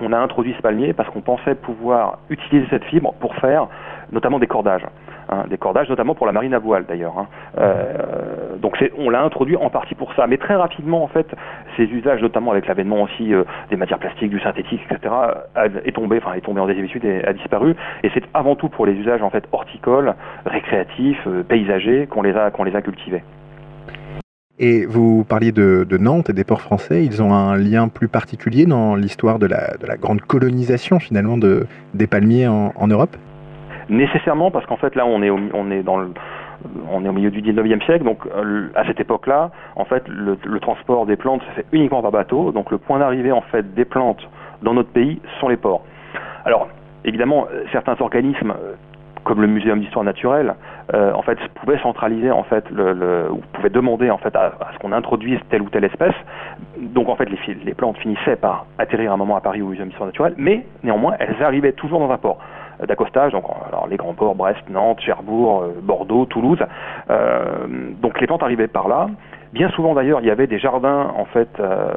on 0.00 0.12
a 0.12 0.18
introduit 0.18 0.54
ce 0.56 0.62
palmier 0.62 0.92
parce 0.92 1.10
qu'on 1.10 1.20
pensait 1.20 1.54
pouvoir 1.54 2.18
utiliser 2.30 2.66
cette 2.70 2.84
fibre 2.84 3.12
pour 3.20 3.34
faire 3.36 3.66
notamment 4.12 4.38
des 4.38 4.46
cordages. 4.46 4.86
Hein, 5.32 5.44
des 5.48 5.58
cordages, 5.58 5.88
notamment 5.88 6.16
pour 6.16 6.26
la 6.26 6.32
marine 6.32 6.54
à 6.54 6.58
voile 6.58 6.86
d'ailleurs. 6.88 7.16
Hein. 7.16 7.28
Euh, 7.58 8.56
donc 8.60 8.76
on 8.98 9.10
l'a 9.10 9.22
introduit 9.22 9.54
en 9.54 9.70
partie 9.70 9.94
pour 9.94 10.12
ça, 10.14 10.26
mais 10.26 10.38
très 10.38 10.56
rapidement 10.56 11.04
en 11.04 11.06
fait, 11.06 11.28
ces 11.76 11.84
usages, 11.84 12.20
notamment 12.20 12.50
avec 12.50 12.66
l'avènement 12.66 13.02
aussi 13.02 13.32
euh, 13.32 13.44
des 13.70 13.76
matières 13.76 14.00
plastiques, 14.00 14.30
du 14.30 14.40
synthétique, 14.40 14.80
etc., 14.90 15.14
est 15.84 15.92
tombé, 15.92 16.18
enfin 16.18 16.32
est 16.34 16.40
tombé 16.40 16.60
en 16.60 16.66
désuétude 16.66 17.04
et 17.04 17.22
a 17.22 17.32
disparu. 17.32 17.76
Et 18.02 18.10
c'est 18.12 18.24
avant 18.34 18.56
tout 18.56 18.68
pour 18.68 18.86
les 18.86 18.94
usages 18.94 19.22
en 19.22 19.30
fait 19.30 19.44
horticoles, 19.52 20.14
récréatifs, 20.46 21.24
euh, 21.28 21.44
paysagers 21.44 22.08
qu'on 22.08 22.22
les 22.22 22.34
a 22.34 22.50
qu'on 22.50 22.64
les 22.64 22.74
a 22.74 22.82
cultivés. 22.82 23.22
Et 24.58 24.84
vous 24.84 25.22
parliez 25.22 25.52
de, 25.52 25.86
Nantes 25.96 26.30
et 26.30 26.32
des 26.32 26.44
ports 26.44 26.60
français, 26.60 27.04
ils 27.04 27.22
ont 27.22 27.32
un 27.32 27.56
lien 27.56 27.86
plus 27.86 28.08
particulier 28.08 28.66
dans 28.66 28.96
l'histoire 28.96 29.38
de 29.38 29.46
la, 29.46 29.76
de 29.76 29.86
la, 29.86 29.96
grande 29.96 30.22
colonisation 30.22 30.98
finalement 30.98 31.38
de, 31.38 31.66
des 31.94 32.08
palmiers 32.08 32.48
en 32.48 32.86
Europe? 32.88 33.16
Nécessairement 33.90 34.50
parce 34.50 34.64
qu'en 34.66 34.76
fait 34.76 34.94
là 34.94 35.04
on 35.06 35.22
est 35.22 35.30
au 35.30 37.12
milieu 37.12 37.30
du 37.30 37.42
19e 37.42 37.84
siècle, 37.84 38.04
donc 38.04 38.20
euh, 38.26 38.68
à 38.74 38.86
cette 38.86 39.00
époque-là, 39.00 39.50
en 39.76 39.84
fait, 39.84 40.04
le, 40.08 40.36
transport 40.60 41.06
des 41.06 41.16
plantes 41.16 41.42
se 41.42 41.50
fait 41.50 41.66
uniquement 41.72 42.02
par 42.02 42.12
bateau. 42.12 42.52
Donc 42.52 42.70
le 42.70 42.78
point 42.78 42.98
d'arrivée 42.98 43.32
en 43.32 43.40
fait 43.40 43.74
des 43.74 43.84
plantes 43.84 44.22
dans 44.62 44.74
notre 44.74 44.90
pays 44.90 45.20
sont 45.40 45.48
les 45.48 45.56
ports. 45.56 45.82
Alors 46.44 46.68
évidemment, 47.04 47.46
certains 47.72 47.96
organismes 48.00 48.52
euh, 48.52 48.74
comme 49.24 49.42
le 49.42 49.46
Muséum 49.46 49.80
d'histoire 49.80 50.04
naturelle, 50.04 50.54
en 50.92 51.20
fait 51.20 51.38
pouvaient 51.56 51.78
centraliser 51.82 52.30
en 52.30 52.42
fait 52.42 52.64
le, 52.70 53.30
ou 53.30 53.42
pouvaient 53.52 53.68
demander 53.68 54.10
en 54.10 54.16
fait 54.16 54.34
à, 54.34 54.52
ce 54.72 54.78
qu'on 54.78 54.92
introduise 54.92 55.38
telle 55.50 55.60
ou 55.60 55.68
telle 55.68 55.84
espèce. 55.84 56.14
Donc 56.78 57.10
en 57.10 57.16
fait 57.16 57.28
les, 57.28 57.74
plantes 57.74 57.98
finissaient 57.98 58.36
par 58.36 58.64
atterrir 58.78 59.12
un 59.12 59.18
moment 59.18 59.36
à 59.36 59.42
Paris 59.42 59.60
au 59.60 59.68
Muséum 59.68 59.88
d'histoire 59.88 60.08
naturelle, 60.08 60.34
mais 60.38 60.64
néanmoins 60.82 61.16
elles 61.20 61.40
arrivaient 61.42 61.74
toujours 61.74 62.00
dans 62.00 62.10
un 62.10 62.16
port 62.16 62.38
d'accostage, 62.86 63.32
donc 63.32 63.44
alors 63.68 63.86
les 63.88 63.96
grands 63.96 64.14
ports, 64.14 64.34
Brest, 64.34 64.62
Nantes, 64.68 65.00
Cherbourg, 65.00 65.64
Bordeaux, 65.82 66.24
Toulouse. 66.26 66.60
donc 67.08 68.20
les 68.20 68.26
plantes 68.26 68.42
arrivaient 68.42 68.68
par 68.68 68.88
là. 68.88 69.08
Bien 69.52 69.68
souvent 69.70 69.94
d'ailleurs, 69.94 70.20
il 70.20 70.26
y 70.26 70.30
avait 70.30 70.46
des 70.46 70.60
jardins 70.60 71.12
en 71.16 71.24
fait. 71.24 71.48
Euh, 71.58 71.90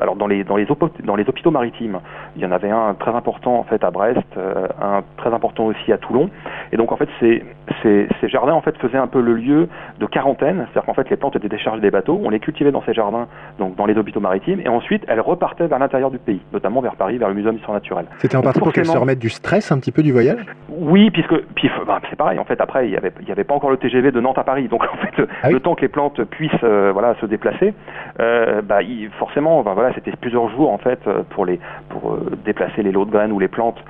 alors 0.00 0.16
dans 0.16 0.26
les 0.26 0.42
dans 0.42 0.56
les, 0.56 0.66
dans 1.04 1.16
les 1.16 1.28
hôpitaux 1.28 1.50
maritimes, 1.50 2.00
il 2.34 2.42
y 2.42 2.46
en 2.46 2.50
avait 2.50 2.70
un 2.70 2.94
très 2.94 3.10
important 3.10 3.58
en 3.58 3.64
fait 3.64 3.84
à 3.84 3.90
Brest, 3.90 4.24
euh, 4.38 4.68
un 4.80 5.02
très 5.18 5.32
important 5.34 5.66
aussi 5.66 5.92
à 5.92 5.98
Toulon. 5.98 6.30
Et 6.72 6.78
donc 6.78 6.92
en 6.92 6.96
fait, 6.96 7.08
ces, 7.20 7.44
ces, 7.82 8.08
ces, 8.20 8.28
jardins 8.28 8.52
en 8.52 8.60
fait 8.60 8.76
faisaient 8.78 8.98
un 8.98 9.06
peu 9.06 9.20
le 9.20 9.34
lieu 9.34 9.68
de 9.98 10.06
quarantaine, 10.06 10.66
c'est-à-dire 10.66 10.84
qu'en 10.84 10.94
fait 10.94 11.08
les 11.10 11.16
plantes 11.16 11.36
étaient 11.36 11.48
déchargées 11.48 11.80
des 11.80 11.90
bateaux, 11.90 12.20
on 12.22 12.30
les 12.30 12.40
cultivait 12.40 12.72
dans 12.72 12.82
ces 12.82 12.94
jardins, 12.94 13.26
donc 13.58 13.76
dans 13.76 13.86
les 13.86 13.96
hôpitaux 13.96 14.20
maritimes, 14.20 14.60
et 14.64 14.68
ensuite 14.68 15.04
elles 15.08 15.20
repartaient 15.20 15.66
vers 15.66 15.78
l'intérieur 15.78 16.10
du 16.10 16.18
pays, 16.18 16.40
notamment 16.52 16.80
vers 16.80 16.96
Paris, 16.96 17.18
vers 17.18 17.28
le 17.28 17.34
Muséum 17.34 17.54
d'histoire 17.54 17.74
naturelle. 17.74 18.06
C'était 18.18 18.36
en 18.36 18.42
partie 18.42 18.60
pour 18.60 18.72
qu'elles 18.72 18.86
se 18.86 18.96
remettent 18.96 19.18
du 19.18 19.30
stress 19.30 19.72
un 19.72 19.78
petit 19.78 19.92
peu 19.92 20.02
du 20.02 20.12
voyage? 20.12 20.44
Oui, 20.68 21.10
puisque 21.10 21.36
puis, 21.54 21.70
bah, 21.86 22.00
c'est 22.10 22.16
pareil. 22.16 22.38
En 22.38 22.44
fait, 22.44 22.60
après 22.60 22.86
il 22.86 22.92
y 22.92 22.96
avait 22.96 23.12
il 23.20 23.28
y 23.28 23.32
avait 23.32 23.44
pas 23.44 23.54
encore 23.54 23.70
le 23.70 23.76
TGV 23.76 24.10
de 24.10 24.20
Nantes 24.20 24.38
à 24.38 24.44
Paris, 24.44 24.68
donc 24.68 24.82
en 24.84 24.96
fait 24.96 25.26
ah 25.42 25.50
le 25.50 25.60
temps 25.60 25.74
que 25.74 25.82
les 25.82 25.88
plantes 25.88 26.22
puissent 26.24 26.52
euh, 26.62 26.90
voilà 26.92 27.14
se 27.20 27.26
déplacer, 27.26 27.74
euh, 28.20 28.62
bah, 28.62 28.82
il, 28.82 29.10
forcément, 29.18 29.62
bah, 29.62 29.72
voilà, 29.74 29.92
c'était 29.94 30.12
plusieurs 30.12 30.48
jours 30.50 30.70
en 30.70 30.78
fait 30.78 31.00
euh, 31.06 31.22
pour 31.30 31.46
les 31.46 31.58
pour 31.88 32.12
euh, 32.12 32.30
déplacer 32.44 32.82
les 32.82 32.92
lots 32.92 33.04
de 33.04 33.10
graines 33.10 33.32
ou 33.32 33.38
les 33.38 33.48
plantes 33.48 33.82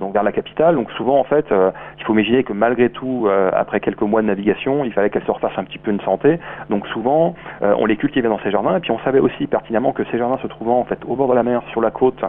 donc 0.00 0.12
vers 0.12 0.22
la 0.22 0.32
capitale. 0.32 0.74
Donc 0.74 0.90
souvent 0.92 1.18
en 1.18 1.24
fait, 1.24 1.46
il 1.50 2.04
faut 2.04 2.12
imaginer 2.12 2.44
que 2.44 2.52
malgré 2.52 2.90
tout, 2.90 3.28
après 3.52 3.80
quelques 3.80 4.02
mois 4.02 4.22
de 4.22 4.26
navigation, 4.26 4.84
il 4.84 4.92
fallait 4.92 5.10
qu'elles 5.10 5.24
se 5.24 5.30
refassent 5.30 5.58
un 5.58 5.64
petit 5.64 5.78
peu 5.78 5.90
une 5.90 6.00
santé. 6.00 6.38
Donc 6.70 6.86
souvent, 6.88 7.34
on 7.60 7.86
les 7.86 7.96
cultivait 7.96 8.28
dans 8.28 8.38
ces 8.40 8.50
jardins 8.50 8.76
et 8.76 8.80
puis 8.80 8.90
on 8.90 8.98
savait 9.00 9.20
aussi 9.20 9.46
pertinemment 9.46 9.92
que 9.92 10.04
ces 10.10 10.18
jardins 10.18 10.38
se 10.42 10.46
trouvant 10.46 10.78
en 10.78 10.84
fait 10.84 10.98
au 11.06 11.16
bord 11.16 11.28
de 11.28 11.34
la 11.34 11.42
mer, 11.42 11.62
sur 11.70 11.80
la 11.80 11.90
côte, 11.90 12.22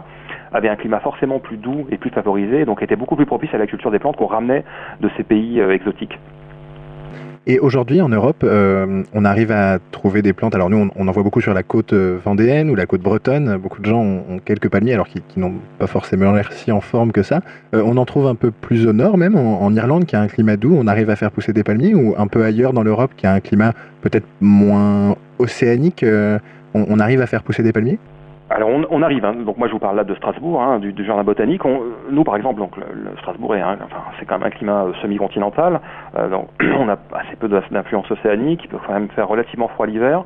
avaient 0.52 0.68
un 0.68 0.76
climat 0.76 1.00
forcément 1.00 1.38
plus 1.38 1.56
doux 1.56 1.86
et 1.90 1.98
plus 1.98 2.10
favorisé, 2.10 2.64
donc 2.64 2.82
étaient 2.82 2.96
beaucoup 2.96 3.16
plus 3.16 3.26
propices 3.26 3.54
à 3.54 3.58
la 3.58 3.66
culture 3.66 3.90
des 3.90 3.98
plantes 3.98 4.16
qu'on 4.16 4.26
ramenait 4.26 4.64
de 5.00 5.10
ces 5.16 5.24
pays 5.24 5.60
exotiques. 5.60 6.18
Et 7.46 7.58
aujourd'hui, 7.58 8.00
en 8.00 8.08
Europe, 8.08 8.42
euh, 8.42 9.02
on 9.12 9.24
arrive 9.26 9.52
à 9.52 9.78
trouver 9.90 10.22
des 10.22 10.32
plantes. 10.32 10.54
Alors 10.54 10.70
nous, 10.70 10.90
on, 10.96 11.08
en 11.08 11.12
voit 11.12 11.22
beaucoup 11.22 11.42
sur 11.42 11.52
la 11.52 11.62
côte 11.62 11.92
euh, 11.92 12.18
vendéenne 12.24 12.70
ou 12.70 12.74
la 12.74 12.86
côte 12.86 13.02
bretonne. 13.02 13.58
Beaucoup 13.58 13.82
de 13.82 13.86
gens 13.86 14.00
ont, 14.00 14.38
quelques 14.42 14.70
palmiers, 14.70 14.94
alors 14.94 15.08
qui, 15.08 15.20
n'ont 15.36 15.52
pas 15.78 15.86
forcément 15.86 16.32
l'air 16.32 16.52
si 16.52 16.72
en 16.72 16.80
forme 16.80 17.12
que 17.12 17.22
ça. 17.22 17.42
Euh, 17.74 17.82
on 17.84 17.98
en 17.98 18.06
trouve 18.06 18.28
un 18.28 18.34
peu 18.34 18.50
plus 18.50 18.86
au 18.86 18.94
nord, 18.94 19.18
même 19.18 19.36
en, 19.36 19.74
Irlande, 19.74 20.06
qui 20.06 20.16
a 20.16 20.22
un 20.22 20.28
climat 20.28 20.56
doux. 20.56 20.74
On 20.74 20.86
arrive 20.86 21.10
à 21.10 21.16
faire 21.16 21.30
pousser 21.30 21.52
des 21.52 21.64
palmiers, 21.64 21.94
ou 21.94 22.14
un 22.16 22.28
peu 22.28 22.44
ailleurs 22.44 22.72
dans 22.72 22.82
l'Europe, 22.82 23.10
qui 23.14 23.26
a 23.26 23.34
un 23.34 23.40
climat 23.40 23.74
peut-être 24.00 24.26
moins 24.40 25.14
océanique. 25.38 26.04
on 26.72 26.98
arrive 26.98 27.20
à 27.20 27.26
faire 27.26 27.42
pousser 27.42 27.62
des 27.62 27.72
palmiers? 27.72 27.98
Alors 28.54 28.70
on, 28.70 29.02
arrive, 29.02 29.24
hein. 29.24 29.34
donc 29.44 29.58
moi 29.58 29.66
je 29.66 29.72
vous 29.72 29.80
parle 29.80 29.96
là 29.96 30.04
de 30.04 30.14
Strasbourg, 30.14 30.62
hein, 30.62 30.78
du, 30.78 31.04
jardin 31.04 31.24
botanique. 31.24 31.62
nous 32.08 32.22
par 32.22 32.36
exemple, 32.36 32.60
donc 32.60 32.76
le, 32.76 33.10
Strasbourg 33.18 33.56
est, 33.56 33.62
c'est 34.20 34.26
quand 34.26 34.38
même 34.38 34.46
un 34.46 34.50
climat 34.50 34.84
euh, 34.84 34.92
semi-continental, 35.02 35.80
euh, 36.16 36.28
donc 36.28 36.46
on 36.78 36.88
a 36.88 36.96
assez 37.14 37.34
peu 37.34 37.48
d'influence 37.48 38.08
océanique, 38.12 38.60
il 38.62 38.68
peut 38.68 38.78
quand 38.86 38.92
même 38.92 39.08
faire 39.08 39.26
relativement 39.26 39.66
froid 39.66 39.86
l'hiver. 39.86 40.22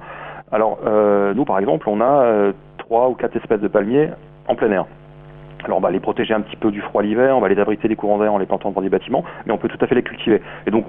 Alors 0.53 0.79
euh, 0.87 1.33
nous 1.33 1.47
par 1.47 1.59
exemple, 1.59 1.89
on 1.89 2.03
a 2.03 2.53
trois 2.77 3.09
ou 3.09 3.15
quatre 3.15 3.35
espèces 3.35 3.63
de 3.63 3.69
palmiers 3.69 4.11
en 4.47 4.55
plein 4.55 4.73
air. 4.73 4.85
Alors 5.65 5.79
on 5.79 5.81
va 5.81 5.91
les 5.91 6.01
protéger 6.01 6.35
un 6.35 6.43
petit 6.43 6.57
peu 6.57 6.71
du 6.71 6.83
froid 6.83 7.03
l'hiver, 7.03 7.35
on 7.35 7.41
va 7.41 7.49
les 7.49 7.59
abriter 7.59 7.89
des 7.89 7.97
courants 7.97 8.19
d'air 8.19 8.35
en 8.35 8.39
les 8.39 8.47
plantant 8.47 8.73
dans 8.73 8.83
des 8.83 8.91
bâtiments, 8.91 9.25
mais 9.47 9.55
on 9.55 9.59
peut 9.59 9.69
tout 9.69 9.83
à 9.83 9.87
fait 9.87 9.95
les 9.95 10.03
cultiver. 10.03 10.43
Et 10.67 10.71
donc 10.71 10.85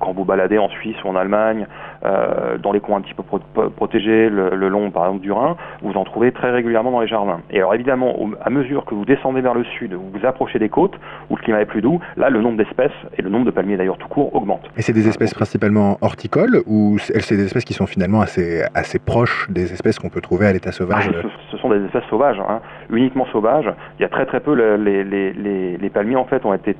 quand 0.00 0.12
vous 0.12 0.24
baladez 0.24 0.58
en 0.58 0.68
Suisse 0.68 0.96
ou 1.04 1.08
en 1.08 1.16
Allemagne, 1.16 1.66
euh, 2.04 2.58
dans 2.58 2.72
les 2.72 2.80
coins 2.80 2.98
un 2.98 3.00
petit 3.00 3.14
peu 3.14 3.22
protégés, 3.70 4.28
le, 4.28 4.68
long 4.68 4.90
par 4.90 5.06
exemple 5.06 5.22
du 5.22 5.32
Rhin, 5.32 5.56
vous 5.82 5.92
en 5.94 6.04
trouvez 6.04 6.32
très 6.32 6.50
régulièrement 6.50 6.90
dans 6.90 7.00
les 7.00 7.08
jardins. 7.08 7.40
Et 7.50 7.58
alors 7.58 7.74
évidemment, 7.74 8.16
à 8.44 8.50
mesure 8.50 8.84
que 8.84 8.94
vous 8.94 9.04
descendez 9.04 9.40
vers 9.40 9.54
le 9.54 9.64
sud, 9.64 9.92
vous 9.94 10.10
vous 10.12 10.26
approchez 10.26 10.58
des 10.58 10.68
côtes, 10.68 10.94
où 11.30 11.36
le 11.36 11.42
climat 11.42 11.60
est 11.60 11.66
plus 11.66 11.82
doux, 11.82 12.00
là 12.16 12.30
le 12.30 12.40
nombre 12.40 12.56
d'espèces, 12.56 12.92
et 13.16 13.22
le 13.22 13.30
nombre 13.30 13.46
de 13.46 13.50
palmiers 13.50 13.76
d'ailleurs 13.76 13.98
tout 13.98 14.08
court, 14.08 14.34
augmente. 14.34 14.62
Et 14.76 14.82
c'est 14.82 14.92
des 14.92 15.08
espèces 15.08 15.34
principalement 15.34 15.98
horticoles, 16.00 16.62
ou 16.66 16.98
c'est 16.98 17.36
des 17.36 17.44
espèces 17.44 17.64
qui 17.64 17.74
sont 17.74 17.86
finalement 17.86 18.20
assez, 18.20 18.62
assez 18.74 18.98
proches 18.98 19.48
des 19.50 19.72
espèces 19.72 19.98
qu'on 19.98 20.10
peut 20.10 20.20
trouver 20.20 20.46
à 20.46 20.52
l'état 20.52 20.72
sauvage 20.72 21.10
ah, 21.12 21.28
ce, 21.50 21.56
sont 21.58 21.68
des 21.70 21.84
espèces 21.84 22.04
sauvages, 22.10 22.40
hein, 22.40 22.60
uniquement 22.90 23.26
sauvages. 23.26 23.70
Il 23.98 24.02
y 24.02 24.04
a 24.04 24.08
très 24.08 24.26
très 24.26 24.40
peu, 24.40 24.54
les, 24.54 25.04
les, 25.04 25.32
les, 25.32 25.76
les 25.76 25.90
palmiers 25.90 26.16
en 26.16 26.24
fait 26.24 26.44
ont 26.44 26.54
été 26.54 26.76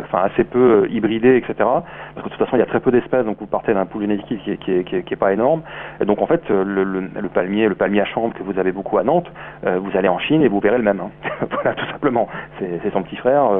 enfin 0.00 0.22
assez 0.24 0.44
peu 0.44 0.84
euh, 0.84 0.88
hybridés, 0.88 1.36
etc. 1.36 1.54
Parce 1.58 1.84
que 2.16 2.24
de 2.24 2.28
toute 2.28 2.38
façon, 2.38 2.56
il 2.56 2.60
y 2.60 2.62
a 2.62 2.66
très 2.66 2.80
peu 2.80 2.90
d'espèces, 2.90 3.24
donc 3.24 3.38
vous 3.40 3.46
partez 3.46 3.74
d'un 3.74 3.86
pool 3.86 4.02
génétique 4.02 4.42
qui, 4.44 4.56
qui, 4.58 4.84
qui, 4.84 5.02
qui, 5.02 5.14
est 5.14 5.16
pas 5.16 5.32
énorme. 5.32 5.62
Et 6.00 6.04
donc 6.04 6.20
en 6.20 6.26
fait, 6.26 6.42
euh, 6.50 6.64
le, 6.64 6.84
le, 6.84 7.28
palmier, 7.28 7.68
le 7.68 7.74
palmier 7.74 8.00
à 8.00 8.04
chambre 8.04 8.34
que 8.34 8.42
vous 8.42 8.58
avez 8.58 8.72
beaucoup 8.72 8.98
à 8.98 9.04
Nantes, 9.04 9.30
euh, 9.66 9.78
vous 9.78 9.96
allez 9.96 10.08
en 10.08 10.18
Chine 10.18 10.42
et 10.42 10.48
vous 10.48 10.60
verrez 10.60 10.78
le 10.78 10.84
même. 10.84 11.00
Hein. 11.00 11.10
voilà, 11.50 11.74
tout 11.74 11.86
simplement. 11.86 12.28
C'est 12.58 12.92
son 12.92 13.02
petit 13.02 13.16
frère, 13.16 13.50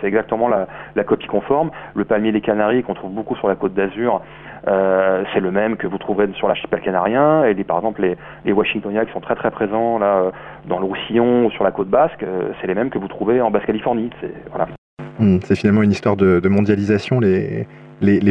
c'est 0.00 0.06
exactement 0.06 0.48
la, 0.48 0.66
la, 0.96 1.04
copie 1.04 1.26
conforme. 1.26 1.70
Le 1.94 2.04
palmier 2.04 2.32
des 2.32 2.40
Canaries 2.40 2.82
qu'on 2.82 2.94
trouve 2.94 3.12
beaucoup 3.12 3.36
sur 3.36 3.48
la 3.48 3.54
côte 3.54 3.74
d'Azur, 3.74 4.20
euh, 4.66 5.24
c'est 5.32 5.40
le 5.40 5.50
même 5.50 5.76
que 5.76 5.86
vous 5.86 5.98
trouvez 5.98 6.28
sur 6.34 6.48
l'archipel 6.48 6.80
canarien 6.80 7.44
et 7.44 7.54
les, 7.54 7.64
par 7.64 7.78
exemple 7.78 8.02
les, 8.02 8.16
les 8.44 8.52
Washingtoniens 8.52 9.04
qui 9.04 9.12
sont 9.12 9.20
très 9.20 9.36
très 9.36 9.50
présents 9.50 9.98
là 9.98 10.32
dans 10.66 10.78
le 10.78 10.84
Roussillon 10.84 11.46
ou 11.46 11.50
sur 11.52 11.64
la 11.64 11.70
côte 11.70 11.88
basque, 11.88 12.24
c'est 12.60 12.66
les 12.66 12.74
mêmes 12.74 12.90
que 12.90 12.98
vous 12.98 13.08
trouvez 13.08 13.40
en 13.40 13.50
Basse-Californie. 13.50 14.10
Voilà. 14.50 14.77
Hmm, 15.18 15.38
c'est 15.44 15.56
finalement 15.56 15.82
une 15.82 15.90
histoire 15.90 16.16
de, 16.16 16.48
mondialisation, 16.48 17.20
les, 17.20 17.66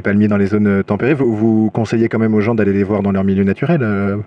palmiers 0.02 0.28
dans 0.28 0.38
les 0.38 0.48
zones 0.48 0.84
tempérées. 0.84 1.14
Vous, 1.14 1.36
vous 1.36 1.70
conseillez 1.72 2.10
quand 2.10 2.20
même 2.20 2.34
aux 2.34 2.42
gens 2.42 2.56
d'aller 2.56 2.74
les 2.74 2.84
voir 2.84 3.04
dans 3.04 3.12
leur 3.12 3.24
milieu 3.24 3.44
naturel 3.44 3.82
euh 3.84 4.18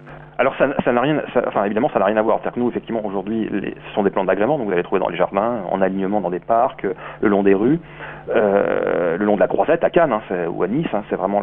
alors 0.41 0.55
ça, 0.57 0.93
n'a 0.93 1.01
rien, 1.03 1.20
enfin 1.47 1.64
évidemment 1.64 1.91
ça 1.93 1.99
n'a 1.99 2.07
rien 2.07 2.16
à 2.16 2.22
voir. 2.22 2.38
C'est-à-dire 2.38 2.55
que 2.55 2.61
nous 2.61 2.70
effectivement 2.70 3.05
aujourd'hui, 3.05 3.47
ce 3.53 3.95
sont 3.95 4.03
des 4.03 4.09
plantes 4.09 4.26
d'agrément, 4.26 4.57
donc 4.57 4.68
vous 4.68 4.72
allez 4.72 4.82
trouver 4.82 4.99
dans 4.99 5.11
les 5.11 5.18
jardins, 5.18 5.59
en 5.70 5.82
alignement 5.82 6.22
dans 6.22 6.30
des 6.30 6.41
parcs, 6.41 6.86
le 7.20 7.28
long 7.28 7.43
des 7.43 7.53
rues, 7.53 7.78
euh, 8.34 9.18
le 9.18 9.24
long 9.26 9.34
de 9.34 9.41
la 9.41 9.49
Croisette 9.49 9.84
à 9.84 9.91
Cannes 9.91 10.14
hein, 10.14 10.47
ou 10.49 10.62
à 10.62 10.66
Nice. 10.68 10.86
Hein, 10.95 11.03
c'est 11.11 11.16
vraiment, 11.16 11.43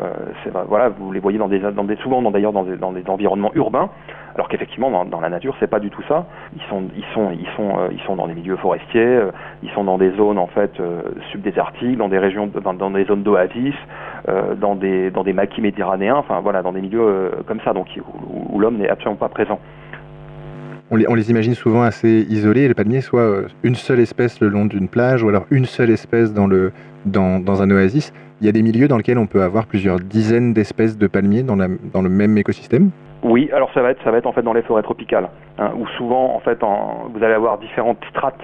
voilà, 0.68 0.90
vous 0.90 1.12
les 1.12 1.20
voyez 1.20 1.38
dans 1.38 1.48
des, 1.48 1.60
dans 1.60 1.84
des 1.84 1.96
souvent 1.98 2.24
d'ailleurs 2.32 2.54
dans 2.54 2.64
des, 2.64 2.76
dans 2.76 2.92
des 2.92 3.08
environnements 3.08 3.52
urbains 3.54 3.92
alors 4.38 4.50
qu'effectivement 4.50 4.92
dans, 4.92 5.04
dans, 5.04 5.20
la 5.20 5.30
nature 5.30 5.56
c'est 5.60 5.70
pas 5.70 5.80
du 5.80 5.90
tout 5.90 6.04
ça. 6.08 6.28
Ils 6.56 6.62
sont 6.70 6.84
ils 6.96 7.04
sont 7.14 7.32
ils 7.32 7.48
sont 7.56 7.80
euh, 7.80 7.88
ils 7.92 8.00
sont 8.02 8.16
dans 8.16 8.28
des 8.28 8.36
milieux 8.36 8.56
forestiers, 8.58 9.02
euh, 9.02 9.32
ils 9.64 9.72
sont 9.72 9.84
dans 9.84 9.98
des 9.98 10.12
zones 10.12 10.38
en 10.38 10.46
fait 10.46 10.80
euh, 10.80 11.02
subdésertiques, 11.32 11.98
dans 11.98 12.08
des 12.08 12.20
régions 12.20 12.48
dans, 12.48 12.74
dans 12.76 12.92
des 12.92 13.06
zones 13.06 13.24
d'oasis, 13.24 13.74
dans 14.60 14.76
des 14.76 15.10
dans 15.10 15.24
des 15.24 15.34
maquis 15.34 15.62
méditerranéens, 15.62 16.16
enfin 16.16 16.42
voilà 16.42 16.62
dans 16.62 16.74
des 16.74 16.82
milieux 16.82 17.32
comme 17.48 17.62
ça 17.64 17.74
donc 17.74 17.88
où, 17.98 18.56
où 18.56 18.60
l'homme 18.60 18.78
n'est 18.78 18.90
absolument 18.90 19.16
pas 19.16 19.30
présent. 19.30 19.60
On 20.90 20.96
les, 20.96 21.06
on 21.10 21.16
les, 21.16 21.30
imagine 21.30 21.54
souvent 21.54 21.82
assez 21.82 22.26
isolés, 22.30 22.70
les 22.70 22.74
palmiers, 22.74 23.02
soit 23.02 23.44
une 23.62 23.76
seule 23.76 24.00
espèce 24.00 24.40
le 24.40 24.48
long 24.48 24.66
d'une 24.66 24.88
plage, 24.88 25.22
ou 25.22 25.28
alors 25.28 25.46
une 25.52 25.66
seule 25.66 25.90
espèce 25.90 26.34
dans, 26.34 26.48
le, 26.48 26.72
dans, 27.06 27.40
dans, 27.40 27.62
un 27.62 27.70
oasis. 27.72 28.14
Il 28.40 28.46
y 28.46 28.50
a 28.50 28.54
des 28.54 28.62
milieux 28.62 28.88
dans 28.88 28.96
lesquels 28.96 29.18
on 29.18 29.28
peut 29.28 29.44
avoir 29.44 29.66
plusieurs 29.66 30.00
dizaines 30.00 30.54
d'espèces 30.54 30.98
de 30.98 31.08
palmiers 31.08 31.44
dans, 31.44 31.58
la, 31.58 31.68
dans 31.94 32.02
le 32.02 32.08
même 32.08 32.38
écosystème? 32.38 32.92
Oui, 33.24 33.50
alors 33.52 33.70
ça 33.74 33.82
va 33.82 33.92
être 33.92 34.02
ça 34.04 34.12
va 34.12 34.20
être 34.20 34.28
en 34.28 34.32
fait 34.32 34.44
dans 34.44 34.54
les 34.54 34.62
forêts 34.62 34.84
tropicales, 34.84 35.28
hein, 35.58 35.72
où 35.76 35.86
souvent 35.98 36.34
en 36.34 36.40
fait 36.40 36.60
vous 36.62 37.24
allez 37.24 37.34
avoir 37.34 37.58
différentes 37.58 37.98
strates 38.10 38.40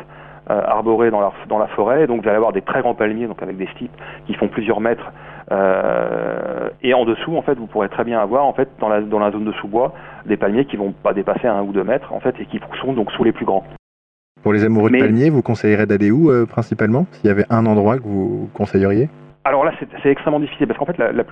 euh, 0.49 0.61
arborées 0.65 1.11
dans 1.11 1.21
la, 1.21 1.31
dans 1.47 1.59
la 1.59 1.67
forêt, 1.67 2.07
donc 2.07 2.23
vous 2.23 2.27
allez 2.27 2.36
avoir 2.36 2.51
des 2.51 2.61
très 2.63 2.81
grands 2.81 2.95
palmiers, 2.95 3.27
donc 3.27 3.41
avec 3.41 3.55
des 3.55 3.67
stipes 3.67 3.95
qui 4.27 4.34
font 4.34 4.49
plusieurs 4.49 4.81
mètres, 4.81 5.13
euh, 5.54 6.70
et 6.82 6.93
en 6.93 7.06
dessous 7.06 7.36
en 7.38 7.41
fait 7.43 7.56
vous 7.56 7.68
pourrez 7.68 7.89
très 7.89 8.04
bien 8.04 8.20
avoir 8.20 8.45
en 8.45 8.54
fait 8.54 8.70
dans 8.80 8.89
la 8.89 9.01
dans 9.01 9.20
la 9.20 9.32
zone 9.32 9.45
de 9.45 9.51
sous-bois 9.54 9.93
des 10.26 10.38
palmiers 10.38 10.66
qui 10.66 10.78
vont 10.78 10.91
pas 10.91 11.14
dépasser 11.14 11.47
un 11.47 11.62
ou 11.62 11.72
deux 11.72 11.84
mètres 11.84 12.12
en 12.12 12.20
fait 12.20 12.36
et 12.39 12.45
qui 12.45 12.60
sont 12.82 12.93
donc 12.93 13.12
sous 13.12 13.24
les 13.24 13.32
plus 13.32 13.45
grands. 13.45 13.64
Pour 14.41 14.51
les 14.51 14.66
amoureux 14.66 14.89
de 14.89 14.97
palmiers, 14.97 15.30
vous 15.30 15.41
conseillerez 15.41 15.86
d'aller 15.86 16.12
où 16.12 16.30
euh, 16.30 16.45
principalement? 16.45 17.06
S'il 17.12 17.28
y 17.28 17.32
avait 17.32 17.45
un 17.49 17.66
endroit 17.66 17.97
que 17.97 18.04
vous 18.04 18.49
conseilleriez? 18.54 19.10
Alors 19.45 19.65
là, 19.65 19.73
c'est 20.01 20.09
extrêmement 20.09 20.39
difficile 20.39 20.67
parce 20.67 20.79
qu'en 20.79 20.85
fait, 20.85 20.97
la, 20.97 21.11
la 21.11 21.23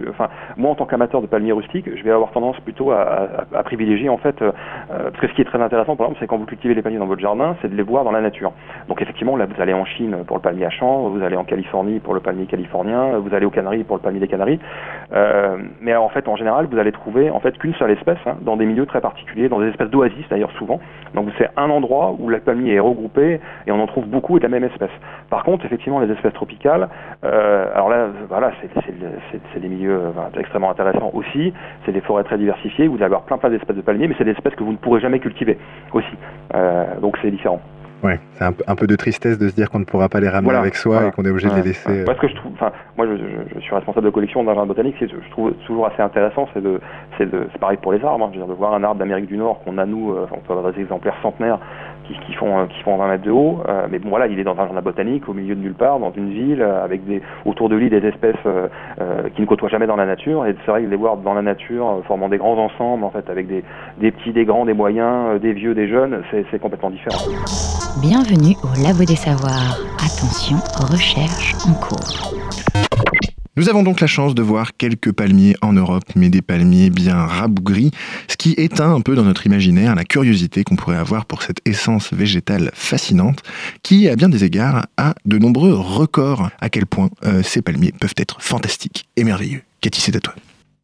moi 0.57 0.71
en 0.71 0.75
tant 0.75 0.85
qu'amateur 0.85 1.21
de 1.21 1.27
palmiers 1.27 1.53
rustiques, 1.53 1.89
je 1.95 2.03
vais 2.03 2.11
avoir 2.11 2.31
tendance 2.31 2.59
plutôt 2.59 2.91
à, 2.91 3.45
privilégier 3.63 4.09
en 4.09 4.17
fait, 4.17 4.41
euh, 4.41 4.51
parce 4.89 5.19
que 5.21 5.27
ce 5.29 5.33
qui 5.33 5.41
est 5.41 5.45
très 5.45 5.61
intéressant, 5.61 5.95
par 5.95 6.07
exemple, 6.07 6.19
c'est 6.19 6.27
quand 6.27 6.37
vous 6.37 6.45
cultivez 6.45 6.73
les 6.73 6.81
palmiers 6.81 6.99
dans 6.99 7.05
votre 7.05 7.21
jardin, 7.21 7.55
c'est 7.61 7.69
de 7.69 7.75
les 7.75 7.83
voir 7.83 8.03
dans 8.03 8.11
la 8.11 8.19
nature. 8.19 8.51
Donc 8.89 9.01
effectivement, 9.01 9.37
là, 9.37 9.45
vous 9.45 9.61
allez 9.61 9.73
en 9.73 9.85
Chine 9.85 10.25
pour 10.27 10.35
le 10.35 10.41
palmier 10.41 10.65
à 10.65 10.69
chambre, 10.69 11.09
vous 11.09 11.23
allez 11.23 11.37
en 11.37 11.45
Californie 11.45 11.99
pour 11.99 12.13
le 12.13 12.19
palmier 12.19 12.47
californien, 12.47 13.17
vous 13.17 13.33
allez 13.33 13.45
aux 13.45 13.49
Canaries 13.49 13.85
pour 13.85 13.95
le 13.95 14.01
palmier 14.01 14.19
des 14.19 14.27
Canaries. 14.27 14.59
Euh, 15.13 15.57
mais 15.79 15.95
en 15.95 16.09
fait, 16.09 16.27
en 16.27 16.35
général, 16.35 16.67
vous 16.69 16.79
allez 16.79 16.91
trouver 16.91 17.29
en 17.29 17.39
fait 17.39 17.57
qu'une 17.57 17.75
seule 17.75 17.91
espèce 17.91 18.19
hein, 18.25 18.35
dans 18.41 18.57
des 18.57 18.65
milieux 18.65 18.87
très 18.87 18.99
particuliers, 18.99 19.47
dans 19.47 19.61
des 19.61 19.69
espèces 19.69 19.89
d'oasis 19.89 20.25
d'ailleurs 20.29 20.51
souvent. 20.57 20.81
Donc 21.13 21.29
c'est 21.37 21.49
un 21.55 21.69
endroit 21.69 22.13
où 22.19 22.27
le 22.27 22.39
palmier 22.41 22.73
est 22.73 22.79
regroupé 22.79 23.39
et 23.67 23.71
on 23.71 23.79
en 23.81 23.87
trouve 23.87 24.05
beaucoup 24.05 24.37
de 24.37 24.43
la 24.43 24.49
même 24.49 24.65
espèce. 24.65 24.91
Par 25.31 25.43
contre, 25.43 25.65
effectivement, 25.65 25.99
les 26.01 26.11
espèces 26.11 26.33
tropicales, 26.33 26.89
euh, 27.23 27.65
alors 27.73 27.89
là, 27.89 28.07
voilà, 28.29 28.51
c'est 28.61 29.59
des 29.61 29.67
milieux 29.69 29.99
extrêmement 30.37 30.69
intéressants 30.69 31.09
aussi. 31.13 31.53
C'est 31.85 31.91
des 31.93 32.01
forêts 32.01 32.23
très 32.25 32.37
diversifiées. 32.37 32.87
Vous 32.87 32.97
allez 32.97 33.05
avoir 33.05 33.23
plein 33.23 33.37
plein 33.39 33.49
d'espèces 33.49 33.75
de 33.77 33.81
palmiers, 33.81 34.07
mais 34.09 34.15
c'est 34.17 34.25
des 34.25 34.31
espèces 34.31 34.55
que 34.55 34.63
vous 34.63 34.73
ne 34.73 34.77
pourrez 34.77 34.99
jamais 34.99 35.19
cultiver 35.19 35.57
aussi. 35.93 36.13
Euh, 36.53 36.99
donc 36.99 37.17
c'est 37.21 37.31
différent. 37.31 37.61
Ouais, 38.03 38.19
c'est 38.33 38.43
un, 38.43 38.51
peu- 38.51 38.63
un 38.67 38.75
peu 38.75 38.87
de 38.87 38.95
tristesse 38.95 39.37
de 39.37 39.47
se 39.47 39.53
dire 39.53 39.69
qu'on 39.69 39.77
ne 39.77 39.85
pourra 39.85 40.09
pas 40.09 40.19
les 40.19 40.27
ramener 40.27 40.45
Voilà, 40.45 40.59
avec 40.61 40.73
soi 40.73 40.93
voilà. 40.95 41.07
et 41.09 41.11
qu'on 41.11 41.23
est 41.23 41.29
obligé 41.29 41.47
de 41.49 41.53
les 41.55 41.61
laisser. 41.61 42.01
euh, 42.01 42.03
Parce 42.03 42.17
que 42.17 42.27
je 42.27 42.33
trouve, 42.35 42.51
enfin, 42.53 42.71
moi 42.97 43.05
je, 43.05 43.15
je- 43.15 43.53
je 43.55 43.59
suis 43.59 43.75
responsable 43.75 44.07
de 44.07 44.09
collection 44.11 44.43
dans 44.43 44.49
un 44.51 44.55
jardin 44.55 44.67
botanique, 44.67 44.95
je 44.99 45.29
trouve 45.29 45.53
toujours 45.67 45.85
assez 45.85 46.01
intéressant, 46.01 46.49
c'est 46.55 46.63
de, 46.63 46.81
c'est 47.19 47.29
de, 47.29 47.47
c'est 47.51 47.59
pareil 47.59 47.77
pour 47.79 47.93
les 47.93 48.03
arbres, 48.03 48.25
hein, 48.25 48.29
je 48.33 48.39
veux 48.39 48.45
dire, 48.45 48.51
de 48.51 48.57
voir 48.57 48.73
un 48.73 48.83
arbre 48.83 48.97
d'Amérique 48.99 49.27
du 49.27 49.37
Nord 49.37 49.61
qu'on 49.63 49.77
a 49.77 49.85
nous, 49.85 50.15
on 50.31 50.37
peut 50.39 50.51
avoir 50.53 50.73
des 50.73 50.81
exemplaires 50.81 51.13
centenaires 51.21 51.59
qui, 52.25 52.33
font, 52.33 52.59
euh, 52.59 52.65
qui 52.65 52.81
font 52.83 52.97
20 52.97 53.07
mètres 53.07 53.23
de 53.23 53.31
haut, 53.31 53.59
euh, 53.67 53.87
mais 53.89 53.99
bon 53.99 54.09
voilà, 54.09 54.27
il 54.27 54.39
est 54.39 54.43
dans 54.43 54.53
un 54.53 54.65
jardin 54.65 54.81
botanique, 54.81 55.27
au 55.27 55.33
milieu 55.33 55.55
de 55.55 55.61
nulle 55.61 55.73
part, 55.73 55.99
dans 55.99 56.11
une 56.11 56.29
ville, 56.29 56.61
euh, 56.61 56.83
avec 56.83 57.05
des, 57.05 57.21
autour 57.45 57.69
de 57.69 57.75
lui 57.75 57.89
des 57.89 58.05
espèces 58.05 58.35
qui 59.35 59.41
ne 59.41 59.45
côtoient 59.45 59.69
jamais 59.69 59.87
dans 59.87 59.95
la 59.95 60.05
nature, 60.05 60.45
et 60.45 60.55
c'est 60.65 60.71
vrai 60.71 60.83
que 60.83 60.87
les 60.87 60.95
voir 60.95 61.17
dans 61.17 61.33
la 61.33 61.41
nature, 61.41 62.01
formant 62.07 62.29
des 62.29 62.37
grands 62.37 62.57
ensembles, 62.57 63.03
en 63.03 63.09
fait, 63.09 63.29
avec 63.29 63.47
des, 63.47 63.63
des 63.99 64.11
petits, 64.11 64.31
des 64.31 64.45
grands, 64.45 64.65
des 64.65 64.73
moyens, 64.73 65.39
des 65.39 65.53
vieux, 65.53 65.73
des 65.73 65.87
jeunes, 65.87 66.21
c'est 66.31 66.59
complètement 66.59 66.89
différent. 66.89 67.21
Bienvenue 68.01 68.55
au 68.63 68.83
Labo 68.83 69.03
des 69.05 69.15
Savoirs. 69.15 69.77
Attention, 69.97 70.57
recherche 70.91 71.55
en 71.67 71.73
cours. 71.73 73.30
Nous 73.57 73.67
avons 73.67 73.83
donc 73.83 73.99
la 73.99 74.07
chance 74.07 74.33
de 74.33 74.41
voir 74.41 74.77
quelques 74.77 75.11
palmiers 75.11 75.57
en 75.61 75.73
Europe, 75.73 76.05
mais 76.15 76.29
des 76.29 76.41
palmiers 76.41 76.89
bien 76.89 77.17
rabougris, 77.17 77.91
ce 78.29 78.37
qui 78.37 78.53
éteint 78.53 78.93
un 78.93 79.01
peu 79.01 79.13
dans 79.13 79.25
notre 79.25 79.45
imaginaire 79.45 79.93
la 79.93 80.05
curiosité 80.05 80.63
qu'on 80.63 80.77
pourrait 80.77 80.95
avoir 80.95 81.25
pour 81.25 81.43
cette 81.43 81.59
essence 81.65 82.13
végétale 82.13 82.71
fascinante, 82.73 83.43
qui, 83.83 84.07
à 84.07 84.15
bien 84.15 84.29
des 84.29 84.45
égards, 84.45 84.85
a 84.95 85.15
de 85.25 85.37
nombreux 85.37 85.73
records 85.73 86.49
à 86.61 86.69
quel 86.69 86.85
point 86.85 87.09
euh, 87.25 87.43
ces 87.43 87.61
palmiers 87.61 87.93
peuvent 87.99 88.15
être 88.15 88.41
fantastiques 88.41 89.03
et 89.17 89.25
merveilleux. 89.25 89.63
Cathy, 89.81 89.99
c'est 89.99 90.15
à 90.15 90.21
toi. 90.21 90.33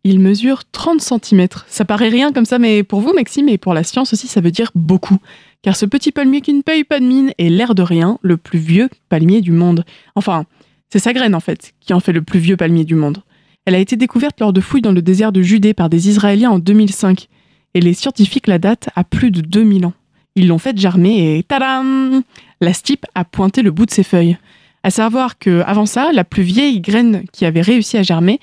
Il 0.04 0.20
mesure 0.20 0.64
30 0.70 1.00
cm. 1.00 1.48
Ça 1.70 1.86
paraît 1.86 2.10
rien 2.10 2.34
comme 2.34 2.46
ça, 2.46 2.60
mais 2.60 2.84
pour 2.84 3.00
vous, 3.00 3.14
Maxime, 3.14 3.48
et 3.48 3.58
pour 3.58 3.76
la 3.76 3.86
science 3.86 4.12
aussi, 4.12 4.28
ça 4.28 4.42
veut 4.42 4.52
dire 4.52 4.72
beaucoup. 4.76 5.20
Car 5.62 5.78
ce 5.78 5.86
petit 5.86 6.12
palmier 6.12 6.42
qui 6.42 6.54
ne 6.54 6.62
paye 6.62 6.84
pas 6.84 7.00
de 7.00 7.06
mine 7.06 7.32
est 7.38 7.50
l'air 7.50 7.76
de 7.76 7.82
rien 7.82 8.20
le 8.22 8.36
plus 8.36 8.60
vieux 8.60 8.90
palmier 9.08 9.40
du 9.40 9.52
monde. 9.52 9.86
Enfin, 10.16 10.46
c'est 10.90 11.00
sa 11.00 11.14
graine 11.14 11.36
en 11.36 11.40
fait, 11.40 11.74
qui 11.80 11.94
en 11.94 12.00
fait 12.00 12.14
le 12.14 12.22
plus 12.22 12.40
vieux 12.40 12.58
palmier 12.58 12.86
du 12.86 12.96
monde. 12.96 13.24
Elle 13.66 13.76
a 13.76 13.80
été 13.80 13.98
découverte 13.98 14.40
lors 14.40 14.54
de 14.54 14.62
fouilles 14.62 14.82
dans 14.82 14.94
le 14.94 15.02
désert 15.02 15.32
de 15.32 15.42
Judée 15.42 15.74
par 15.74 15.90
des 15.90 16.08
Israéliens 16.08 16.52
en 16.52 16.60
2005. 16.60 17.28
Et 17.74 17.82
les 17.82 17.94
scientifiques 17.94 18.48
la 18.48 18.60
datent 18.60 18.90
à 18.96 19.04
plus 19.04 19.30
de 19.30 19.42
2000 19.42 19.86
ans. 19.86 19.94
Ils 20.36 20.48
l'ont 20.48 20.58
fait 20.58 20.78
germer 20.78 21.38
et 21.38 21.44
tadam 21.44 22.24
La 22.62 22.72
stipe 22.72 23.06
a 23.14 23.26
pointé 23.26 23.62
le 23.62 23.72
bout 23.72 23.86
de 23.86 23.92
ses 23.92 24.04
feuilles. 24.04 24.38
À 24.84 24.90
savoir 24.90 25.38
que 25.38 25.64
avant 25.66 25.86
ça, 25.86 26.12
la 26.14 26.24
plus 26.24 26.44
vieille 26.44 26.80
graine 26.80 27.26
qui 27.34 27.44
avait 27.44 27.62
réussi 27.62 27.98
à 27.98 28.04
germer, 28.04 28.40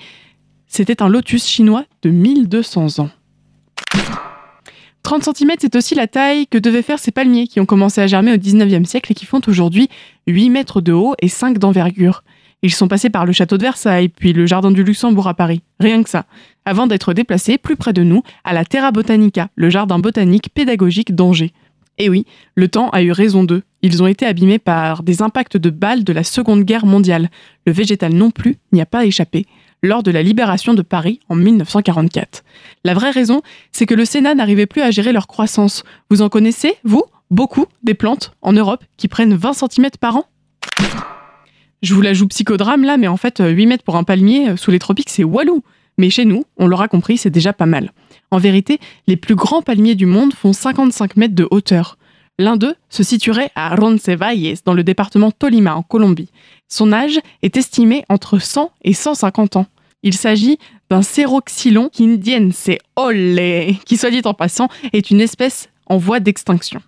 c'était 0.67 1.01
un 1.01 1.07
lotus 1.07 1.47
chinois 1.47 1.85
de 2.03 2.11
1200 2.11 2.99
ans. 2.99 3.09
30 5.01 5.23
cm, 5.23 5.51
c'est 5.59 5.75
aussi 5.75 5.95
la 5.95 6.07
taille 6.07 6.47
que 6.47 6.57
devaient 6.57 6.81
faire 6.81 6.99
ces 6.99 7.11
palmiers 7.11 7.47
qui 7.47 7.59
ont 7.59 7.65
commencé 7.65 8.01
à 8.01 8.07
germer 8.07 8.33
au 8.33 8.37
19e 8.37 8.85
siècle 8.85 9.11
et 9.11 9.15
qui 9.15 9.25
font 9.25 9.41
aujourd'hui 9.47 9.87
8 10.27 10.49
mètres 10.49 10.81
de 10.81 10.93
haut 10.93 11.15
et 11.21 11.29
5 11.29 11.57
d'envergure. 11.59 12.23
Ils 12.65 12.73
sont 12.73 12.87
passés 12.87 13.11
par 13.11 13.27
le 13.27 13.31
château 13.31 13.57
de 13.57 13.61
Versailles, 13.61 14.09
puis 14.09 14.33
le 14.33 14.47
jardin 14.47 14.71
du 14.71 14.83
Luxembourg 14.83 15.27
à 15.27 15.35
Paris. 15.35 15.61
Rien 15.79 16.01
que 16.01 16.09
ça. 16.09 16.25
Avant 16.65 16.87
d'être 16.87 17.13
déplacés 17.13 17.59
plus 17.59 17.75
près 17.75 17.93
de 17.93 18.01
nous, 18.01 18.23
à 18.43 18.53
la 18.53 18.65
Terra 18.65 18.91
Botanica, 18.91 19.49
le 19.53 19.69
jardin 19.69 19.99
botanique 19.99 20.49
pédagogique 20.51 21.13
d'Angers. 21.13 21.53
Et 21.99 22.09
oui, 22.09 22.25
le 22.55 22.67
temps 22.67 22.89
a 22.89 23.03
eu 23.03 23.11
raison 23.11 23.43
d'eux. 23.43 23.61
Ils 23.83 24.01
ont 24.01 24.07
été 24.07 24.25
abîmés 24.25 24.57
par 24.57 25.03
des 25.03 25.21
impacts 25.21 25.57
de 25.57 25.69
balles 25.69 26.03
de 26.03 26.11
la 26.11 26.23
Seconde 26.23 26.63
Guerre 26.63 26.87
mondiale. 26.87 27.29
Le 27.67 27.71
végétal 27.71 28.15
non 28.15 28.31
plus 28.31 28.57
n'y 28.71 28.81
a 28.81 28.87
pas 28.87 29.05
échappé 29.05 29.45
lors 29.83 30.01
de 30.01 30.09
la 30.09 30.23
libération 30.23 30.73
de 30.73 30.81
Paris 30.81 31.19
en 31.29 31.35
1944. 31.35 32.43
La 32.83 32.95
vraie 32.95 33.11
raison, 33.11 33.43
c'est 33.73 33.85
que 33.85 33.93
le 33.93 34.05
Sénat 34.05 34.33
n'arrivait 34.33 34.65
plus 34.65 34.81
à 34.81 34.89
gérer 34.89 35.11
leur 35.11 35.27
croissance. 35.27 35.83
Vous 36.09 36.23
en 36.23 36.29
connaissez, 36.29 36.73
vous, 36.83 37.03
beaucoup, 37.29 37.67
des 37.83 37.93
plantes 37.93 38.33
en 38.41 38.53
Europe 38.53 38.83
qui 38.97 39.07
prennent 39.07 39.35
20 39.35 39.53
cm 39.53 39.89
par 39.99 40.15
an? 40.15 40.25
Je 41.85 41.93
vous 41.93 42.01
la 42.01 42.15
joue 42.15 42.27
psychodrame 42.27 42.83
là, 42.83 42.97
mais 42.97 43.07
en 43.07 43.15
fait, 43.15 43.41
euh, 43.41 43.49
8 43.51 43.67
mètres 43.67 43.83
pour 43.83 43.95
un 43.95 44.03
palmier 44.03 44.49
euh, 44.49 44.57
sous 44.57 44.71
les 44.71 44.79
tropiques, 44.79 45.11
c'est 45.11 45.23
walou. 45.23 45.61
Mais 45.99 46.09
chez 46.09 46.25
nous, 46.25 46.43
on 46.57 46.65
l'aura 46.65 46.87
compris, 46.87 47.15
c'est 47.15 47.29
déjà 47.29 47.53
pas 47.53 47.67
mal. 47.67 47.91
En 48.31 48.39
vérité, 48.39 48.79
les 49.05 49.17
plus 49.17 49.35
grands 49.35 49.61
palmiers 49.61 49.93
du 49.93 50.07
monde 50.07 50.33
font 50.33 50.51
55 50.51 51.15
mètres 51.15 51.35
de 51.35 51.47
hauteur. 51.51 51.99
L'un 52.39 52.57
d'eux 52.57 52.73
se 52.89 53.03
situerait 53.03 53.51
à 53.53 53.75
Roncesvalles, 53.75 54.55
dans 54.65 54.73
le 54.73 54.83
département 54.83 55.29
Tolima, 55.29 55.75
en 55.75 55.83
Colombie. 55.83 56.31
Son 56.69 56.91
âge 56.91 57.19
est 57.43 57.55
estimé 57.55 58.03
entre 58.09 58.39
100 58.39 58.71
et 58.83 58.93
150 58.93 59.55
ans. 59.55 59.67
Il 60.01 60.15
s'agit 60.15 60.57
d'un 60.89 61.03
Ceroxylon 61.03 61.91
indiense 61.99 62.71
olé, 62.95 63.77
qui, 63.85 63.97
soit 63.97 64.09
dit 64.09 64.21
en 64.25 64.33
passant, 64.33 64.69
est 64.91 65.11
une 65.11 65.21
espèce 65.21 65.69
en 65.85 65.97
voie 65.97 66.19
d'extinction. 66.19 66.81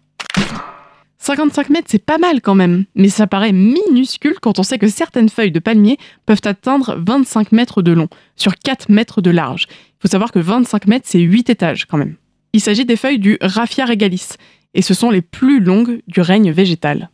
55 1.28 1.70
mètres, 1.72 1.88
c'est 1.92 2.06
pas 2.06 2.18
mal 2.18 2.40
quand 2.40 2.56
même, 2.56 2.86
mais 2.96 3.10
ça 3.10 3.28
paraît 3.28 3.52
minuscule 3.52 4.38
quand 4.42 4.60
on 4.60 4.64
sait 4.64 4.78
que 4.78 4.88
certaines 4.88 5.28
feuilles 5.28 5.52
de 5.52 5.60
palmier 5.60 5.98
peuvent 6.26 6.40
atteindre 6.46 6.96
25 7.06 7.52
mètres 7.52 7.82
de 7.82 7.92
long, 7.92 8.08
sur 8.38 8.56
4 8.56 8.88
mètres 8.88 9.22
de 9.22 9.30
large. 9.30 9.68
Il 9.70 9.96
faut 10.04 10.08
savoir 10.08 10.32
que 10.32 10.40
25 10.40 10.88
mètres, 10.88 11.06
c'est 11.06 11.20
8 11.20 11.50
étages 11.50 11.86
quand 11.86 11.98
même. 11.98 12.16
Il 12.54 12.62
s'agit 12.62 12.86
des 12.86 12.96
feuilles 12.96 13.20
du 13.20 13.38
Raphia 13.42 13.86
regalis, 13.86 14.38
et 14.74 14.82
ce 14.82 14.94
sont 14.94 15.10
les 15.10 15.22
plus 15.22 15.60
longues 15.60 16.02
du 16.08 16.22
règne 16.22 16.54
végétal. 16.54 17.10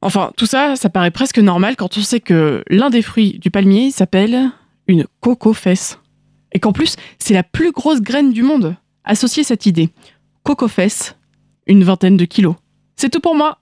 Enfin, 0.00 0.32
tout 0.36 0.46
ça, 0.46 0.74
ça 0.74 0.88
paraît 0.88 1.12
presque 1.12 1.38
normal 1.38 1.76
quand 1.76 1.96
on 1.96 2.00
sait 2.00 2.18
que 2.18 2.64
l'un 2.68 2.90
des 2.90 3.02
fruits 3.02 3.38
du 3.38 3.52
palmier 3.52 3.92
s'appelle 3.92 4.50
une 4.88 5.06
coco-fesse. 5.20 6.00
Et 6.50 6.58
qu'en 6.58 6.72
plus, 6.72 6.96
c'est 7.20 7.34
la 7.34 7.44
plus 7.44 7.70
grosse 7.70 8.00
graine 8.00 8.32
du 8.32 8.42
monde. 8.42 8.74
Associez 9.04 9.44
cette 9.44 9.66
idée. 9.66 9.90
Coco-fesse, 10.42 11.15
une 11.66 11.84
vingtaine 11.84 12.16
de 12.16 12.24
kilos. 12.24 12.54
C'est 12.96 13.10
tout 13.10 13.20
pour 13.20 13.34
moi. 13.34 13.58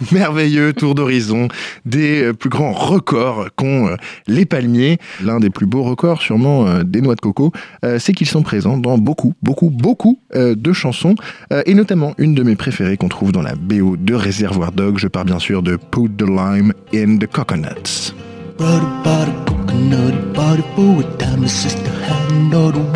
Merveilleux 0.12 0.72
tour 0.72 0.94
d'horizon 0.94 1.48
des 1.84 2.22
euh, 2.22 2.32
plus 2.32 2.50
grands 2.50 2.72
records 2.72 3.48
qu'ont 3.56 3.88
euh, 3.88 3.96
les 4.26 4.44
palmiers. 4.44 4.98
L'un 5.22 5.40
des 5.40 5.50
plus 5.50 5.66
beaux 5.66 5.82
records, 5.82 6.20
sûrement 6.22 6.66
euh, 6.66 6.82
des 6.82 7.00
noix 7.00 7.14
de 7.14 7.20
coco, 7.20 7.52
c'est 7.98 8.12
qu'ils 8.12 8.26
sont 8.26 8.42
présents 8.42 8.76
dans 8.76 8.98
beaucoup, 8.98 9.34
beaucoup, 9.42 9.70
beaucoup 9.70 10.18
de 10.34 10.72
chansons, 10.72 11.14
et 11.66 11.74
notamment 11.74 12.14
une 12.18 12.34
de 12.34 12.42
mes 12.42 12.56
préférées 12.56 12.96
qu'on 12.96 13.08
trouve 13.08 13.32
dans 13.32 13.42
la 13.42 13.54
BO 13.54 13.96
de 13.96 14.14
Réservoir 14.14 14.72
Dog. 14.72 14.98
Je 14.98 15.08
pars 15.08 15.24
bien 15.24 15.38
sûr 15.38 15.62
de 15.62 15.76
Put 15.76 16.10
the 16.16 16.22
Lime 16.22 16.72
in 16.94 17.18
the 17.18 17.26
Coconuts. 17.26 18.12
A 18.58 18.80
coconut, 19.46 20.32
bought 20.34 20.58
a 20.58 20.62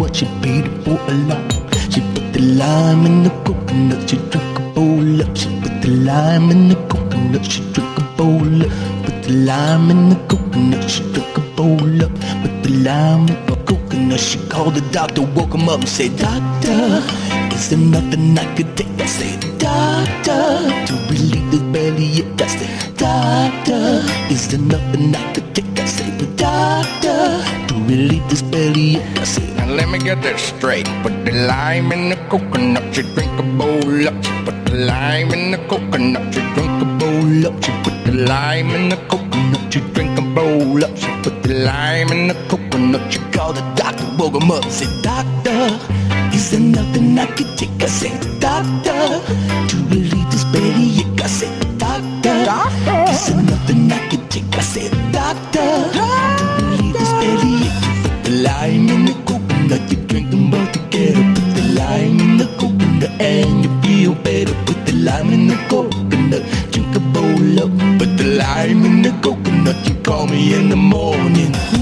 what 0.01 0.13
paid 0.43 0.69
for 0.85 0.99
a 1.09 1.13
lot. 1.29 1.70
She 1.91 2.01
put 2.15 2.33
the 2.33 2.41
lime 2.41 3.05
in 3.05 3.25
the 3.25 3.31
coconut, 3.45 4.09
she 4.09 4.17
drank 4.17 4.59
a 4.59 4.63
bowl 4.75 5.23
up. 5.23 5.37
She 5.37 5.49
put 5.61 5.83
the 5.83 5.89
lime 5.89 6.51
in 6.51 6.69
the 6.69 6.77
coconut, 6.89 7.45
she 7.45 7.61
drank 7.73 7.99
a 7.99 8.03
bowl 8.17 8.63
up. 8.63 8.71
Put 9.05 9.23
the 9.25 9.33
lime 9.33 9.91
in 9.91 10.09
the 10.11 10.17
coconut, 10.29 10.89
she 10.89 11.03
drank 11.13 11.37
a 11.37 11.41
bowl 11.57 12.03
up. 12.05 12.13
Put 12.43 12.63
the 12.63 12.71
lime 12.85 13.27
in 13.29 13.47
the 13.47 13.57
coconut, 13.67 14.21
she 14.21 14.39
called 14.49 14.75
the 14.75 14.83
doctor, 14.93 15.23
woke 15.23 15.55
him 15.55 15.69
up 15.69 15.81
and 15.81 15.89
said, 15.89 16.17
Doctor, 16.17 17.03
is 17.61 17.69
there 17.69 17.79
nothing 17.79 18.39
I 18.39 18.47
could 18.57 18.75
take? 18.75 18.89
I 18.99 19.07
said, 19.07 19.41
Doctor, 19.59 20.65
to 20.89 20.95
relieve 21.13 21.51
this 21.53 21.65
bellyache. 21.73 22.41
I 22.41 22.47
said, 22.47 22.97
Doctor, 22.97 23.83
is 24.33 24.49
there 24.49 24.65
nothing 24.75 25.15
I 25.15 25.33
could 25.35 25.55
take? 25.55 25.79
I 25.79 25.85
said, 25.85 26.37
Doctor, 26.37 27.21
to 27.69 27.75
relieve 27.85 28.27
this 28.31 28.41
bellyache. 28.41 29.19
I 29.19 29.25
said, 29.25 29.57
Now 29.59 29.67
let 29.79 29.91
me 29.91 29.99
get 29.99 30.23
this 30.23 30.41
straight. 30.41 30.87
Put 31.03 31.13
the 31.27 31.33
lime 31.33 31.93
in 31.93 32.09
the 32.09 32.17
coconut, 32.33 32.97
you 32.97 33.05
drink 33.15 33.39
a 33.39 33.43
bowl 33.43 34.09
up. 34.09 34.17
She 34.25 34.33
put 34.47 34.57
the 34.65 34.77
lime 34.89 35.31
in 35.37 35.51
the 35.51 35.59
coconut, 35.69 36.35
you 36.35 36.43
drink 36.57 36.75
a 36.81 36.89
bowl 36.99 37.47
up. 37.47 37.63
She 37.63 37.73
put 37.85 37.97
the 38.07 38.13
lime 38.25 38.71
in 38.71 38.89
the 38.89 38.97
coconut, 39.13 39.75
you 39.75 39.83
drink 39.93 40.19
a 40.19 40.23
bowl 40.35 40.83
up. 40.83 40.97
She 40.97 41.11
put 41.23 41.43
the 41.43 41.53
lime 41.69 42.09
in 42.09 42.29
the 42.29 42.37
coconut, 42.49 43.05
you 43.15 43.21
called 43.37 43.57
the 43.57 43.65
doctor, 43.77 44.07
woke 44.19 44.41
him 44.41 44.51
up 44.51 44.65
said, 44.65 44.93
Doctor, 45.03 46.00
is 46.41 46.51
there 46.53 46.61
nothing 46.61 47.19
I 47.19 47.27
could 47.37 47.53
take? 47.59 47.83
I 47.83 47.87
said, 47.87 48.21
Doctor, 48.41 49.03
to 49.71 49.77
relieve 49.93 50.29
this 50.33 50.45
bellyache. 50.53 51.21
I 51.21 51.29
said, 51.39 51.55
Doctor, 51.79 52.39
is 53.13 53.27
there 53.29 53.43
nothing 53.53 53.93
I 53.93 54.01
could 54.09 54.25
take? 54.31 54.53
I 54.57 54.63
said, 54.73 54.93
Doctor, 55.13 55.69
to 55.93 56.47
relieve 56.61 56.95
this 56.99 57.13
bellyache. 57.21 57.81
Put 58.05 58.17
the 58.25 58.33
lime 58.47 58.89
in 58.95 59.03
the 59.09 59.15
coconut, 59.29 59.83
you 59.93 59.99
drink 60.11 60.31
them 60.31 60.51
both 60.51 60.73
together. 60.73 61.25
Put 61.37 61.49
the 61.59 61.65
lime 61.81 62.19
in 62.25 62.33
the 62.39 62.47
coconut 62.61 63.13
and 63.21 63.65
you 63.65 63.71
feel 63.83 64.15
better. 64.25 64.55
Put 64.65 64.79
the 64.87 64.95
lime 65.07 65.31
in 65.37 65.47
the 65.49 65.59
coconut, 65.69 66.43
drink 66.73 66.97
a 66.97 67.01
bowl 67.15 67.53
up. 67.65 67.71
Put 67.99 68.11
the 68.17 68.27
lime 68.41 68.85
in 68.89 69.03
the 69.03 69.13
coconut, 69.25 69.79
you 69.87 69.95
call 70.03 70.27
me 70.27 70.55
in 70.55 70.71
the 70.71 70.81
morning. 70.95 71.80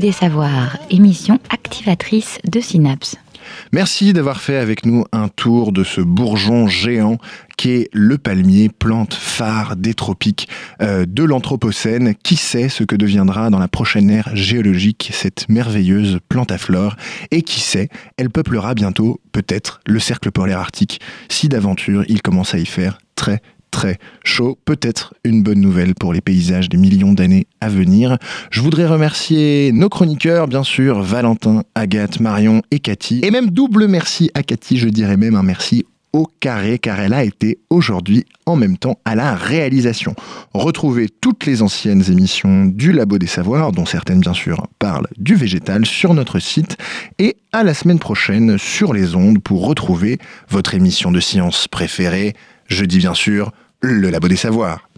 Des 0.00 0.12
Savoirs, 0.12 0.78
émission 0.88 1.38
activatrice 1.50 2.38
de 2.50 2.60
Synapse. 2.60 3.16
Merci 3.70 4.12
d'avoir 4.14 4.40
fait 4.40 4.56
avec 4.56 4.86
nous 4.86 5.04
un 5.12 5.28
tour 5.28 5.72
de 5.72 5.84
ce 5.84 6.00
bourgeon 6.00 6.68
géant 6.68 7.18
qui 7.58 7.70
est 7.72 7.88
le 7.92 8.16
palmier, 8.16 8.70
plante 8.70 9.12
phare 9.12 9.76
des 9.76 9.92
tropiques 9.92 10.48
euh, 10.80 11.04
de 11.06 11.22
l'Anthropocène. 11.22 12.14
Qui 12.22 12.36
sait 12.36 12.70
ce 12.70 12.82
que 12.82 12.96
deviendra 12.96 13.50
dans 13.50 13.58
la 13.58 13.68
prochaine 13.68 14.10
ère 14.10 14.30
géologique 14.34 15.10
cette 15.12 15.48
merveilleuse 15.50 16.18
plante 16.28 16.50
à 16.50 16.58
fleurs? 16.58 16.96
Et 17.30 17.42
qui 17.42 17.60
sait, 17.60 17.90
elle 18.16 18.30
peuplera 18.30 18.74
bientôt 18.74 19.20
peut-être 19.32 19.80
le 19.86 20.00
cercle 20.00 20.30
polaire 20.30 20.60
arctique 20.60 21.00
si 21.28 21.48
d'aventure 21.48 22.04
il 22.08 22.22
commence 22.22 22.54
à 22.54 22.58
y 22.58 22.66
faire 22.66 22.98
très 23.16 23.42
très 23.70 23.98
chaud. 24.24 24.58
Peut-être 24.64 25.14
une 25.24 25.42
bonne 25.42 25.60
nouvelle 25.60 25.94
pour 25.94 26.12
les 26.12 26.20
paysages 26.20 26.68
des 26.68 26.76
millions 26.76 27.12
d'années 27.12 27.46
à 27.60 27.68
venir. 27.68 28.18
Je 28.50 28.60
voudrais 28.60 28.86
remercier 28.86 29.72
nos 29.72 29.88
chroniqueurs, 29.88 30.48
bien 30.48 30.64
sûr, 30.64 31.02
Valentin, 31.02 31.62
Agathe, 31.74 32.20
Marion 32.20 32.62
et 32.70 32.78
Cathy. 32.78 33.20
Et 33.22 33.30
même 33.30 33.50
double 33.50 33.88
merci 33.88 34.30
à 34.34 34.42
Cathy, 34.42 34.76
je 34.76 34.88
dirais 34.88 35.16
même 35.16 35.34
un 35.34 35.42
merci 35.42 35.84
au 36.12 36.26
carré 36.40 36.78
car 36.78 36.98
elle 37.00 37.14
a 37.14 37.24
été 37.24 37.58
aujourd'hui 37.70 38.24
en 38.46 38.56
même 38.56 38.76
temps 38.76 38.98
à 39.04 39.14
la 39.14 39.34
réalisation. 39.34 40.14
Retrouvez 40.54 41.08
toutes 41.08 41.46
les 41.46 41.62
anciennes 41.62 42.02
émissions 42.10 42.66
du 42.66 42.92
Labo 42.92 43.18
des 43.18 43.26
Savoirs, 43.26 43.72
dont 43.72 43.86
certaines 43.86 44.20
bien 44.20 44.34
sûr 44.34 44.66
parlent 44.78 45.06
du 45.18 45.34
végétal, 45.34 45.86
sur 45.86 46.14
notre 46.14 46.38
site 46.38 46.76
et 47.18 47.36
à 47.52 47.62
la 47.62 47.74
semaine 47.74 47.98
prochaine 47.98 48.58
sur 48.58 48.92
les 48.92 49.14
ondes 49.14 49.38
pour 49.38 49.66
retrouver 49.66 50.18
votre 50.48 50.74
émission 50.74 51.12
de 51.12 51.20
science 51.20 51.68
préférée. 51.68 52.34
Je 52.70 52.84
dis 52.84 52.98
bien 52.98 53.14
sûr 53.14 53.52
le 53.80 54.10
Labo 54.10 54.28
des 54.28 54.36
Savoirs. 54.36 54.88